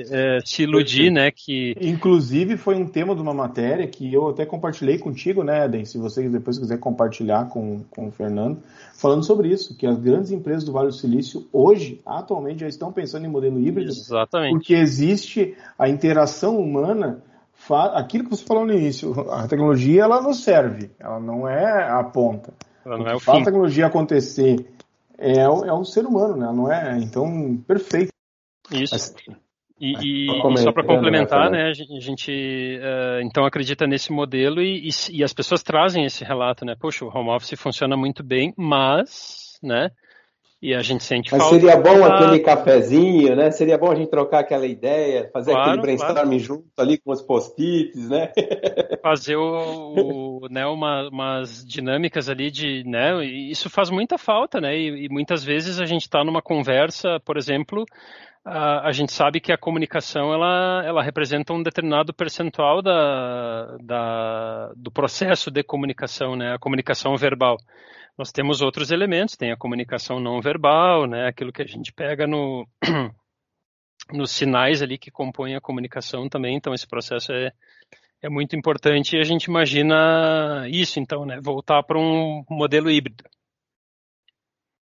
é, 0.10 0.40
se 0.46 0.64
iludir, 0.64 1.12
Perfeito. 1.12 1.14
né? 1.14 1.32
Que... 1.32 1.76
Inclusive 1.82 2.58
foi 2.58 2.76
um 2.76 2.88
tema 2.88 3.14
de 3.14 3.22
uma 3.22 3.34
matéria 3.34 3.86
que 3.88 4.14
eu 4.14 4.30
até 4.30 4.46
compartilhei 4.46 4.98
contigo, 4.98 5.44
né, 5.44 5.66
Eden? 5.66 5.86
Se 5.86 5.98
você 5.98 6.28
depois 6.30 6.58
quiser 6.58 6.80
compartilhar 6.80 7.50
com, 7.50 7.84
com 7.90 8.08
o 8.08 8.12
Fernando, 8.12 8.60
falando 8.94 9.24
sobre 9.24 9.50
isso, 9.50 9.76
que 9.78 9.86
as 9.86 10.00
grandes 10.00 10.32
empresas 10.32 10.64
do 10.64 10.72
Vale 10.72 10.88
do 10.88 10.94
Silício 10.94 11.48
hoje, 11.52 12.02
atualmente, 12.06 12.62
já 12.62 12.68
estão 12.68 12.92
pensando 12.92 13.26
em 13.26 13.30
modelo 13.30 13.60
híbrido. 13.60 13.90
Exatamente. 13.90 14.54
Porque 14.54 14.74
existe 14.74 15.56
a 15.78 15.90
interação 15.90 16.58
humana 16.58 17.22
aquilo 17.96 18.24
que 18.24 18.32
você 18.32 18.44
falou 18.44 18.66
no 18.66 18.74
início, 18.74 19.14
a 19.30 19.48
tecnologia 19.48 20.04
ela 20.04 20.22
nos 20.22 20.44
serve, 20.44 20.90
ela 21.00 21.20
não 21.20 21.48
é 21.48 21.90
a 21.90 22.04
ponta. 22.04 22.54
Ela 22.84 22.98
não 22.98 23.08
é 23.08 23.16
o 23.16 23.20
faz 23.20 23.42
a 23.42 23.46
tecnologia 23.46 23.86
acontecer 23.86 24.66
é 25.22 25.48
o, 25.48 25.64
é 25.64 25.72
o 25.72 25.86
ser 25.86 26.06
humano, 26.06 26.36
né? 26.36 26.52
Não 26.52 26.72
é? 26.72 26.98
Então, 26.98 27.58
perfeito. 27.68 28.12
Isso. 28.72 28.94
Mas, 28.94 29.16
e, 29.80 29.94
e, 30.00 30.28
e, 30.28 30.58
só 30.60 30.72
para 30.72 30.86
complementar, 30.86 31.50
né, 31.50 31.70
a 31.70 31.74
gente 31.74 32.80
uh, 32.80 33.20
então 33.24 33.44
acredita 33.46 33.88
nesse 33.88 34.12
modelo 34.12 34.62
e, 34.62 34.90
e, 35.10 35.24
as 35.24 35.34
pessoas 35.34 35.64
trazem 35.64 36.06
esse 36.06 36.24
relato, 36.24 36.64
né? 36.64 36.76
Poxa, 36.80 37.04
o 37.04 37.10
home 37.10 37.32
office 37.32 37.60
funciona 37.60 37.98
muito 37.98 38.24
bem, 38.24 38.54
mas, 38.56 39.58
né? 39.64 39.90
E 40.62 40.76
a 40.76 40.82
gente 40.84 41.04
sente 41.04 41.32
Mas 41.32 41.42
falta. 41.42 41.60
seria 41.60 41.76
bom 41.76 42.06
aquele 42.06 42.40
cafezinho, 42.40 43.36
né? 43.36 43.50
Seria 43.50 43.80
bom 43.80 43.92
a 43.92 43.96
gente 43.96 44.12
trocar 44.12 44.42
aquela 44.42 44.68
ideia, 44.68 45.28
fazer 45.34 45.54
claro, 45.54 45.70
aquele 45.70 45.82
brainstorming 45.82 46.38
claro. 46.38 46.40
junto 46.40 46.68
ali 46.78 47.00
com 47.00 47.12
os 47.12 47.22
post-its, 47.24 48.08
né? 48.08 48.32
Fazer 49.02 49.36
o, 49.36 50.42
o 50.44 50.48
né, 50.52 50.64
uma, 50.68 51.10
umas 51.10 51.66
dinâmicas 51.66 52.30
ali 52.30 52.52
de, 52.52 52.84
né? 52.86 53.26
Isso 53.26 53.72
faz 53.72 53.90
muita 53.90 54.20
falta, 54.20 54.62
né? 54.62 54.78
E, 54.78 55.06
e 55.06 55.10
muitas 55.10 55.44
vezes 55.44 55.80
a 55.80 55.86
gente 55.86 56.04
está 56.04 56.24
numa 56.24 56.44
conversa, 56.44 57.20
por 57.26 57.38
exemplo, 57.38 57.84
a, 58.46 58.88
a, 58.88 58.92
gente 58.92 59.12
sabe 59.12 59.40
que 59.40 59.52
a 59.52 59.58
comunicação 59.58 60.32
ela, 60.32 60.84
ela 60.86 61.02
representa 61.02 61.54
um 61.54 61.64
determinado 61.64 62.14
percentual 62.14 62.84
da, 62.84 63.78
da, 63.82 64.72
do 64.76 64.92
processo 64.92 65.50
de 65.50 65.64
comunicação, 65.64 66.36
né? 66.36 66.54
A 66.54 66.60
comunicação 66.60 67.16
verbal 67.18 67.58
nós 68.18 68.32
temos 68.32 68.62
outros 68.62 68.92
elementos, 68.92 69.36
tem 69.36 69.52
a 69.52 69.58
comunicação 69.58 70.20
não 70.20 70.42
verbal, 70.42 71.08
né, 71.08 71.28
aquilo 71.28 71.52
que 71.52 71.62
a 71.62 71.68
gente 71.68 71.92
pega 71.94 72.28
no, 72.28 72.68
nos 74.12 74.32
sinais 74.32 74.82
ali 74.82 74.98
que 74.98 75.12
compõem 75.12 75.56
a 75.56 75.62
comunicação 75.62 76.30
também, 76.30 76.56
então 76.56 76.74
esse 76.74 76.88
processo 76.88 77.32
é, 77.32 77.52
é 78.22 78.30
muito 78.30 78.56
importante 78.56 79.16
e 79.16 79.20
a 79.20 79.24
gente 79.24 79.46
imagina 79.46 80.68
isso, 80.70 81.00
então, 81.00 81.26
né, 81.26 81.40
voltar 81.42 81.84
para 81.84 81.98
um 81.98 82.44
modelo 82.50 82.90
híbrido. 82.90 83.24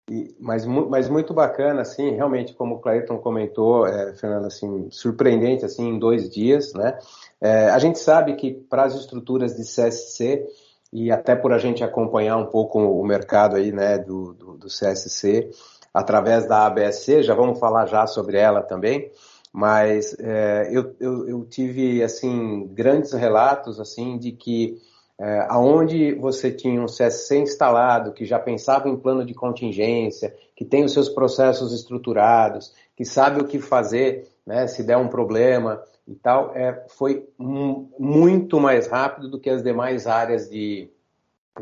E, 0.09 0.35
mas, 0.39 0.65
mas 0.65 1.07
muito 1.07 1.33
bacana, 1.35 1.81
assim, 1.81 2.15
realmente, 2.15 2.53
como 2.53 2.75
o 2.75 2.79
Clayton 2.79 3.19
comentou, 3.19 3.85
é, 3.85 4.13
Fernando, 4.15 4.47
assim, 4.47 4.89
surpreendente, 4.89 5.63
assim, 5.63 5.87
em 5.87 5.99
dois 5.99 6.29
dias, 6.29 6.73
né? 6.73 6.97
É, 7.39 7.69
a 7.69 7.77
gente 7.77 7.99
sabe 7.99 8.35
que 8.35 8.51
para 8.51 8.85
as 8.85 8.95
estruturas 8.95 9.55
de 9.55 9.63
CSC, 9.63 10.47
e 10.91 11.11
até 11.11 11.35
por 11.35 11.53
a 11.53 11.57
gente 11.57 11.83
acompanhar 11.83 12.37
um 12.37 12.47
pouco 12.47 12.79
o 12.79 13.05
mercado 13.05 13.55
aí, 13.55 13.71
né, 13.71 13.97
do, 13.97 14.33
do, 14.33 14.57
do 14.57 14.67
CSC, 14.67 15.49
através 15.93 16.47
da 16.47 16.65
ABSC, 16.65 17.23
já 17.23 17.33
vamos 17.33 17.59
falar 17.59 17.85
já 17.85 18.07
sobre 18.07 18.37
ela 18.37 18.61
também, 18.61 19.11
mas 19.51 20.15
é, 20.19 20.69
eu, 20.71 20.95
eu, 20.99 21.27
eu, 21.27 21.45
tive, 21.45 22.03
assim, 22.03 22.67
grandes 22.67 23.13
relatos, 23.13 23.79
assim, 23.79 24.17
de 24.17 24.31
que 24.31 24.77
é, 25.19 25.47
aonde 25.49 26.13
você 26.13 26.51
tinha 26.51 26.81
um 26.81 26.85
CSC 26.85 27.39
instalado, 27.39 28.13
que 28.13 28.25
já 28.25 28.39
pensava 28.39 28.87
em 28.87 28.95
plano 28.95 29.25
de 29.25 29.33
contingência, 29.33 30.33
que 30.55 30.63
tem 30.63 30.83
os 30.83 30.93
seus 30.93 31.09
processos 31.09 31.73
estruturados, 31.73 32.73
que 32.95 33.03
sabe 33.03 33.41
o 33.41 33.45
que 33.45 33.59
fazer, 33.59 34.27
né, 34.45 34.67
se 34.67 34.83
der 34.83 34.97
um 34.97 35.07
problema, 35.07 35.81
e 36.09 36.15
tal, 36.15 36.55
é, 36.55 36.85
foi 36.89 37.29
muito 37.37 38.59
mais 38.59 38.87
rápido 38.87 39.29
do 39.29 39.39
que 39.39 39.49
as 39.49 39.61
demais 39.61 40.07
áreas 40.07 40.49
de, 40.49 40.89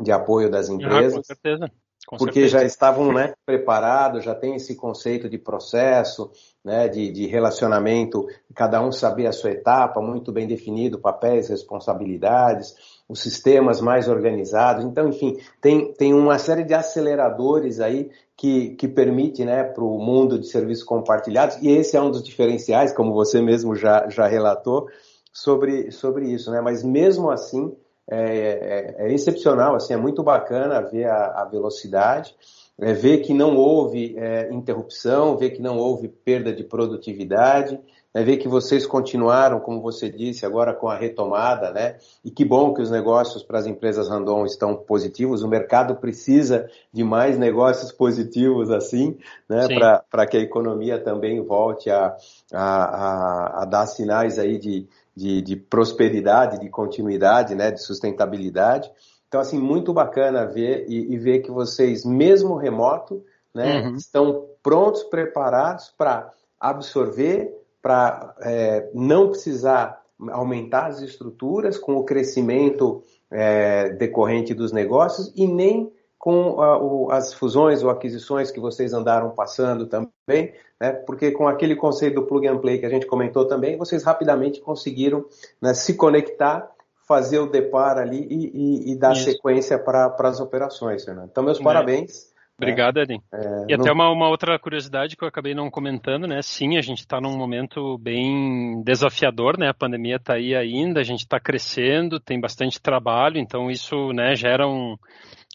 de 0.00 0.10
apoio 0.10 0.50
das 0.50 0.68
empresas. 0.70 1.14
Ah, 1.14 1.16
com 1.18 1.24
certeza. 1.24 1.72
Com 2.06 2.16
porque 2.16 2.40
certeza. 2.40 2.58
já 2.60 2.64
estavam 2.64 3.12
né, 3.12 3.34
preparados, 3.44 4.24
já 4.24 4.34
tem 4.34 4.54
esse 4.54 4.74
conceito 4.74 5.28
de 5.28 5.36
processo, 5.36 6.30
né, 6.64 6.88
de, 6.88 7.12
de 7.12 7.26
relacionamento, 7.26 8.26
cada 8.54 8.80
um 8.80 8.90
sabia 8.90 9.28
a 9.28 9.32
sua 9.32 9.50
etapa, 9.50 10.00
muito 10.00 10.32
bem 10.32 10.46
definido, 10.46 10.98
papéis, 10.98 11.50
responsabilidades, 11.50 12.74
os 13.08 13.22
sistemas 13.22 13.80
mais 13.80 14.08
organizados. 14.08 14.84
Então, 14.84 15.08
enfim, 15.08 15.38
tem, 15.60 15.92
tem 15.94 16.12
uma 16.12 16.38
série 16.38 16.62
de 16.62 16.74
aceleradores 16.74 17.80
aí 17.80 18.10
que, 18.36 18.76
que 18.76 18.86
permite 18.86 19.44
né, 19.44 19.64
para 19.64 19.82
o 19.82 19.98
mundo 19.98 20.38
de 20.38 20.46
serviços 20.46 20.84
compartilhados, 20.84 21.56
e 21.62 21.68
esse 21.70 21.96
é 21.96 22.00
um 22.00 22.10
dos 22.10 22.22
diferenciais, 22.22 22.92
como 22.92 23.14
você 23.14 23.40
mesmo 23.40 23.74
já, 23.74 24.08
já 24.08 24.26
relatou, 24.26 24.88
sobre, 25.32 25.90
sobre 25.90 26.28
isso. 26.30 26.50
Né? 26.50 26.60
Mas 26.60 26.84
mesmo 26.84 27.30
assim, 27.30 27.74
é, 28.10 28.96
é, 28.98 29.06
é 29.06 29.12
excepcional, 29.12 29.74
assim, 29.74 29.94
é 29.94 29.96
muito 29.96 30.22
bacana 30.22 30.80
ver 30.82 31.06
a, 31.06 31.42
a 31.42 31.44
velocidade, 31.44 32.34
é, 32.80 32.92
ver 32.92 33.18
que 33.18 33.34
não 33.34 33.56
houve 33.56 34.16
é, 34.16 34.52
interrupção, 34.52 35.36
ver 35.36 35.50
que 35.50 35.62
não 35.62 35.78
houve 35.78 36.08
perda 36.08 36.52
de 36.52 36.62
produtividade, 36.62 37.80
é 38.18 38.24
ver 38.24 38.38
que 38.38 38.48
vocês 38.48 38.84
continuaram, 38.84 39.60
como 39.60 39.80
você 39.80 40.10
disse, 40.10 40.44
agora 40.44 40.74
com 40.74 40.88
a 40.88 40.96
retomada, 40.96 41.70
né? 41.70 41.98
E 42.24 42.32
que 42.32 42.44
bom 42.44 42.74
que 42.74 42.82
os 42.82 42.90
negócios 42.90 43.44
para 43.44 43.60
as 43.60 43.66
empresas 43.66 44.08
random 44.08 44.44
estão 44.44 44.74
positivos. 44.74 45.44
O 45.44 45.48
mercado 45.48 45.94
precisa 45.94 46.68
de 46.92 47.04
mais 47.04 47.38
negócios 47.38 47.92
positivos 47.92 48.72
assim, 48.72 49.16
né? 49.48 49.68
Para 50.10 50.26
que 50.26 50.36
a 50.36 50.40
economia 50.40 50.98
também 50.98 51.40
volte 51.44 51.90
a, 51.90 52.16
a, 52.52 52.84
a, 52.84 53.62
a 53.62 53.64
dar 53.64 53.86
sinais 53.86 54.36
aí 54.36 54.58
de, 54.58 54.88
de, 55.14 55.40
de, 55.40 55.54
prosperidade, 55.54 56.58
de 56.58 56.68
continuidade, 56.68 57.54
né? 57.54 57.70
De 57.70 57.80
sustentabilidade. 57.80 58.90
Então, 59.28 59.40
assim, 59.40 59.60
muito 59.60 59.92
bacana 59.92 60.44
ver 60.44 60.86
e, 60.88 61.14
e 61.14 61.16
ver 61.18 61.38
que 61.38 61.52
vocês, 61.52 62.04
mesmo 62.04 62.56
remoto, 62.56 63.24
né? 63.54 63.82
Uhum. 63.82 63.94
Estão 63.94 64.46
prontos, 64.60 65.04
preparados 65.04 65.94
para 65.96 66.32
absorver 66.58 67.57
para 67.88 68.34
é, 68.42 68.90
não 68.92 69.30
precisar 69.30 70.02
aumentar 70.30 70.88
as 70.88 71.00
estruturas 71.00 71.78
com 71.78 71.96
o 71.96 72.04
crescimento 72.04 73.02
é, 73.30 73.88
decorrente 73.88 74.52
dos 74.52 74.72
negócios 74.72 75.32
e 75.34 75.46
nem 75.46 75.90
com 76.18 76.60
a, 76.60 76.78
o, 76.78 77.10
as 77.10 77.32
fusões 77.32 77.82
ou 77.82 77.88
aquisições 77.88 78.50
que 78.50 78.60
vocês 78.60 78.92
andaram 78.92 79.30
passando 79.30 79.86
também, 79.86 80.52
né, 80.78 80.92
porque 81.06 81.30
com 81.30 81.48
aquele 81.48 81.74
conceito 81.74 82.16
do 82.16 82.26
plug 82.26 82.46
and 82.46 82.58
play 82.58 82.78
que 82.78 82.84
a 82.84 82.90
gente 82.90 83.06
comentou 83.06 83.46
também, 83.46 83.78
vocês 83.78 84.04
rapidamente 84.04 84.60
conseguiram 84.60 85.24
né, 85.58 85.72
se 85.72 85.94
conectar, 85.94 86.70
fazer 87.06 87.38
o 87.38 87.46
depar 87.46 87.96
ali 87.96 88.26
e, 88.28 88.50
e, 88.52 88.92
e 88.92 88.96
dar 88.96 89.14
Isso. 89.14 89.24
sequência 89.24 89.78
para 89.78 90.14
as 90.18 90.40
operações. 90.40 91.06
Né? 91.06 91.26
Então, 91.30 91.42
meus 91.42 91.58
é. 91.58 91.62
parabéns. 91.62 92.36
Obrigado, 92.60 92.98
Edin. 92.98 93.20
É, 93.32 93.66
e 93.68 93.74
até 93.74 93.92
uma, 93.92 94.10
uma, 94.10 94.28
outra 94.28 94.58
curiosidade 94.58 95.16
que 95.16 95.22
eu 95.22 95.28
acabei 95.28 95.54
não 95.54 95.70
comentando, 95.70 96.26
né? 96.26 96.42
Sim, 96.42 96.76
a 96.76 96.80
gente 96.80 96.98
está 96.98 97.20
num 97.20 97.36
momento 97.36 97.96
bem 97.98 98.82
desafiador, 98.82 99.56
né? 99.56 99.68
A 99.68 99.74
pandemia 99.74 100.16
está 100.16 100.34
aí 100.34 100.56
ainda, 100.56 100.98
a 100.98 101.04
gente 101.04 101.20
está 101.20 101.38
crescendo, 101.38 102.18
tem 102.18 102.40
bastante 102.40 102.82
trabalho, 102.82 103.38
então 103.38 103.70
isso 103.70 104.12
né, 104.12 104.34
gera 104.34 104.66
um, 104.66 104.96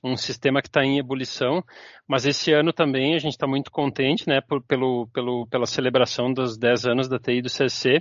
um 0.04 0.18
sistema 0.18 0.62
que 0.62 0.68
está 0.68 0.84
em 0.84 0.99
ebulição, 0.99 1.64
mas 2.08 2.26
esse 2.26 2.51
ano 2.51 2.74
também 2.74 3.16
a 3.16 3.20
gente 3.20 3.32
está 3.34 3.47
muito 3.47 3.72
contente, 3.72 4.28
né, 4.28 4.41
por, 4.41 4.62
pelo, 4.62 5.08
pelo, 5.14 5.47
pela 5.47 5.66
celebração 5.66 6.34
dos 6.34 6.58
10 6.58 6.86
anos 6.86 7.08
da 7.08 7.18
TI 7.18 7.41
do 7.41 7.49
CSC, 7.49 7.99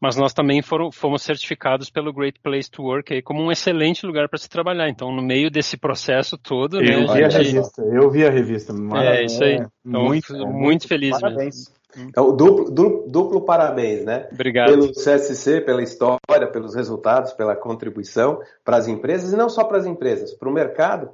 mas 0.00 0.16
nós 0.16 0.32
também 0.32 0.62
foram, 0.62 0.90
fomos 0.90 1.22
certificados 1.22 1.90
pelo 1.90 2.12
Great 2.12 2.40
Place 2.40 2.70
to 2.70 2.82
Work 2.82 3.12
aí, 3.12 3.20
como 3.20 3.42
um 3.42 3.52
excelente 3.52 4.06
lugar 4.06 4.28
para 4.28 4.38
se 4.38 4.48
trabalhar. 4.48 4.88
Então, 4.88 5.14
no 5.14 5.22
meio 5.22 5.50
desse 5.50 5.76
processo 5.76 6.38
todo, 6.38 6.82
eu 6.82 7.06
né, 7.06 7.12
vi 7.12 7.24
a, 7.24 7.28
gente... 7.28 7.34
a 7.34 7.52
revista, 7.52 7.82
eu 7.82 8.10
vi 8.10 8.26
a 8.26 8.30
revista, 8.30 8.72
Maravilha. 8.72 9.20
é 9.20 9.24
isso 9.24 9.44
aí. 9.44 9.66
Então, 9.84 10.04
muito, 10.04 10.32
muito, 10.32 10.48
muito 10.48 10.88
feliz 10.88 11.20
parabéns. 11.20 11.56
mesmo. 11.56 11.82
Então, 11.96 12.34
duplo, 12.34 12.70
duplo, 12.70 13.06
duplo, 13.08 13.40
parabéns, 13.42 14.04
né? 14.04 14.26
Obrigado. 14.32 14.70
Pelo 14.70 14.92
CSC, 14.92 15.60
pela 15.60 15.82
história, 15.82 16.50
pelos 16.50 16.74
resultados, 16.74 17.32
pela 17.32 17.54
contribuição 17.54 18.40
para 18.64 18.78
as 18.78 18.88
empresas, 18.88 19.32
e 19.32 19.36
não 19.36 19.48
só 19.48 19.64
para 19.64 19.78
as 19.78 19.86
empresas, 19.86 20.32
para 20.32 20.48
o 20.48 20.52
mercado. 20.52 21.10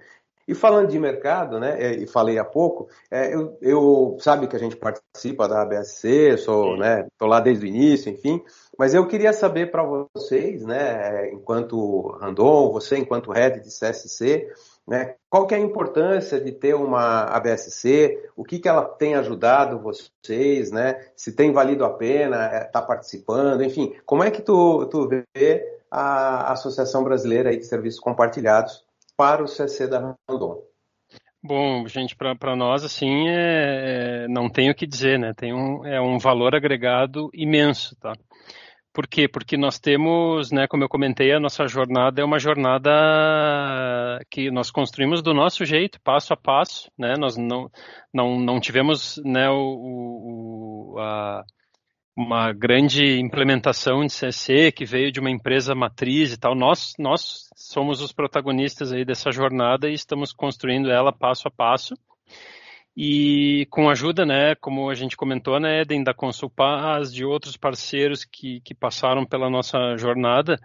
E 0.49 0.55
falando 0.55 0.89
de 0.89 0.99
mercado, 0.99 1.61
né, 1.61 1.77
é, 1.79 1.95
e 1.95 2.07
falei 2.07 2.39
há 2.39 2.45
pouco, 2.45 2.89
é, 3.11 3.35
eu, 3.35 3.59
eu, 3.61 4.17
sabe 4.19 4.47
que 4.47 4.57
a 4.57 4.59
gente 4.59 4.77
participa 4.77 5.47
da 5.47 5.61
ABSC, 5.61 6.39
sou, 6.39 6.75
né, 6.79 7.07
tô 7.19 7.27
lá 7.27 7.39
desde 7.39 7.67
o 7.67 7.69
início, 7.69 8.11
enfim, 8.11 8.43
mas 8.79 8.95
eu 8.95 9.07
queria 9.07 9.35
saber 9.35 9.71
para 9.71 9.83
vocês, 9.83 10.65
né, 10.65 11.31
enquanto 11.33 12.17
Randon, 12.19 12.73
você 12.73 12.97
enquanto 12.97 13.31
head 13.31 13.61
de 13.61 13.69
CSC, 13.69 14.51
né, 14.87 15.17
qual 15.29 15.47
que 15.47 15.55
é 15.55 15.59
a 15.59 15.61
importância 15.61 16.41
de 16.41 16.51
ter 16.51 16.75
uma 16.75 17.25
ABSC, 17.25 18.31
o 18.35 18.43
que, 18.43 18.59
que 18.59 18.71
ela 18.71 18.87
tem 18.87 19.17
ajudado 19.17 19.79
vocês, 19.79 20.73
né, 20.73 20.99
se 21.15 21.33
tem 21.33 21.53
valido 21.53 21.85
a 21.85 21.91
pena 21.91 22.47
estar 22.47 22.57
é, 22.57 22.65
tá 22.65 22.81
participando, 22.81 23.63
enfim, 23.63 23.95
como 24.07 24.25
é 24.25 24.31
que 24.31 24.41
tu, 24.41 24.87
tu 24.87 25.07
vê 25.07 25.79
a 25.91 26.53
Associação 26.53 27.05
Brasileira 27.05 27.55
de 27.55 27.67
Serviços 27.67 28.01
Compartilhados 28.01 28.88
para 29.19 29.43
o 29.43 29.49
CC 29.49 29.89
da 29.89 30.17
Randon. 30.31 30.63
Bom, 31.43 31.87
gente, 31.89 32.17
para 32.17 32.55
nós, 32.55 32.85
assim, 32.85 33.29
é, 33.29 34.25
é, 34.25 34.29
não 34.29 34.49
tenho 34.49 34.71
o 34.73 34.75
que 34.75 34.87
dizer, 34.87 35.19
né? 35.19 35.33
Tem 35.37 35.53
um, 35.53 35.85
é 35.85 36.01
um 36.01 36.19
valor 36.19 36.55
agregado 36.55 37.29
imenso, 37.35 37.97
tá? 37.97 38.13
Por 38.93 39.07
quê? 39.07 39.29
Porque 39.29 39.57
nós 39.57 39.79
temos, 39.79 40.51
né, 40.51 40.67
como 40.69 40.83
eu 40.85 40.89
comentei, 40.89 41.33
a 41.33 41.41
nossa 41.41 41.67
jornada 41.67 42.21
é 42.21 42.25
uma 42.25 42.39
jornada 42.39 42.91
que 44.31 44.51
nós 44.51 44.71
construímos 44.71 45.23
do 45.23 45.35
nosso 45.35 45.65
jeito, 45.65 46.01
passo 46.03 46.33
a 46.33 46.37
passo, 46.37 46.91
né? 46.99 47.15
Nós 47.19 47.37
não, 47.37 47.71
não, 48.13 48.39
não 48.39 48.61
tivemos, 48.61 49.21
né, 49.25 49.49
o, 49.51 50.95
o 50.95 50.99
a, 50.99 51.45
uma 52.19 52.53
grande 52.53 53.21
implementação 53.21 54.05
de 54.05 54.13
CSC 54.13 54.73
que 54.73 54.85
veio 54.85 55.13
de 55.13 55.21
uma 55.21 55.31
empresa 55.31 55.73
matriz 55.73 56.33
e 56.33 56.37
tal. 56.37 56.53
Nós, 56.53 56.95
nós 56.99 57.49
somos 57.55 58.01
os 58.01 58.11
protagonistas 58.11 58.93
aí 58.93 59.05
dessa 59.05 59.31
jornada 59.31 59.89
e 59.89 59.95
estamos 59.95 60.33
construindo 60.33 60.91
ela 60.91 61.13
passo 61.13 61.47
a 61.47 61.51
passo. 61.51 61.95
E 62.97 63.69
com 63.71 63.89
ajuda, 63.89 64.27
né, 64.27 64.57
como 64.57 64.91
a 64.91 64.95
gente 64.95 65.17
comentou, 65.17 65.61
né, 65.61 65.83
Eden, 65.83 66.03
da 66.03 66.13
Consulpaz, 66.13 67.15
de 67.15 67.25
outros 67.25 67.57
parceiros 67.57 68.25
que, 68.25 68.61
que 68.63 68.75
passaram 68.75 69.25
pela 69.25 69.49
nossa 69.49 69.97
jornada, 69.97 70.59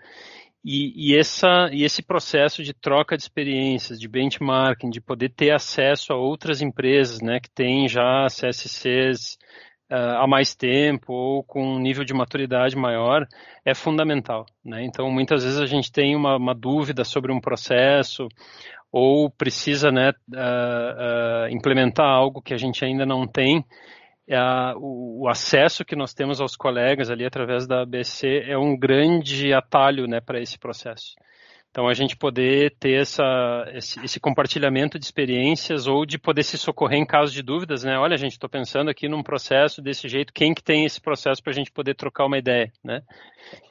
e, 0.66 1.12
e, 1.12 1.16
essa, 1.16 1.70
e 1.72 1.84
esse 1.84 2.02
processo 2.02 2.64
de 2.64 2.74
troca 2.74 3.16
de 3.16 3.22
experiências, 3.22 4.00
de 4.00 4.08
benchmarking, 4.08 4.90
de 4.90 5.00
poder 5.00 5.30
ter 5.30 5.52
acesso 5.52 6.14
a 6.14 6.16
outras 6.16 6.64
empresas, 6.64 7.22
né, 7.22 7.40
que 7.40 7.52
têm 7.52 7.88
já 7.88 8.26
CSCs 8.26 9.38
há 9.96 10.26
mais 10.28 10.56
tempo 10.56 11.14
ou 11.14 11.44
com 11.44 11.76
um 11.76 11.80
nível 11.80 12.04
de 12.04 12.14
maturidade 12.14 12.76
maior 12.76 13.28
é 13.64 13.74
fundamental. 13.76 14.46
Né? 14.64 14.84
Então, 14.86 15.10
muitas 15.12 15.44
vezes 15.44 15.60
a 15.60 15.66
gente 15.66 15.92
tem 15.92 16.16
uma, 16.16 16.38
uma 16.38 16.56
dúvida 16.56 17.04
sobre 17.04 17.32
um 17.32 17.40
processo 17.40 18.28
ou 18.92 19.30
precisa 19.30 19.92
né, 19.92 20.12
uh, 20.32 20.36
uh, 20.36 21.50
implementar 21.50 22.06
algo 22.06 22.42
que 22.42 22.54
a 22.54 22.58
gente 22.58 22.86
ainda 22.86 23.06
não 23.06 23.28
tem. 23.28 23.66
O, 24.78 25.24
o, 25.24 25.30
acesso 25.30 25.84
que 25.84 25.96
nós 25.96 26.14
temos 26.14 26.40
aos 26.40 26.56
colegas 26.56 27.12
ali 27.12 27.26
através 27.26 27.68
da 27.68 27.82
ABC 27.82 28.44
é 28.48 28.58
um 28.58 28.78
grande 28.78 29.54
atalho 29.54 30.08
né, 30.08 30.22
para 30.22 30.40
esse 30.40 30.58
processo. 30.58 31.14
Então, 31.74 31.88
a 31.88 31.94
gente 31.96 32.16
poder 32.16 32.76
ter 32.80 33.02
essa, 33.02 33.24
esse, 33.74 34.00
esse, 34.06 34.20
compartilhamento 34.20 35.00
de 35.00 35.06
experiências 35.06 35.88
ou 35.88 36.06
de 36.06 36.20
poder 36.20 36.44
se 36.44 36.56
socorrer 36.56 37.00
em 37.00 37.06
caso 37.06 37.34
de 37.34 37.42
dúvidas, 37.42 37.84
né? 37.84 37.98
Olha, 37.98 38.16
gente, 38.16 38.34
estou 38.34 38.48
pensando 38.48 38.92
aqui 38.92 39.10
num 39.10 39.24
processo 39.24 39.82
desse 39.82 40.08
jeito, 40.08 40.32
quem 40.32 40.54
que 40.54 40.64
tem 40.64 40.86
esse 40.86 41.02
processo 41.02 41.42
para 41.42 41.52
a 41.52 41.56
gente 41.56 41.72
poder 41.72 41.96
trocar 41.96 42.28
uma 42.28 42.38
ideia, 42.38 42.72
né? 42.84 43.02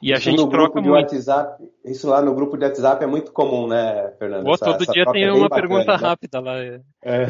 E 0.01 0.11
a 0.11 0.17
isso 0.17 0.31
gente 0.31 0.49
troca 0.49 0.81
muito. 0.81 0.91
WhatsApp, 0.91 1.63
isso 1.85 2.09
lá 2.09 2.21
no 2.21 2.35
grupo 2.35 2.57
de 2.57 2.65
WhatsApp 2.65 3.01
é 3.05 3.07
muito 3.07 3.31
comum, 3.31 3.69
né, 3.69 4.11
Fernando? 4.19 4.43
Pô, 4.43 4.57
todo 4.57 4.83
essa 4.83 4.91
dia 4.91 5.05
tem 5.05 5.23
é 5.23 5.31
uma 5.31 5.47
bacana, 5.47 5.61
pergunta 5.61 5.91
né? 5.93 5.97
rápida 5.97 6.41
lá. 6.41 6.57
É. 6.59 6.81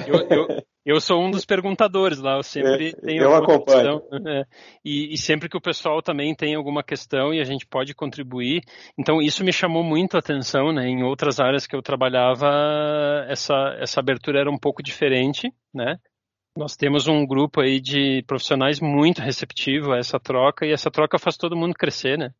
Eu, 0.08 0.28
eu, 0.28 0.64
eu 0.86 1.00
sou 1.00 1.22
um 1.22 1.32
dos 1.32 1.46
perguntadores 1.46 2.20
lá, 2.20 2.38
eu 2.38 2.44
sempre 2.44 2.90
é, 2.90 2.92
tenho 2.94 3.24
eu 3.24 3.36
acompanho. 3.36 4.00
Questão, 4.00 4.20
né? 4.20 4.46
e, 4.84 5.14
e, 5.14 5.18
sempre 5.18 5.48
que 5.48 5.58
o 5.58 5.62
pessoal 5.62 6.02
também 6.02 6.36
tem 6.36 6.56
alguma 6.56 6.84
questão 6.84 7.34
e 7.34 7.40
a 7.40 7.44
gente 7.44 7.66
pode 7.66 7.94
contribuir. 7.94 8.62
Então 8.98 9.22
isso 9.22 9.44
me 9.44 9.54
chamou 9.54 9.84
muito 9.84 10.16
a 10.16 10.20
atenção, 10.20 10.72
né? 10.74 10.88
Em 10.88 11.04
outras 11.04 11.40
áreas 11.40 11.66
que 11.66 11.76
eu 11.76 11.82
trabalhava, 11.82 12.48
essa, 13.28 13.76
essa 13.80 14.00
abertura 14.00 14.40
era 14.40 14.52
um 14.52 14.58
pouco 14.58 14.84
diferente, 14.84 15.52
né? 15.74 15.98
Nós 16.56 16.76
temos 16.76 17.08
um 17.08 17.26
grupo 17.26 17.62
aí 17.62 17.82
de 17.82 18.24
profissionais 18.28 18.80
muito 18.80 19.22
receptivo 19.22 19.92
a 19.92 19.98
essa 19.98 20.20
troca 20.20 20.66
e 20.66 20.72
essa 20.72 20.92
troca 20.92 21.18
faz 21.18 21.36
todo 21.36 21.56
mundo 21.56 21.74
crescer, 21.74 22.18
né? 22.18 22.32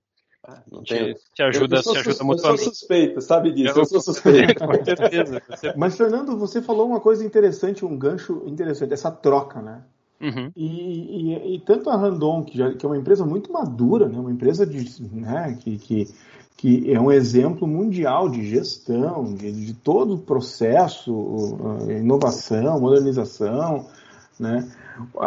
Não 0.70 0.84
te, 0.84 1.16
te 1.34 1.42
ajuda, 1.42 1.78
eu, 1.78 1.82
eu 1.82 1.94
te 1.94 2.00
ajuda 2.00 2.24
mutuamente. 2.24 2.60
Eu 2.62 2.66
sou 2.66 2.74
suspeito, 2.74 3.22
sabe 3.22 3.54
disso, 3.54 3.78
eu, 3.78 3.84
eu 3.84 3.86
sou 3.86 4.02
suspeito. 4.02 4.66
Com 4.66 4.84
certeza. 4.84 5.42
Mas, 5.78 5.96
Fernando, 5.96 6.38
você 6.38 6.62
falou 6.62 6.88
uma 6.88 7.00
coisa 7.00 7.26
interessante, 7.26 7.86
um 7.86 7.98
gancho 7.98 8.44
interessante, 8.46 8.94
essa 8.94 9.10
troca, 9.10 9.62
né? 9.62 9.84
Uhum. 10.20 10.52
E, 10.56 10.66
e, 10.66 11.56
e, 11.56 11.60
tanto 11.60 11.90
a 11.90 11.96
Randon, 11.96 12.44
que, 12.44 12.58
já, 12.58 12.74
que 12.74 12.86
é 12.86 12.90
uma 12.90 12.98
empresa 12.98 13.26
muito 13.26 13.52
madura, 13.52 14.08
né? 14.08 14.18
uma 14.18 14.32
empresa 14.32 14.66
de, 14.66 15.02
né? 15.12 15.58
que, 15.62 15.78
que, 15.78 16.08
que 16.58 16.94
é 16.94 17.00
um 17.00 17.12
exemplo 17.12 17.68
mundial 17.68 18.30
de 18.30 18.46
gestão, 18.50 19.34
de, 19.34 19.52
de 19.52 19.74
todo 19.74 20.16
o 20.16 20.20
processo, 20.20 21.58
inovação, 21.90 22.80
modernização, 22.80 23.88
né? 24.40 24.68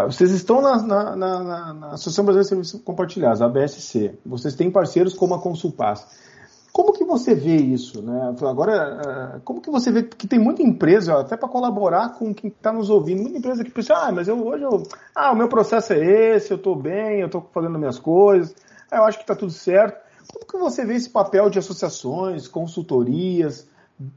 Vocês 0.07 0.31
estão 0.31 0.61
na, 0.61 0.83
na, 0.83 1.17
na, 1.17 1.75
na 1.75 1.87
Associação 1.89 2.25
Brasileira 2.25 2.43
de 2.43 2.49
Serviços 2.49 2.83
Compartilhados, 2.83 3.43
a 3.43 3.49
BSC. 3.49 4.19
Vocês 4.25 4.55
têm 4.55 4.71
parceiros 4.71 5.15
como 5.15 5.35
a 5.35 5.41
Consulpass. 5.41 6.07
Como 6.77 6.93
que 6.93 7.05
você 7.05 7.35
vê 7.35 7.57
isso? 7.57 8.03
Né? 8.03 8.35
Agora, 8.43 9.01
eh, 9.37 9.41
como 9.43 9.63
que 9.63 9.71
você 9.71 9.91
vê 9.91 10.03
que 10.03 10.29
tem 10.29 10.39
muita 10.39 10.63
empresa, 10.63 11.19
até 11.19 11.35
para 11.35 11.49
colaborar 11.49 12.11
com 12.19 12.35
quem 12.35 12.51
está 12.51 12.71
nos 12.71 12.91
ouvindo, 12.91 13.23
muita 13.23 13.39
empresa 13.39 13.65
que 13.65 13.71
pensa, 13.71 13.95
ah, 13.95 14.13
mas 14.13 14.29
eu, 14.29 14.47
hoje 14.47 14.65
eu, 14.65 14.83
ah, 15.15 15.33
o 15.33 15.37
meu 15.37 15.49
processo 15.49 15.95
é 15.95 16.35
esse, 16.37 16.51
eu 16.51 16.59
estou 16.59 16.77
bem, 16.77 17.21
eu 17.21 17.27
estou 17.27 17.49
fazendo 17.55 17.79
minhas 17.79 17.99
coisas, 17.99 18.55
eu 18.93 19.05
acho 19.05 19.17
que 19.17 19.25
está 19.25 19.35
tudo 19.35 19.53
certo. 19.53 20.05
Como 20.31 20.45
que 20.45 20.59
você 20.59 20.85
vê 20.85 20.97
esse 20.97 21.09
papel 21.09 21.49
de 21.49 21.59
associações, 21.59 22.47
consultorias, 22.47 23.67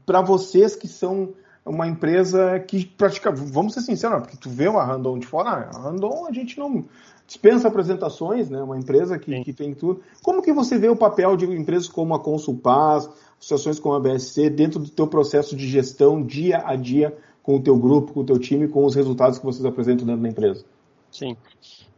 para 0.04 0.20
vocês 0.20 0.76
que 0.76 0.86
são 0.86 1.32
uma 1.70 1.86
empresa 1.86 2.58
que 2.60 2.84
pratica, 2.84 3.30
vamos 3.30 3.74
ser 3.74 3.80
sinceros, 3.80 4.20
porque 4.20 4.36
tu 4.36 4.50
vê 4.50 4.68
uma 4.68 4.84
Randon 4.84 5.18
de 5.18 5.26
fora, 5.26 5.70
a 5.72 5.78
Randon 5.78 6.26
a 6.26 6.32
gente 6.32 6.58
não 6.58 6.84
dispensa 7.26 7.68
apresentações, 7.68 8.50
né? 8.50 8.60
Uma 8.60 8.76
empresa 8.76 9.16
que, 9.16 9.44
que 9.44 9.52
tem 9.52 9.72
tudo. 9.72 10.00
Como 10.20 10.42
que 10.42 10.52
você 10.52 10.76
vê 10.76 10.88
o 10.88 10.96
papel 10.96 11.36
de 11.36 11.46
empresas 11.46 11.88
como 11.88 12.12
a 12.12 12.18
Consulpaz, 12.18 13.08
associações 13.40 13.78
como 13.78 13.94
a 13.94 14.00
BSC, 14.00 14.50
dentro 14.50 14.80
do 14.80 14.90
teu 14.90 15.06
processo 15.06 15.54
de 15.54 15.68
gestão 15.68 16.20
dia 16.20 16.60
a 16.66 16.74
dia 16.74 17.16
com 17.40 17.56
o 17.56 17.62
teu 17.62 17.76
grupo, 17.76 18.12
com 18.12 18.20
o 18.20 18.24
teu 18.24 18.38
time, 18.38 18.66
com 18.66 18.84
os 18.84 18.96
resultados 18.96 19.38
que 19.38 19.44
vocês 19.44 19.64
apresentam 19.64 20.04
dentro 20.04 20.22
da 20.22 20.28
empresa? 20.28 20.64
Sim. 21.10 21.36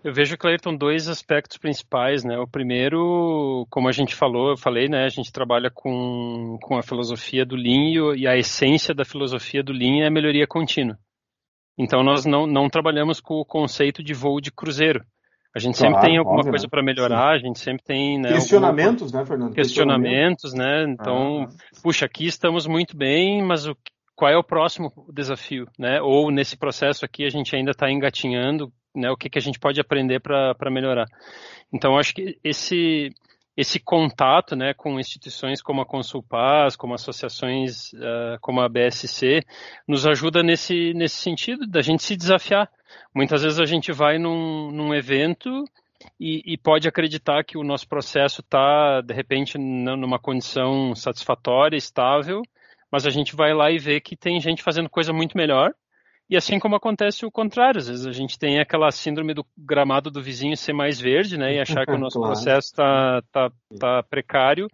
Eu 0.04 0.12
vejo, 0.12 0.36
Cleiton, 0.36 0.74
dois 0.74 1.08
aspectos 1.08 1.56
principais, 1.58 2.24
né? 2.24 2.36
O 2.36 2.48
primeiro, 2.48 3.66
como 3.70 3.88
a 3.88 3.92
gente 3.92 4.16
falou, 4.16 4.50
eu 4.50 4.56
falei, 4.56 4.88
né? 4.88 5.04
A 5.04 5.08
gente 5.08 5.30
trabalha 5.30 5.70
com, 5.72 6.58
com 6.60 6.76
a 6.76 6.82
filosofia 6.82 7.46
do 7.46 7.54
Lean 7.54 8.16
e 8.16 8.26
a 8.26 8.36
essência 8.36 8.92
da 8.92 9.04
filosofia 9.04 9.62
do 9.62 9.72
Lean 9.72 10.02
é 10.02 10.08
a 10.08 10.10
melhoria 10.10 10.46
contínua. 10.46 10.98
Então, 11.78 12.02
nós 12.02 12.26
não, 12.26 12.46
não 12.46 12.68
trabalhamos 12.68 13.20
com 13.20 13.34
o 13.34 13.44
conceito 13.44 14.02
de 14.02 14.12
voo 14.12 14.40
de 14.40 14.50
cruzeiro. 14.50 15.04
A 15.54 15.60
gente 15.60 15.78
claro, 15.78 15.94
sempre 15.94 16.08
tem 16.08 16.18
alguma 16.18 16.38
óbvio, 16.38 16.52
coisa 16.52 16.64
né? 16.64 16.70
para 16.70 16.82
melhorar, 16.82 17.38
Sim. 17.38 17.44
a 17.44 17.46
gente 17.46 17.58
sempre 17.60 17.84
tem... 17.84 18.18
Né, 18.18 18.32
questionamentos, 18.32 19.02
alguma... 19.02 19.20
né, 19.20 19.26
Fernando? 19.26 19.54
Questionamentos, 19.54 20.54
né? 20.54 20.84
Então, 20.88 21.42
ah. 21.42 21.48
puxa, 21.82 22.06
aqui 22.06 22.26
estamos 22.26 22.66
muito 22.66 22.96
bem, 22.96 23.42
mas 23.42 23.68
o, 23.68 23.76
qual 24.16 24.30
é 24.32 24.36
o 24.36 24.42
próximo 24.42 24.90
desafio, 25.12 25.66
né? 25.78 26.00
Ou 26.00 26.30
nesse 26.30 26.56
processo 26.56 27.04
aqui 27.04 27.24
a 27.24 27.28
gente 27.28 27.54
ainda 27.54 27.70
está 27.72 27.90
engatinhando 27.90 28.72
né, 28.95 29.11
o 29.11 29.16
que, 29.16 29.30
que 29.30 29.38
a 29.38 29.43
gente 29.43 29.59
pode 29.59 29.80
aprender 29.80 30.20
para 30.20 30.70
melhorar. 30.70 31.07
Então, 31.72 31.97
acho 31.97 32.14
que 32.14 32.38
esse, 32.45 33.14
esse 33.57 33.78
contato 33.80 34.55
né, 34.55 34.74
com 34.74 34.99
instituições 34.99 35.62
como 35.62 35.80
a 35.80 35.86
Consulpaz, 35.86 36.76
como 36.76 36.95
associações 36.95 37.93
uh, 37.95 38.38
como 38.40 38.61
a 38.61 38.68
BSC, 38.68 39.43
nos 39.86 40.07
ajuda 40.07 40.43
nesse, 40.43 40.93
nesse 40.95 41.16
sentido, 41.16 41.66
da 41.66 41.80
gente 41.80 42.03
se 42.03 42.16
desafiar. 42.16 42.70
Muitas 43.14 43.43
vezes 43.43 43.59
a 43.59 43.64
gente 43.64 43.93
vai 43.93 44.18
num, 44.18 44.70
num 44.70 44.95
evento 44.95 45.64
e, 46.18 46.43
e, 46.53 46.59
pode 46.59 46.88
acreditar 46.88 47.45
que 47.45 47.57
o 47.57 47.62
nosso 47.62 47.88
processo 47.88 48.40
está, 48.40 49.01
de 49.01 49.14
repente, 49.14 49.57
numa 49.57 50.18
condição 50.18 50.95
satisfatória, 50.95 51.76
estável, 51.76 52.43
mas 52.90 53.07
a 53.07 53.11
gente 53.11 53.36
vai 53.36 53.55
lá 53.55 53.70
e 53.70 53.78
vê 53.78 54.01
que 54.01 54.16
tem 54.16 54.40
gente 54.40 54.62
fazendo 54.62 54.90
coisa 54.90 55.12
muito 55.12 55.36
melhor 55.36 55.72
e 56.32 56.36
assim 56.36 56.58
como 56.58 56.74
acontece 56.74 57.26
o 57.26 57.30
contrário, 57.30 57.78
às 57.78 57.88
vezes 57.88 58.06
a 58.06 58.10
gente 58.10 58.38
tem 58.38 58.58
aquela 58.58 58.90
síndrome 58.90 59.34
do 59.34 59.44
gramado 59.54 60.10
do 60.10 60.22
vizinho 60.22 60.56
ser 60.56 60.72
mais 60.72 60.98
verde, 60.98 61.36
né, 61.36 61.56
e 61.56 61.60
achar 61.60 61.84
que 61.84 61.92
o 61.92 61.98
nosso 62.00 62.18
claro. 62.18 62.32
processo 62.32 62.68
está 62.68 63.22
tá, 63.30 63.50
tá 63.78 64.02
precário, 64.02 64.66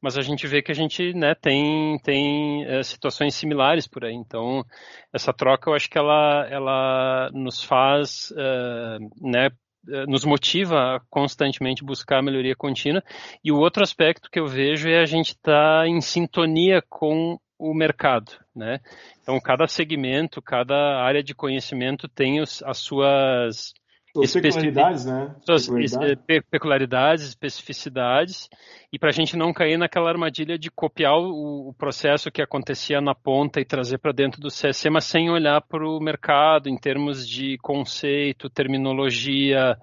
mas 0.00 0.16
a 0.16 0.22
gente 0.22 0.46
vê 0.46 0.62
que 0.62 0.70
a 0.70 0.74
gente 0.74 1.12
né, 1.12 1.34
tem, 1.34 1.98
tem 2.04 2.64
é, 2.64 2.80
situações 2.84 3.34
similares 3.34 3.88
por 3.88 4.04
aí. 4.04 4.14
Então, 4.14 4.64
essa 5.12 5.32
troca 5.32 5.68
eu 5.68 5.74
acho 5.74 5.90
que 5.90 5.98
ela, 5.98 6.46
ela 6.48 7.28
nos 7.34 7.60
faz, 7.60 8.32
é, 8.36 8.98
né, 9.20 9.48
eh, 9.88 10.06
nos 10.06 10.24
motiva 10.24 10.76
a 10.76 11.00
constantemente 11.10 11.84
buscar 11.84 12.18
a 12.18 12.22
melhoria 12.22 12.54
contínua. 12.54 13.02
E 13.42 13.50
o 13.50 13.58
outro 13.58 13.82
aspecto 13.82 14.30
que 14.30 14.38
eu 14.38 14.46
vejo 14.46 14.88
é 14.88 15.00
a 15.00 15.06
gente 15.06 15.30
estar 15.30 15.80
tá 15.80 15.88
em 15.88 16.00
sintonia 16.00 16.80
com 16.88 17.36
o 17.60 17.74
mercado, 17.74 18.32
né? 18.56 18.80
Então, 19.22 19.38
cada 19.38 19.66
segmento, 19.66 20.40
cada 20.40 21.02
área 21.02 21.22
de 21.22 21.34
conhecimento 21.34 22.08
tem 22.08 22.40
os, 22.40 22.62
as 22.62 22.78
suas 22.78 23.74
peculiaridades, 24.14 25.04
né? 25.04 25.36
Suas 25.44 25.66
peculiaridades. 25.66 26.44
peculiaridades, 26.50 27.24
especificidades, 27.28 28.48
e 28.92 28.98
para 28.98 29.10
a 29.10 29.12
gente 29.12 29.36
não 29.36 29.52
cair 29.52 29.76
naquela 29.76 30.08
armadilha 30.08 30.58
de 30.58 30.70
copiar 30.70 31.16
o, 31.16 31.68
o, 31.68 31.74
processo 31.74 32.30
que 32.30 32.42
acontecia 32.42 33.00
na 33.00 33.14
ponta 33.14 33.60
e 33.60 33.64
trazer 33.64 33.98
para 33.98 34.12
dentro 34.12 34.40
do 34.40 34.48
CSC, 34.48 34.90
mas 34.90 35.04
sem 35.04 35.30
olhar 35.30 35.60
para 35.60 35.86
o 35.86 36.00
mercado 36.00 36.68
em 36.68 36.76
termos 36.76 37.28
de 37.28 37.56
conceito, 37.58 38.50
terminologia, 38.50 39.76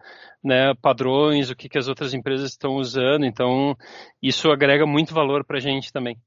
né, 0.43 0.73
padrões, 0.81 1.49
o 1.49 1.55
que, 1.55 1.69
que 1.69 1.77
as 1.77 1.87
outras 1.87 2.13
empresas 2.13 2.51
estão 2.51 2.75
usando. 2.75 3.25
Então, 3.25 3.75
isso 4.21 4.49
agrega 4.51 4.85
muito 4.85 5.13
valor 5.13 5.45
para 5.45 5.57
a 5.57 5.61
gente 5.61 5.91
também. 5.91 6.17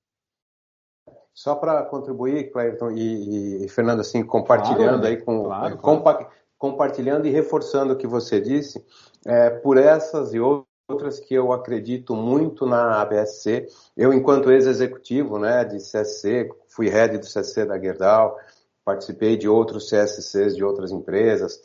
Só 1.34 1.54
para 1.54 1.82
contribuir, 1.84 2.50
Clayton 2.50 2.90
e, 2.92 3.64
e, 3.64 3.68
Fernando, 3.68 4.00
assim, 4.00 4.22
compartilhando 4.22 5.00
claro, 5.00 5.06
aí 5.06 5.16
com 5.16 5.44
claro, 5.44 5.78
compa 5.78 6.14
claro. 6.14 6.30
compartilhando 6.58 7.26
e 7.26 7.30
reforçando 7.30 7.94
o 7.94 7.96
que 7.96 8.06
você 8.06 8.40
disse, 8.40 8.84
é, 9.26 9.50
por 9.50 9.78
essas 9.78 10.34
e 10.34 10.40
outras 10.40 11.20
que 11.20 11.34
eu 11.34 11.52
acredito 11.52 12.14
muito 12.14 12.66
na 12.66 13.00
ABSC. 13.00 13.66
Eu, 13.96 14.12
enquanto 14.12 14.50
ex-executivo 14.50 15.38
né, 15.38 15.64
de 15.64 15.78
CSC, 15.78 16.50
fui 16.68 16.88
head 16.88 17.18
do 17.18 17.26
CSC 17.26 17.64
da 17.64 17.78
Gerdau, 17.78 18.36
participei 18.84 19.36
de 19.36 19.48
outros 19.48 19.88
CSCs 19.88 20.56
de 20.56 20.64
outras 20.64 20.90
empresas, 20.90 21.60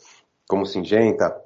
como 0.48 0.64
Singenta, 0.64 1.36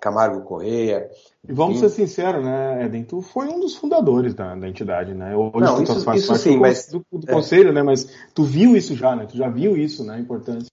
Camargo 0.00 0.42
Correia. 0.42 1.08
E 1.48 1.52
vamos 1.52 1.78
ser 1.78 1.88
sinceros, 1.88 2.44
né, 2.44 2.84
Eden? 2.84 3.04
Tu 3.04 3.20
foi 3.22 3.46
um 3.46 3.60
dos 3.60 3.76
fundadores 3.76 4.34
da, 4.34 4.54
da 4.54 4.68
entidade, 4.68 5.14
né? 5.14 5.36
Hoje 5.36 5.60
Não, 5.60 5.76
tu 5.76 5.82
isso, 5.82 6.04
faz 6.04 6.20
isso 6.20 6.28
parte 6.28 6.42
sim, 6.42 6.54
do, 6.54 6.60
mas, 6.60 6.86
do, 6.88 7.04
do 7.12 7.30
é. 7.30 7.32
conselho, 7.32 7.72
né? 7.72 7.82
Mas 7.82 8.08
tu 8.34 8.44
viu 8.44 8.76
isso 8.76 8.94
já, 8.94 9.14
né? 9.14 9.26
Tu 9.26 9.36
já 9.36 9.48
viu 9.48 9.76
isso, 9.76 10.04
né? 10.04 10.14
A 10.14 10.18
importância. 10.18 10.68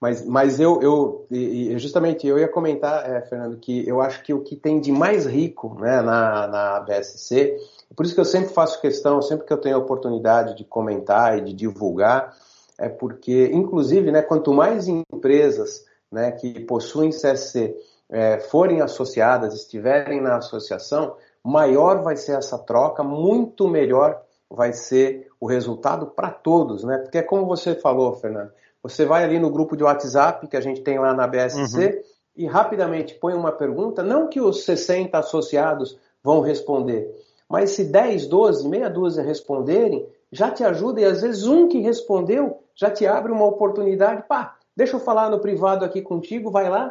Mas, 0.00 0.24
mas 0.24 0.60
eu, 0.60 0.80
eu 0.80 1.26
e 1.28 1.76
justamente 1.78 2.24
eu 2.24 2.38
ia 2.38 2.46
comentar, 2.46 3.10
é, 3.10 3.20
Fernando, 3.22 3.58
que 3.58 3.86
eu 3.88 4.00
acho 4.00 4.22
que 4.22 4.32
o 4.32 4.44
que 4.44 4.54
tem 4.54 4.80
de 4.80 4.92
mais 4.92 5.26
rico 5.26 5.74
né, 5.74 6.00
na, 6.00 6.46
na 6.46 6.80
BSC, 6.80 7.56
por 7.96 8.06
isso 8.06 8.14
que 8.14 8.20
eu 8.20 8.24
sempre 8.24 8.54
faço 8.54 8.80
questão, 8.80 9.20
sempre 9.20 9.44
que 9.44 9.52
eu 9.52 9.60
tenho 9.60 9.74
a 9.74 9.80
oportunidade 9.80 10.56
de 10.56 10.62
comentar 10.62 11.36
e 11.36 11.40
de 11.40 11.52
divulgar, 11.52 12.32
é 12.78 12.88
porque, 12.88 13.50
inclusive, 13.52 14.12
né, 14.12 14.22
quanto 14.22 14.52
mais 14.52 14.86
empresas 14.86 15.84
né, 16.12 16.30
que 16.30 16.60
possuem 16.60 17.10
CSC 17.10 17.74
é, 18.10 18.38
forem 18.38 18.80
associadas, 18.80 19.54
estiverem 19.54 20.20
na 20.20 20.36
associação, 20.36 21.16
maior 21.44 22.02
vai 22.02 22.16
ser 22.16 22.36
essa 22.36 22.58
troca, 22.58 23.02
muito 23.02 23.68
melhor 23.68 24.20
vai 24.50 24.72
ser 24.72 25.28
o 25.40 25.46
resultado 25.46 26.06
para 26.06 26.30
todos, 26.30 26.82
né? 26.84 26.98
Porque 26.98 27.18
é 27.18 27.22
como 27.22 27.46
você 27.46 27.74
falou, 27.74 28.14
Fernando, 28.14 28.50
você 28.82 29.04
vai 29.04 29.24
ali 29.24 29.38
no 29.38 29.50
grupo 29.50 29.76
de 29.76 29.84
WhatsApp 29.84 30.46
que 30.46 30.56
a 30.56 30.60
gente 30.60 30.80
tem 30.80 30.98
lá 30.98 31.12
na 31.12 31.26
BSC 31.26 31.86
uhum. 31.86 32.02
e 32.36 32.46
rapidamente 32.46 33.14
põe 33.14 33.34
uma 33.34 33.52
pergunta, 33.52 34.02
não 34.02 34.28
que 34.28 34.40
os 34.40 34.64
60 34.64 35.18
associados 35.18 35.98
vão 36.22 36.40
responder, 36.40 37.14
mas 37.48 37.70
se 37.70 37.84
10, 37.84 38.26
12, 38.26 38.68
meia 38.68 38.88
dúzia 38.88 39.22
responderem, 39.22 40.06
já 40.30 40.50
te 40.50 40.64
ajuda 40.64 41.00
e 41.00 41.04
às 41.04 41.22
vezes 41.22 41.46
um 41.46 41.68
que 41.68 41.80
respondeu 41.80 42.58
já 42.74 42.90
te 42.90 43.06
abre 43.06 43.32
uma 43.32 43.46
oportunidade, 43.46 44.24
pá, 44.28 44.56
deixa 44.76 44.96
eu 44.96 45.00
falar 45.00 45.30
no 45.30 45.40
privado 45.40 45.84
aqui 45.84 46.00
contigo, 46.00 46.50
vai 46.50 46.68
lá, 46.68 46.90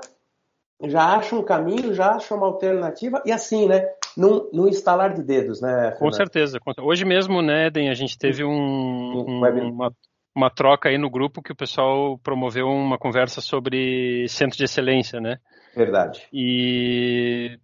já 0.83 1.15
acha 1.15 1.35
um 1.35 1.43
caminho, 1.43 1.93
já 1.93 2.11
acha 2.11 2.35
uma 2.35 2.45
alternativa, 2.47 3.21
e 3.25 3.31
assim, 3.31 3.67
né? 3.67 3.87
Num, 4.15 4.49
num 4.51 4.67
instalar 4.67 5.13
de 5.13 5.23
dedos, 5.23 5.61
né? 5.61 5.91
Com 5.99 6.11
certeza. 6.11 6.59
Hoje 6.79 7.05
mesmo, 7.05 7.41
né, 7.41 7.67
Eden, 7.67 7.89
a 7.89 7.93
gente 7.93 8.17
teve 8.17 8.43
um, 8.43 8.49
um, 8.49 9.69
uma, 9.69 9.91
uma 10.35 10.49
troca 10.49 10.89
aí 10.89 10.97
no 10.97 11.09
grupo 11.09 11.41
que 11.41 11.51
o 11.51 11.55
pessoal 11.55 12.17
promoveu 12.19 12.67
uma 12.67 12.97
conversa 12.97 13.41
sobre 13.41 14.27
centro 14.27 14.57
de 14.57 14.63
excelência, 14.63 15.19
né? 15.19 15.37
Verdade. 15.75 16.27
E 16.33 17.59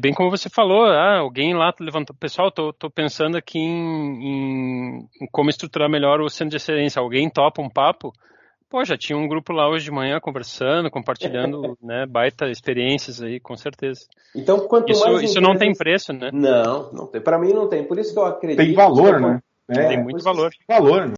bem 0.00 0.14
como 0.14 0.30
você 0.30 0.48
falou, 0.48 0.84
ah, 0.84 1.18
alguém 1.18 1.54
lá 1.54 1.74
levantou, 1.80 2.14
pessoal, 2.14 2.52
tô, 2.52 2.72
tô 2.72 2.88
pensando 2.88 3.36
aqui 3.36 3.58
em, 3.58 5.00
em 5.20 5.26
como 5.32 5.50
estruturar 5.50 5.90
melhor 5.90 6.20
o 6.20 6.28
centro 6.28 6.50
de 6.50 6.56
excelência. 6.56 7.00
Alguém 7.00 7.28
topa 7.28 7.60
um 7.60 7.68
papo? 7.68 8.12
Pô, 8.70 8.84
já 8.84 8.98
tinha 8.98 9.16
um 9.16 9.26
grupo 9.26 9.52
lá 9.52 9.68
hoje 9.68 9.86
de 9.86 9.90
manhã 9.90 10.20
conversando, 10.20 10.90
compartilhando, 10.90 11.76
né, 11.82 12.04
baita 12.06 12.50
experiências 12.50 13.22
aí, 13.22 13.40
com 13.40 13.56
certeza. 13.56 14.00
Então, 14.36 14.60
quanto 14.68 14.90
isso, 14.90 15.04
mais 15.04 15.22
isso 15.22 15.38
empresas... 15.38 15.42
não 15.42 15.58
tem 15.58 15.74
preço, 15.74 16.12
né? 16.12 16.30
Não, 16.32 16.92
não 16.92 17.06
tem. 17.06 17.20
Para 17.20 17.38
mim 17.38 17.54
não 17.54 17.66
tem. 17.66 17.84
Por 17.84 17.98
isso 17.98 18.12
que 18.12 18.18
eu 18.18 18.26
acredito. 18.26 18.58
Tem 18.58 18.74
valor, 18.74 19.20
né? 19.20 19.40
É, 19.70 19.88
tem 19.88 20.02
muito 20.02 20.22
valor. 20.22 20.50
Valor, 20.66 21.08
né? 21.08 21.14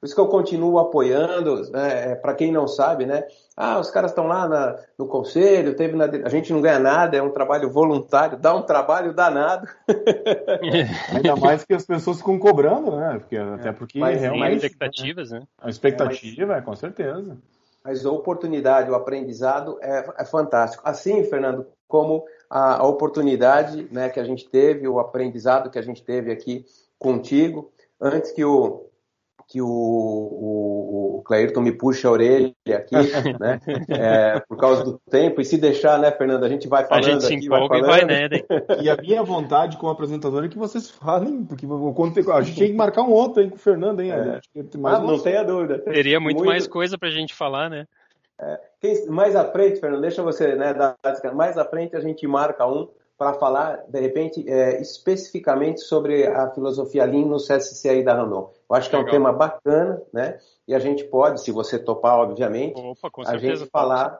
Por 0.00 0.06
isso 0.06 0.14
que 0.14 0.20
eu 0.20 0.28
continuo 0.28 0.78
apoiando, 0.78 1.70
né, 1.70 2.12
é, 2.12 2.14
para 2.14 2.32
quem 2.32 2.50
não 2.50 2.66
sabe, 2.66 3.04
né? 3.04 3.22
Ah, 3.54 3.78
os 3.78 3.90
caras 3.90 4.12
estão 4.12 4.26
lá 4.26 4.48
na, 4.48 4.78
no 4.98 5.06
conselho, 5.06 5.76
teve 5.76 5.94
na, 5.94 6.06
a 6.06 6.28
gente 6.30 6.50
não 6.54 6.62
ganha 6.62 6.78
nada, 6.78 7.18
é 7.18 7.22
um 7.22 7.30
trabalho 7.30 7.70
voluntário, 7.70 8.38
dá 8.38 8.54
um 8.54 8.62
trabalho 8.62 9.12
danado. 9.12 9.68
Ainda 11.14 11.36
mais 11.36 11.64
que 11.64 11.74
as 11.74 11.84
pessoas 11.84 12.16
ficam 12.16 12.38
cobrando, 12.38 12.96
né? 12.96 13.18
Porque, 13.18 13.36
é, 13.36 13.42
até 13.42 13.72
porque 13.72 13.98
mas, 13.98 14.18
realmente. 14.18 14.64
expectativas, 14.64 15.30
né? 15.32 15.42
A 15.60 15.68
expectativa, 15.68 16.42
é, 16.44 16.46
mas, 16.46 16.64
com 16.64 16.74
certeza. 16.74 17.36
Mas 17.84 18.06
a 18.06 18.10
oportunidade, 18.10 18.90
o 18.90 18.94
aprendizado 18.94 19.78
é, 19.82 20.06
é 20.16 20.24
fantástico. 20.24 20.82
Assim, 20.86 21.24
Fernando, 21.24 21.66
como 21.86 22.24
a, 22.48 22.76
a 22.76 22.86
oportunidade 22.86 23.86
né, 23.92 24.08
que 24.08 24.18
a 24.18 24.24
gente 24.24 24.48
teve, 24.48 24.88
o 24.88 24.98
aprendizado 24.98 25.70
que 25.70 25.78
a 25.78 25.82
gente 25.82 26.02
teve 26.02 26.32
aqui 26.32 26.64
contigo, 26.98 27.70
antes 28.00 28.32
que 28.32 28.42
o 28.42 28.89
que 29.50 29.60
o, 29.60 29.66
o, 29.66 31.16
o 31.18 31.22
Cleirton 31.22 31.60
me 31.60 31.72
puxa 31.72 32.06
a 32.06 32.12
orelha 32.12 32.54
aqui, 32.68 32.94
né? 33.40 33.60
É, 33.88 34.40
por 34.48 34.56
causa 34.56 34.84
do 34.84 35.00
tempo. 35.10 35.40
E 35.40 35.44
se 35.44 35.58
deixar, 35.58 35.98
né, 35.98 36.12
Fernando, 36.12 36.44
a 36.44 36.48
gente 36.48 36.68
vai 36.68 36.84
falando 36.84 37.04
a 37.04 37.10
gente 37.10 37.24
se 37.24 37.34
aqui, 37.34 37.48
vai 37.48 37.66
falando. 37.66 37.84
E, 37.84 37.88
vai, 37.88 38.04
né, 38.04 38.28
e 38.80 38.88
a 38.88 38.96
minha 38.96 39.24
vontade 39.24 39.76
como 39.76 39.90
apresentador 39.90 40.44
é 40.44 40.48
que 40.48 40.56
vocês 40.56 40.88
falem, 40.88 41.44
porque 41.44 41.66
a 41.66 42.42
gente 42.42 42.56
tinha 42.56 42.68
que 42.68 42.76
marcar 42.76 43.02
um 43.02 43.10
outro 43.10 43.42
aí 43.42 43.50
com 43.50 43.56
o 43.56 43.58
Fernando, 43.58 44.00
hein? 44.00 44.12
É. 44.12 44.40
Ah, 44.84 45.00
não 45.00 45.18
tenha 45.18 45.42
dúvida. 45.42 45.80
Teria 45.80 46.20
muito, 46.20 46.36
muito... 46.36 46.48
mais 46.48 46.68
coisa 46.68 46.96
pra 46.96 47.10
gente 47.10 47.34
falar, 47.34 47.68
né? 47.68 47.88
É, 48.40 48.60
quem, 48.80 49.06
mais 49.08 49.34
à 49.34 49.44
frente, 49.50 49.80
Fernando, 49.80 50.00
deixa 50.00 50.22
você, 50.22 50.54
né, 50.54 50.72
dar, 50.72 50.96
mais 51.34 51.58
à 51.58 51.64
frente 51.64 51.96
a 51.96 52.00
gente 52.00 52.24
marca 52.24 52.64
um 52.64 52.88
para 53.20 53.34
falar, 53.34 53.84
de 53.86 54.00
repente, 54.00 54.48
é, 54.48 54.80
especificamente 54.80 55.82
sobre 55.82 56.26
a 56.26 56.48
filosofia 56.52 57.04
Lean 57.04 57.26
no 57.26 57.36
CSC 57.36 57.86
aí 57.86 58.02
da 58.02 58.14
Randon. 58.14 58.50
Eu 58.68 58.74
acho 58.74 58.88
que 58.88 58.96
Legal. 58.96 59.06
é 59.06 59.10
um 59.10 59.12
tema 59.12 59.30
bacana, 59.30 60.02
né? 60.10 60.38
E 60.66 60.74
a 60.74 60.78
gente 60.78 61.04
pode, 61.04 61.42
se 61.42 61.52
você 61.52 61.78
topar, 61.78 62.18
obviamente, 62.18 62.80
Opa, 62.80 63.10
a 63.26 63.36
gente 63.36 63.66
falar, 63.66 64.18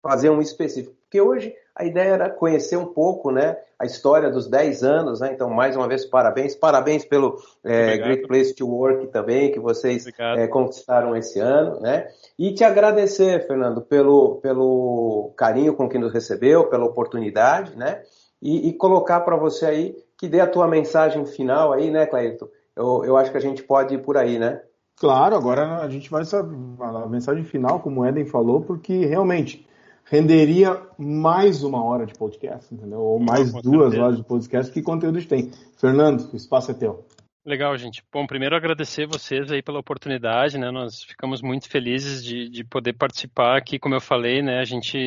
fazer 0.00 0.30
um 0.30 0.40
específico. 0.40 0.94
Porque 1.02 1.20
hoje 1.20 1.52
a 1.74 1.84
ideia 1.84 2.10
era 2.10 2.30
conhecer 2.30 2.76
um 2.76 2.86
pouco, 2.86 3.32
né, 3.32 3.58
a 3.76 3.84
história 3.84 4.30
dos 4.30 4.46
10 4.46 4.84
anos, 4.84 5.20
né? 5.20 5.32
Então, 5.32 5.50
mais 5.50 5.74
uma 5.74 5.88
vez, 5.88 6.06
parabéns. 6.06 6.54
Parabéns 6.54 7.04
pelo 7.04 7.42
é, 7.64 7.98
Great 7.98 8.28
Place 8.28 8.54
to 8.54 8.68
Work 8.68 9.08
também, 9.08 9.50
que 9.50 9.58
vocês 9.58 10.06
é, 10.16 10.46
conquistaram 10.46 11.16
esse 11.16 11.40
ano, 11.40 11.80
né? 11.80 12.06
E 12.38 12.54
te 12.54 12.62
agradecer, 12.62 13.44
Fernando, 13.48 13.82
pelo, 13.82 14.36
pelo 14.36 15.32
carinho 15.36 15.74
com 15.74 15.88
que 15.88 15.98
nos 15.98 16.12
recebeu, 16.12 16.70
pela 16.70 16.84
oportunidade, 16.84 17.76
né? 17.76 18.02
E, 18.46 18.68
e 18.68 18.72
colocar 18.72 19.20
para 19.20 19.36
você 19.36 19.66
aí 19.66 19.96
que 20.16 20.28
dê 20.28 20.40
a 20.40 20.46
tua 20.46 20.68
mensagem 20.68 21.26
final 21.26 21.72
aí, 21.72 21.90
né, 21.90 22.06
Cleiton? 22.06 22.46
Eu, 22.76 23.04
eu 23.04 23.16
acho 23.16 23.32
que 23.32 23.36
a 23.36 23.40
gente 23.40 23.62
pode 23.62 23.94
ir 23.94 24.02
por 24.02 24.16
aí, 24.16 24.38
né? 24.38 24.62
Claro, 24.96 25.34
agora 25.34 25.78
a 25.78 25.88
gente 25.88 26.08
vai 26.08 26.24
saber 26.24 26.56
a 26.80 27.06
mensagem 27.06 27.42
final, 27.42 27.80
como 27.80 28.00
o 28.00 28.06
Eden 28.06 28.24
falou, 28.24 28.60
porque 28.60 29.04
realmente 29.04 29.66
renderia 30.04 30.80
mais 30.96 31.64
uma 31.64 31.84
hora 31.84 32.06
de 32.06 32.14
podcast, 32.14 32.72
entendeu? 32.72 33.00
Ou 33.00 33.18
mais 33.18 33.52
duas 33.52 33.92
horas 33.98 34.16
de 34.16 34.24
podcast, 34.24 34.72
que 34.72 34.80
conteúdo 34.80 35.22
tem. 35.26 35.50
Fernando, 35.76 36.30
o 36.32 36.36
espaço 36.36 36.70
é 36.70 36.74
teu. 36.74 37.04
Legal, 37.46 37.76
gente. 37.78 38.02
Bom, 38.12 38.26
primeiro 38.26 38.56
agradecer 38.56 39.06
vocês 39.06 39.52
aí 39.52 39.62
pela 39.62 39.78
oportunidade, 39.78 40.58
né? 40.58 40.68
Nós 40.72 41.04
ficamos 41.04 41.40
muito 41.40 41.68
felizes 41.68 42.24
de, 42.24 42.48
de 42.48 42.64
poder 42.64 42.92
participar 42.94 43.56
aqui, 43.56 43.78
como 43.78 43.94
eu 43.94 44.00
falei, 44.00 44.42
né? 44.42 44.58
A 44.58 44.64
gente 44.64 44.98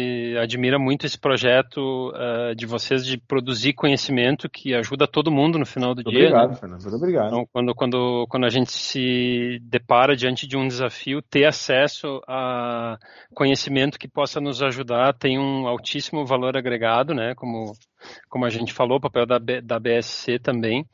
admira 0.42 0.80
muito 0.80 1.06
esse 1.06 1.20
projeto 1.20 2.14
uh, 2.16 2.56
de 2.56 2.66
vocês 2.66 3.06
de 3.06 3.18
produzir 3.18 3.74
conhecimento 3.74 4.50
que 4.50 4.74
ajuda 4.74 5.06
todo 5.06 5.30
mundo 5.30 5.60
no 5.60 5.66
final 5.66 5.94
do 5.94 6.02
muito 6.02 6.12
dia. 6.12 6.30
Obrigado, 6.30 6.50
né? 6.52 6.56
Fernando. 6.56 6.82
Muito 6.82 6.96
obrigado. 6.96 7.28
Então, 7.28 7.46
quando, 7.52 7.76
quando, 7.76 8.28
quando 8.30 8.46
a 8.46 8.50
gente 8.50 8.72
se 8.72 9.60
depara 9.62 10.16
diante 10.16 10.48
de 10.48 10.56
um 10.56 10.66
desafio, 10.66 11.22
ter 11.22 11.44
acesso 11.44 12.22
a 12.26 12.98
conhecimento 13.36 14.00
que 14.00 14.08
possa 14.08 14.40
nos 14.40 14.64
ajudar 14.64 15.14
tem 15.14 15.38
um 15.38 15.68
altíssimo 15.68 16.26
valor 16.26 16.56
agregado, 16.56 17.14
né? 17.14 17.36
Como, 17.36 17.74
como 18.30 18.46
a 18.46 18.50
gente 18.50 18.72
falou, 18.72 18.98
o 18.98 19.02
papel 19.02 19.26
da, 19.26 19.40
da 19.62 19.78
BSC 19.78 20.40
também. 20.40 20.86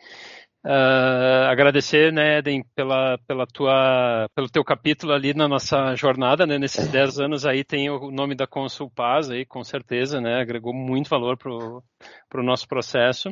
Uh, 0.66 1.46
agradecer, 1.48 2.12
né, 2.12 2.40
Eden, 2.40 2.66
pela, 2.74 3.20
pela 3.28 3.46
tua, 3.46 4.28
pelo 4.34 4.50
teu 4.50 4.64
capítulo 4.64 5.14
ali 5.14 5.32
na 5.32 5.48
nossa 5.48 5.94
jornada, 5.96 6.48
né, 6.48 6.58
nesses 6.58 6.88
10 6.88 7.20
anos 7.20 7.46
aí 7.46 7.64
tem 7.64 7.88
o 7.88 8.10
nome 8.10 8.34
da 8.34 8.48
Consulpaz 8.48 9.30
aí, 9.30 9.46
com 9.46 9.64
certeza, 9.64 10.20
né, 10.20 10.42
agregou 10.42 10.74
muito 10.74 11.08
valor 11.08 11.38
pro, 11.38 11.84
pro 12.28 12.42
nosso 12.44 12.68
processo. 12.68 13.30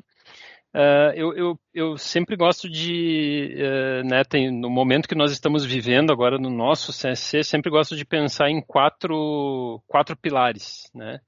Uh, 0.75 1.09
eu, 1.15 1.33
eu, 1.35 1.59
eu 1.73 1.97
sempre 1.97 2.35
gosto 2.35 2.69
de, 2.69 3.55
uh, 3.57 4.07
né, 4.07 4.23
tem, 4.23 4.51
no 4.51 4.69
momento 4.69 5.09
que 5.09 5.15
nós 5.15 5.31
estamos 5.31 5.65
vivendo 5.65 6.13
agora 6.13 6.37
no 6.37 6.51
nosso 6.51 6.91
CSC, 6.91 7.43
sempre 7.43 7.71
gosto 7.71 7.95
de 7.95 8.05
pensar 8.05 8.51
em 8.51 8.61
quatro, 8.61 9.81
quatro 9.87 10.15
pilares, 10.15 10.83
né, 10.93 11.19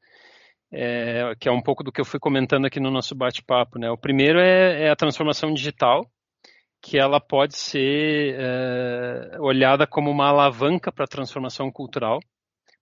é, 0.71 1.33
que 1.39 1.47
é 1.47 1.51
um 1.51 1.61
pouco 1.61 1.83
do 1.83 1.91
que 1.91 2.01
eu 2.01 2.05
fui 2.05 2.19
comentando 2.19 2.65
aqui 2.65 2.79
no 2.79 2.91
nosso 2.91 3.15
bate-papo. 3.15 3.79
Né? 3.79 3.89
O 3.89 3.97
primeiro 3.97 4.39
é, 4.39 4.83
é, 4.83 4.89
a 4.89 4.95
transformação 4.95 5.53
digital, 5.53 6.09
que 6.81 6.97
ela 6.97 7.19
pode 7.19 7.57
ser 7.57 8.35
é, 8.37 9.37
olhada 9.39 9.87
como 9.87 10.11
uma 10.11 10.27
alavanca 10.27 10.91
para 10.91 11.05
a 11.05 11.07
transformação 11.07 11.71
cultural, 11.71 12.19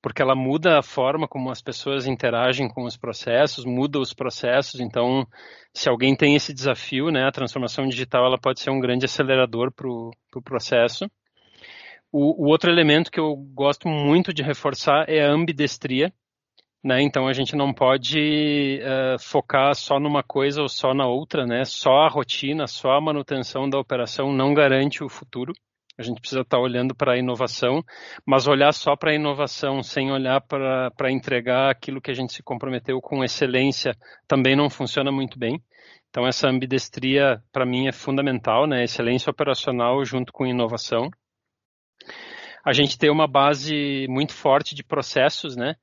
porque 0.01 0.21
ela 0.21 0.36
muda 0.36 0.77
a 0.77 0.84
forma 0.84 1.27
como 1.27 1.49
as 1.49 1.61
pessoas 1.61 2.05
interagem 2.05 2.67
com 2.67 2.84
os 2.84 2.97
processos, 2.97 3.63
muda 3.63 3.99
os 3.99 4.13
processos. 4.13 4.81
Então, 4.81 5.25
se 5.73 5.88
alguém 5.88 6.13
tem 6.13 6.36
esse 6.36 6.53
desafio, 6.53 7.09
né, 7.09 7.25
a 7.25 7.31
transformação 7.31 7.88
digital 7.88 8.25
ela 8.25 8.38
pode 8.38 8.59
ser 8.59 8.69
um 8.69 8.81
grande 8.81 9.05
acelerador 9.05 9.71
para 9.71 9.88
o 9.88 10.11
pro 10.29 10.41
processo. 10.41 11.09
O, 12.11 12.45
o, 12.45 12.49
outro 12.49 12.69
elemento 12.69 13.09
que 13.09 13.19
eu 13.19 13.36
gosto 13.36 13.88
muito 13.88 14.31
de 14.34 14.43
reforçar 14.43 15.09
é 15.09 15.25
a 15.25 15.31
ambidestria. 15.31 16.13
Né? 16.84 17.01
Então, 17.01 17.27
a 17.27 17.34
gente 17.34 17.55
não 17.55 17.73
pode 17.73 18.81
uh, 18.81 19.19
focar 19.19 19.73
só 19.73 19.99
numa 19.99 20.21
coisa 20.21 20.61
ou 20.61 20.67
só 20.67 20.93
na 20.93 21.07
outra. 21.07 21.45
Né? 21.45 21.63
Só 21.63 22.01
a 22.01 22.09
rotina, 22.09 22.67
só 22.67 22.91
a 22.91 23.01
manutenção 23.01 23.69
da 23.69 23.79
operação 23.79 24.34
não 24.34 24.53
garante 24.53 25.03
o 25.03 25.09
futuro. 25.09 25.53
A 25.97 26.01
gente 26.01 26.19
precisa 26.19 26.41
estar 26.41 26.59
olhando 26.59 26.95
para 26.95 27.13
a 27.13 27.17
inovação, 27.17 27.84
mas 28.25 28.47
olhar 28.47 28.73
só 28.73 28.95
para 28.95 29.11
a 29.11 29.15
inovação 29.15 29.84
sem 29.84 30.11
olhar 30.11 30.41
para 30.41 31.11
entregar 31.11 31.69
aquilo 31.69 32.01
que 32.01 32.09
a 32.09 32.15
gente 32.15 32.34
se 32.34 32.41
comprometeu 32.41 32.99
com 32.99 33.23
excelência 33.23 33.95
também 34.27 34.55
não 34.55 34.71
funciona 34.71 35.11
muito 35.11 35.38
bem. 35.38 35.61
Então 36.09 36.25
essa 36.25 36.49
ambidestria 36.49 37.41
para 37.51 37.65
mim 37.65 37.88
é 37.88 37.91
fundamental, 37.91 38.65
né? 38.65 38.84
Excelência 38.84 39.29
operacional 39.29 40.03
junto 40.03 40.34
com 40.34 40.47
inovação. 40.47 41.11
A 42.66 42.74
gente 42.74 42.97
tem 42.97 43.09
uma 43.09 43.28
base 43.28 44.05
muito 44.07 44.34
forte 44.34 44.74
de 44.74 44.84
processos, 44.84 45.55
né? 45.55 45.76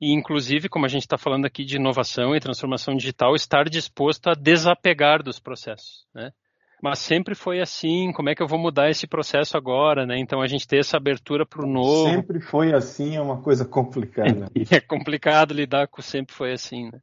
E 0.00 0.12
inclusive, 0.12 0.68
como 0.68 0.86
a 0.86 0.88
gente 0.88 1.02
está 1.02 1.18
falando 1.18 1.44
aqui 1.44 1.64
de 1.64 1.76
inovação 1.76 2.34
e 2.34 2.40
transformação 2.40 2.94
digital, 2.94 3.34
estar 3.34 3.68
disposto 3.68 4.28
a 4.28 4.34
desapegar 4.34 5.22
dos 5.22 5.40
processos, 5.40 6.06
né? 6.14 6.30
mas 6.82 7.00
sempre 7.00 7.34
foi 7.34 7.60
assim, 7.60 8.12
como 8.12 8.28
é 8.28 8.34
que 8.34 8.42
eu 8.42 8.46
vou 8.46 8.58
mudar 8.58 8.88
esse 8.88 9.06
processo 9.06 9.56
agora, 9.56 10.06
né? 10.06 10.18
Então 10.18 10.40
a 10.40 10.46
gente 10.46 10.66
ter 10.66 10.78
essa 10.78 10.96
abertura 10.96 11.44
para 11.44 11.64
o 11.64 11.68
novo. 11.68 12.10
Sempre 12.10 12.40
foi 12.40 12.72
assim 12.72 13.16
é 13.16 13.20
uma 13.20 13.42
coisa 13.42 13.64
complicada. 13.64 14.48
é 14.70 14.80
complicado 14.80 15.52
lidar 15.52 15.88
com 15.88 16.00
sempre 16.00 16.34
foi 16.34 16.52
assim, 16.52 16.84
né? 16.84 17.00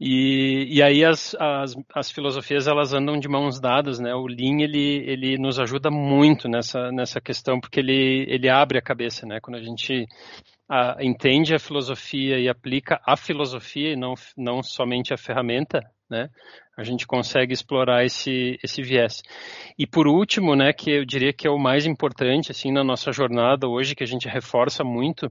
E, 0.00 0.66
e 0.76 0.82
aí 0.82 1.04
as, 1.04 1.36
as, 1.38 1.74
as 1.94 2.10
filosofias 2.10 2.66
elas 2.66 2.92
andam 2.92 3.18
de 3.18 3.28
mãos 3.28 3.60
dadas, 3.60 4.00
né? 4.00 4.14
O 4.14 4.26
Lean 4.26 4.60
ele, 4.60 5.04
ele 5.06 5.38
nos 5.38 5.58
ajuda 5.60 5.90
muito 5.90 6.48
nessa, 6.48 6.90
nessa 6.90 7.20
questão 7.20 7.60
porque 7.60 7.80
ele, 7.80 8.26
ele 8.28 8.48
abre 8.48 8.76
a 8.76 8.82
cabeça, 8.82 9.24
né? 9.24 9.38
Quando 9.40 9.56
a 9.56 9.62
gente 9.62 10.06
a, 10.68 10.96
entende 11.00 11.54
a 11.54 11.60
filosofia 11.60 12.38
e 12.38 12.48
aplica 12.48 13.00
a 13.06 13.16
filosofia 13.16 13.92
e 13.92 13.96
não, 13.96 14.14
não 14.36 14.62
somente 14.62 15.14
a 15.14 15.16
ferramenta, 15.16 15.80
né? 16.10 16.28
A 16.76 16.82
gente 16.82 17.06
consegue 17.06 17.52
explorar 17.52 18.04
esse, 18.04 18.58
esse 18.64 18.82
viés. 18.82 19.22
E 19.78 19.86
por 19.86 20.08
último, 20.08 20.56
né, 20.56 20.72
que 20.72 20.90
eu 20.90 21.04
diria 21.04 21.32
que 21.32 21.46
é 21.46 21.50
o 21.50 21.58
mais 21.58 21.86
importante 21.86 22.50
assim 22.50 22.72
na 22.72 22.82
nossa 22.82 23.12
jornada 23.12 23.68
hoje, 23.68 23.94
que 23.94 24.02
a 24.02 24.06
gente 24.06 24.28
reforça 24.28 24.82
muito, 24.82 25.30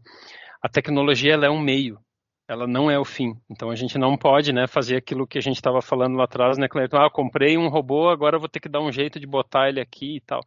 a 0.61 0.69
tecnologia 0.69 1.33
ela 1.33 1.47
é 1.47 1.49
um 1.49 1.59
meio, 1.59 1.99
ela 2.47 2.67
não 2.67 2.89
é 2.89 2.99
o 2.99 3.05
fim. 3.05 3.35
Então 3.49 3.69
a 3.69 3.75
gente 3.75 3.97
não 3.97 4.17
pode, 4.17 4.53
né, 4.53 4.67
fazer 4.67 4.97
aquilo 4.97 5.27
que 5.27 5.37
a 5.37 5.41
gente 5.41 5.55
estava 5.55 5.81
falando 5.81 6.15
lá 6.15 6.25
atrás, 6.25 6.57
né, 6.57 6.67
Cleiton? 6.67 6.97
Ah, 6.97 7.09
comprei 7.09 7.57
um 7.57 7.69
robô, 7.69 8.09
agora 8.09 8.39
vou 8.39 8.49
ter 8.49 8.59
que 8.59 8.69
dar 8.69 8.81
um 8.81 8.91
jeito 8.91 9.19
de 9.19 9.27
botar 9.27 9.69
ele 9.69 9.79
aqui 9.79 10.17
e 10.17 10.21
tal. 10.21 10.41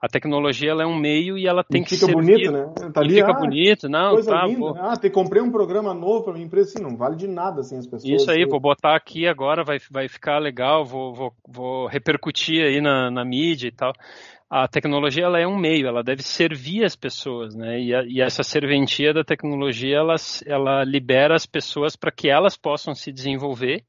A 0.00 0.08
tecnologia 0.08 0.70
ela 0.70 0.84
é 0.84 0.86
um 0.86 0.96
meio 0.96 1.36
e 1.36 1.46
ela 1.46 1.64
tem 1.64 1.82
e 1.82 1.84
que 1.84 1.96
fica 1.96 2.12
bonito, 2.12 2.52
né? 2.52 2.72
Tá 2.92 3.00
ali, 3.00 3.14
fica 3.14 3.30
ah, 3.30 3.40
bonito, 3.40 3.88
não, 3.88 4.12
coisa 4.12 4.30
tá, 4.30 4.46
linda. 4.46 4.60
Vou... 4.60 4.76
Ah, 4.76 4.96
te 4.96 5.10
comprei 5.10 5.42
um 5.42 5.50
programa 5.50 5.92
novo 5.92 6.24
para 6.24 6.34
minha 6.34 6.46
empresa, 6.46 6.70
assim, 6.70 6.82
não 6.82 6.96
vale 6.96 7.16
de 7.16 7.26
nada 7.26 7.60
assim 7.60 7.76
as 7.76 7.86
pessoas. 7.86 8.22
Isso 8.22 8.30
aí, 8.30 8.44
vou 8.44 8.60
botar 8.60 8.94
aqui 8.94 9.26
agora, 9.26 9.64
vai, 9.64 9.78
vai 9.90 10.08
ficar 10.08 10.38
legal, 10.38 10.84
vou, 10.84 11.12
vou, 11.12 11.34
vou 11.48 11.86
repercutir 11.88 12.62
aí 12.64 12.80
na, 12.80 13.10
na 13.10 13.24
mídia 13.24 13.68
e 13.68 13.72
tal. 13.72 13.92
A 14.50 14.68
tecnologia 14.68 15.24
ela 15.24 15.40
é 15.40 15.46
um 15.46 15.58
meio, 15.58 15.86
ela 15.86 16.02
deve 16.02 16.22
servir 16.22 16.84
as 16.84 16.94
pessoas, 16.94 17.54
né? 17.54 17.80
E, 17.80 17.94
a, 17.94 18.02
e 18.04 18.20
essa 18.20 18.42
serventia 18.42 19.12
da 19.12 19.24
tecnologia 19.24 19.96
ela, 19.96 20.14
ela 20.46 20.84
libera 20.84 21.34
as 21.34 21.46
pessoas 21.46 21.96
para 21.96 22.12
que 22.12 22.28
elas 22.28 22.56
possam 22.56 22.94
se 22.94 23.10
desenvolver 23.10 23.84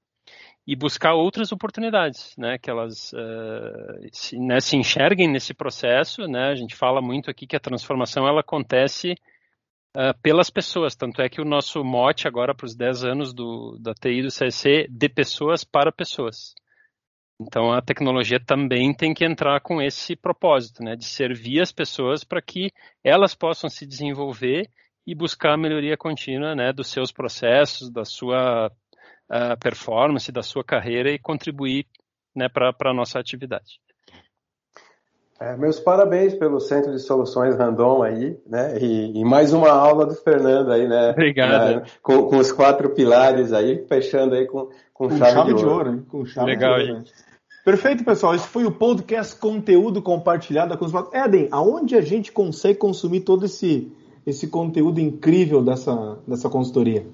e 0.68 0.76
buscar 0.76 1.14
outras 1.14 1.52
oportunidades, 1.52 2.36
né, 2.38 2.58
que 2.58 2.70
elas 2.72 3.14
uh, 3.14 4.10
se, 4.12 4.38
né, 4.40 4.60
se, 4.60 4.76
enxerguem 4.76 5.30
nesse 5.30 5.54
processo, 5.54 6.28
né, 6.28 6.50
a 6.50 6.56
gente 6.56 6.76
fala 6.76 7.02
muito 7.02 7.30
aqui 7.30 7.46
que 7.46 7.56
a 7.56 7.60
transformação 7.60 8.28
ela 8.28 8.40
acontece 8.40 9.12
uh, 9.96 10.20
pelas 10.24 10.50
pessoas, 10.50 10.96
tanto 10.96 11.22
é 11.22 11.30
que 11.30 11.40
o 11.40 11.46
nosso 11.46 11.84
mote 11.84 12.28
agora 12.28 12.56
para 12.56 12.66
os 12.66 12.76
10 12.76 13.06
anos 13.06 13.34
do, 13.34 13.78
da 13.80 13.94
TI 13.94 14.24
do 14.24 14.30
CSC, 14.30 14.88
de 14.90 15.08
pessoas 15.08 15.64
para 15.64 15.92
pessoas. 15.92 16.56
Então 17.40 17.74
a 17.74 17.82
tecnologia 17.82 18.40
também 18.40 18.94
tem 18.94 19.14
que 19.14 19.26
entrar 19.26 19.60
com 19.60 19.82
esse 19.82 20.16
propósito, 20.16 20.82
né, 20.82 20.96
de 20.96 21.06
servir 21.06 21.62
as 21.62 21.72
pessoas 21.72 22.24
para 22.24 22.42
que 22.42 22.72
elas 23.04 23.36
possam 23.36 23.70
se 23.70 23.86
desenvolver 23.86 24.70
e 25.06 25.14
buscar 25.14 25.54
a 25.54 25.58
melhoria 25.58 25.98
contínua, 25.98 26.56
né, 26.56 26.72
dos 26.72 26.88
seus 26.88 27.12
processos, 27.12 27.92
da 27.92 28.06
sua 28.06 28.72
a 29.30 29.58
performance 29.58 30.32
da 30.32 30.44
sua 30.44 30.64
carreira 30.64 31.12
e 31.12 31.20
contribuir 31.20 31.88
né, 32.36 32.48
para 32.48 32.72
a 32.86 32.94
nossa 32.94 33.20
atividade. 33.20 33.80
É, 35.40 35.56
meus 35.58 35.80
parabéns 35.80 36.34
pelo 36.34 36.62
Centro 36.62 36.94
de 36.94 37.00
Soluções 37.00 37.56
Randon 37.56 38.04
aí, 38.04 38.38
né? 38.48 38.78
E, 38.80 39.20
e 39.20 39.26
mais 39.26 39.52
uma 39.52 39.70
aula 39.70 40.06
do 40.06 40.16
Fernando 40.16 40.72
aí, 40.72 40.88
né? 40.88 41.12
Obrigado. 41.12 41.76
Né, 41.76 41.84
com, 42.02 42.24
com, 42.24 42.38
os 42.38 42.54
quatro 42.54 42.90
pilares 42.92 43.52
aí, 43.52 43.86
fechando 43.86 44.34
aí 44.34 44.46
com, 44.46 44.70
com, 44.94 45.10
com 45.10 45.18
chave, 45.18 45.34
chave, 45.34 45.54
de, 45.54 45.66
ouro. 45.66 45.92
Hein? 45.92 46.06
Com 46.08 46.26
chave 46.26 46.52
Legal, 46.52 46.76
de 46.76 46.84
ouro. 46.84 46.96
gente. 46.96 47.14
Perfeito, 47.66 48.06
pessoal. 48.06 48.34
Esse 48.34 48.48
foi 48.48 48.64
o 48.64 48.72
podcast 48.72 49.36
conteúdo 49.38 50.02
compartilhado 50.02 50.78
com 50.78 50.86
os 50.86 50.94
Eden, 51.12 51.50
aonde 51.52 51.96
a 51.96 52.02
gente 52.02 52.32
consegue 52.32 52.80
consumir 52.80 53.22
todo 53.22 53.44
esse, 53.44 53.92
esse 54.26 54.48
conteúdo 54.48 55.02
incrível 55.02 55.62
dessa, 55.62 56.18
dessa 56.26 56.48
consultoria? 56.48 57.06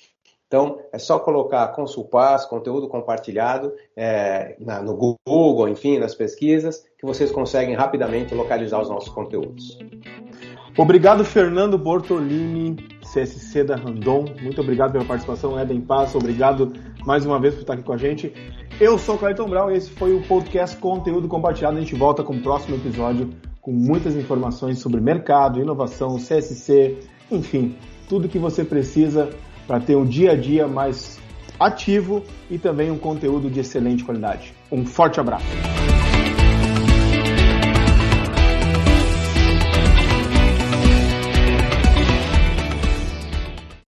Então, 0.54 0.78
é 0.92 1.00
só 1.00 1.18
colocar 1.18 1.66
Consulpass, 1.72 2.46
conteúdo 2.46 2.86
compartilhado 2.86 3.72
é, 3.96 4.54
na, 4.60 4.80
no 4.80 4.96
Google, 5.26 5.68
enfim, 5.68 5.98
nas 5.98 6.14
pesquisas, 6.14 6.86
que 6.96 7.04
vocês 7.04 7.32
conseguem 7.32 7.74
rapidamente 7.74 8.32
localizar 8.36 8.80
os 8.80 8.88
nossos 8.88 9.12
conteúdos. 9.12 9.76
Obrigado, 10.78 11.24
Fernando 11.24 11.76
Bortolini, 11.76 12.76
CSC 13.00 13.64
da 13.64 13.74
Randon. 13.74 14.26
Muito 14.40 14.60
obrigado 14.60 14.92
pela 14.92 15.04
participação, 15.04 15.58
Eden 15.58 15.80
Passo. 15.80 16.18
Obrigado 16.18 16.72
mais 17.04 17.26
uma 17.26 17.40
vez 17.40 17.54
por 17.54 17.62
estar 17.62 17.72
aqui 17.72 17.82
com 17.82 17.92
a 17.92 17.98
gente. 17.98 18.32
Eu 18.80 18.96
sou 18.96 19.16
o 19.16 19.18
Clayton 19.18 19.48
Brown 19.48 19.72
e 19.72 19.76
esse 19.76 19.90
foi 19.90 20.14
o 20.14 20.22
podcast 20.22 20.76
Conteúdo 20.76 21.26
Compartilhado. 21.26 21.78
A 21.78 21.80
gente 21.80 21.96
volta 21.96 22.22
com 22.22 22.32
o 22.32 22.40
próximo 22.40 22.76
episódio 22.76 23.28
com 23.60 23.72
muitas 23.72 24.14
informações 24.14 24.78
sobre 24.78 25.00
mercado, 25.00 25.60
inovação, 25.60 26.14
CSC, 26.14 26.96
enfim, 27.28 27.76
tudo 28.08 28.28
que 28.28 28.38
você 28.38 28.64
precisa 28.64 29.30
para 29.66 29.80
ter 29.80 29.96
um 29.96 30.04
dia 30.04 30.32
a 30.32 30.36
dia 30.36 30.66
mais 30.66 31.18
ativo 31.58 32.22
e 32.50 32.58
também 32.58 32.90
um 32.90 32.98
conteúdo 32.98 33.50
de 33.50 33.60
excelente 33.60 34.04
qualidade. 34.04 34.52
Um 34.70 34.84
forte 34.84 35.20
abraço. 35.20 35.46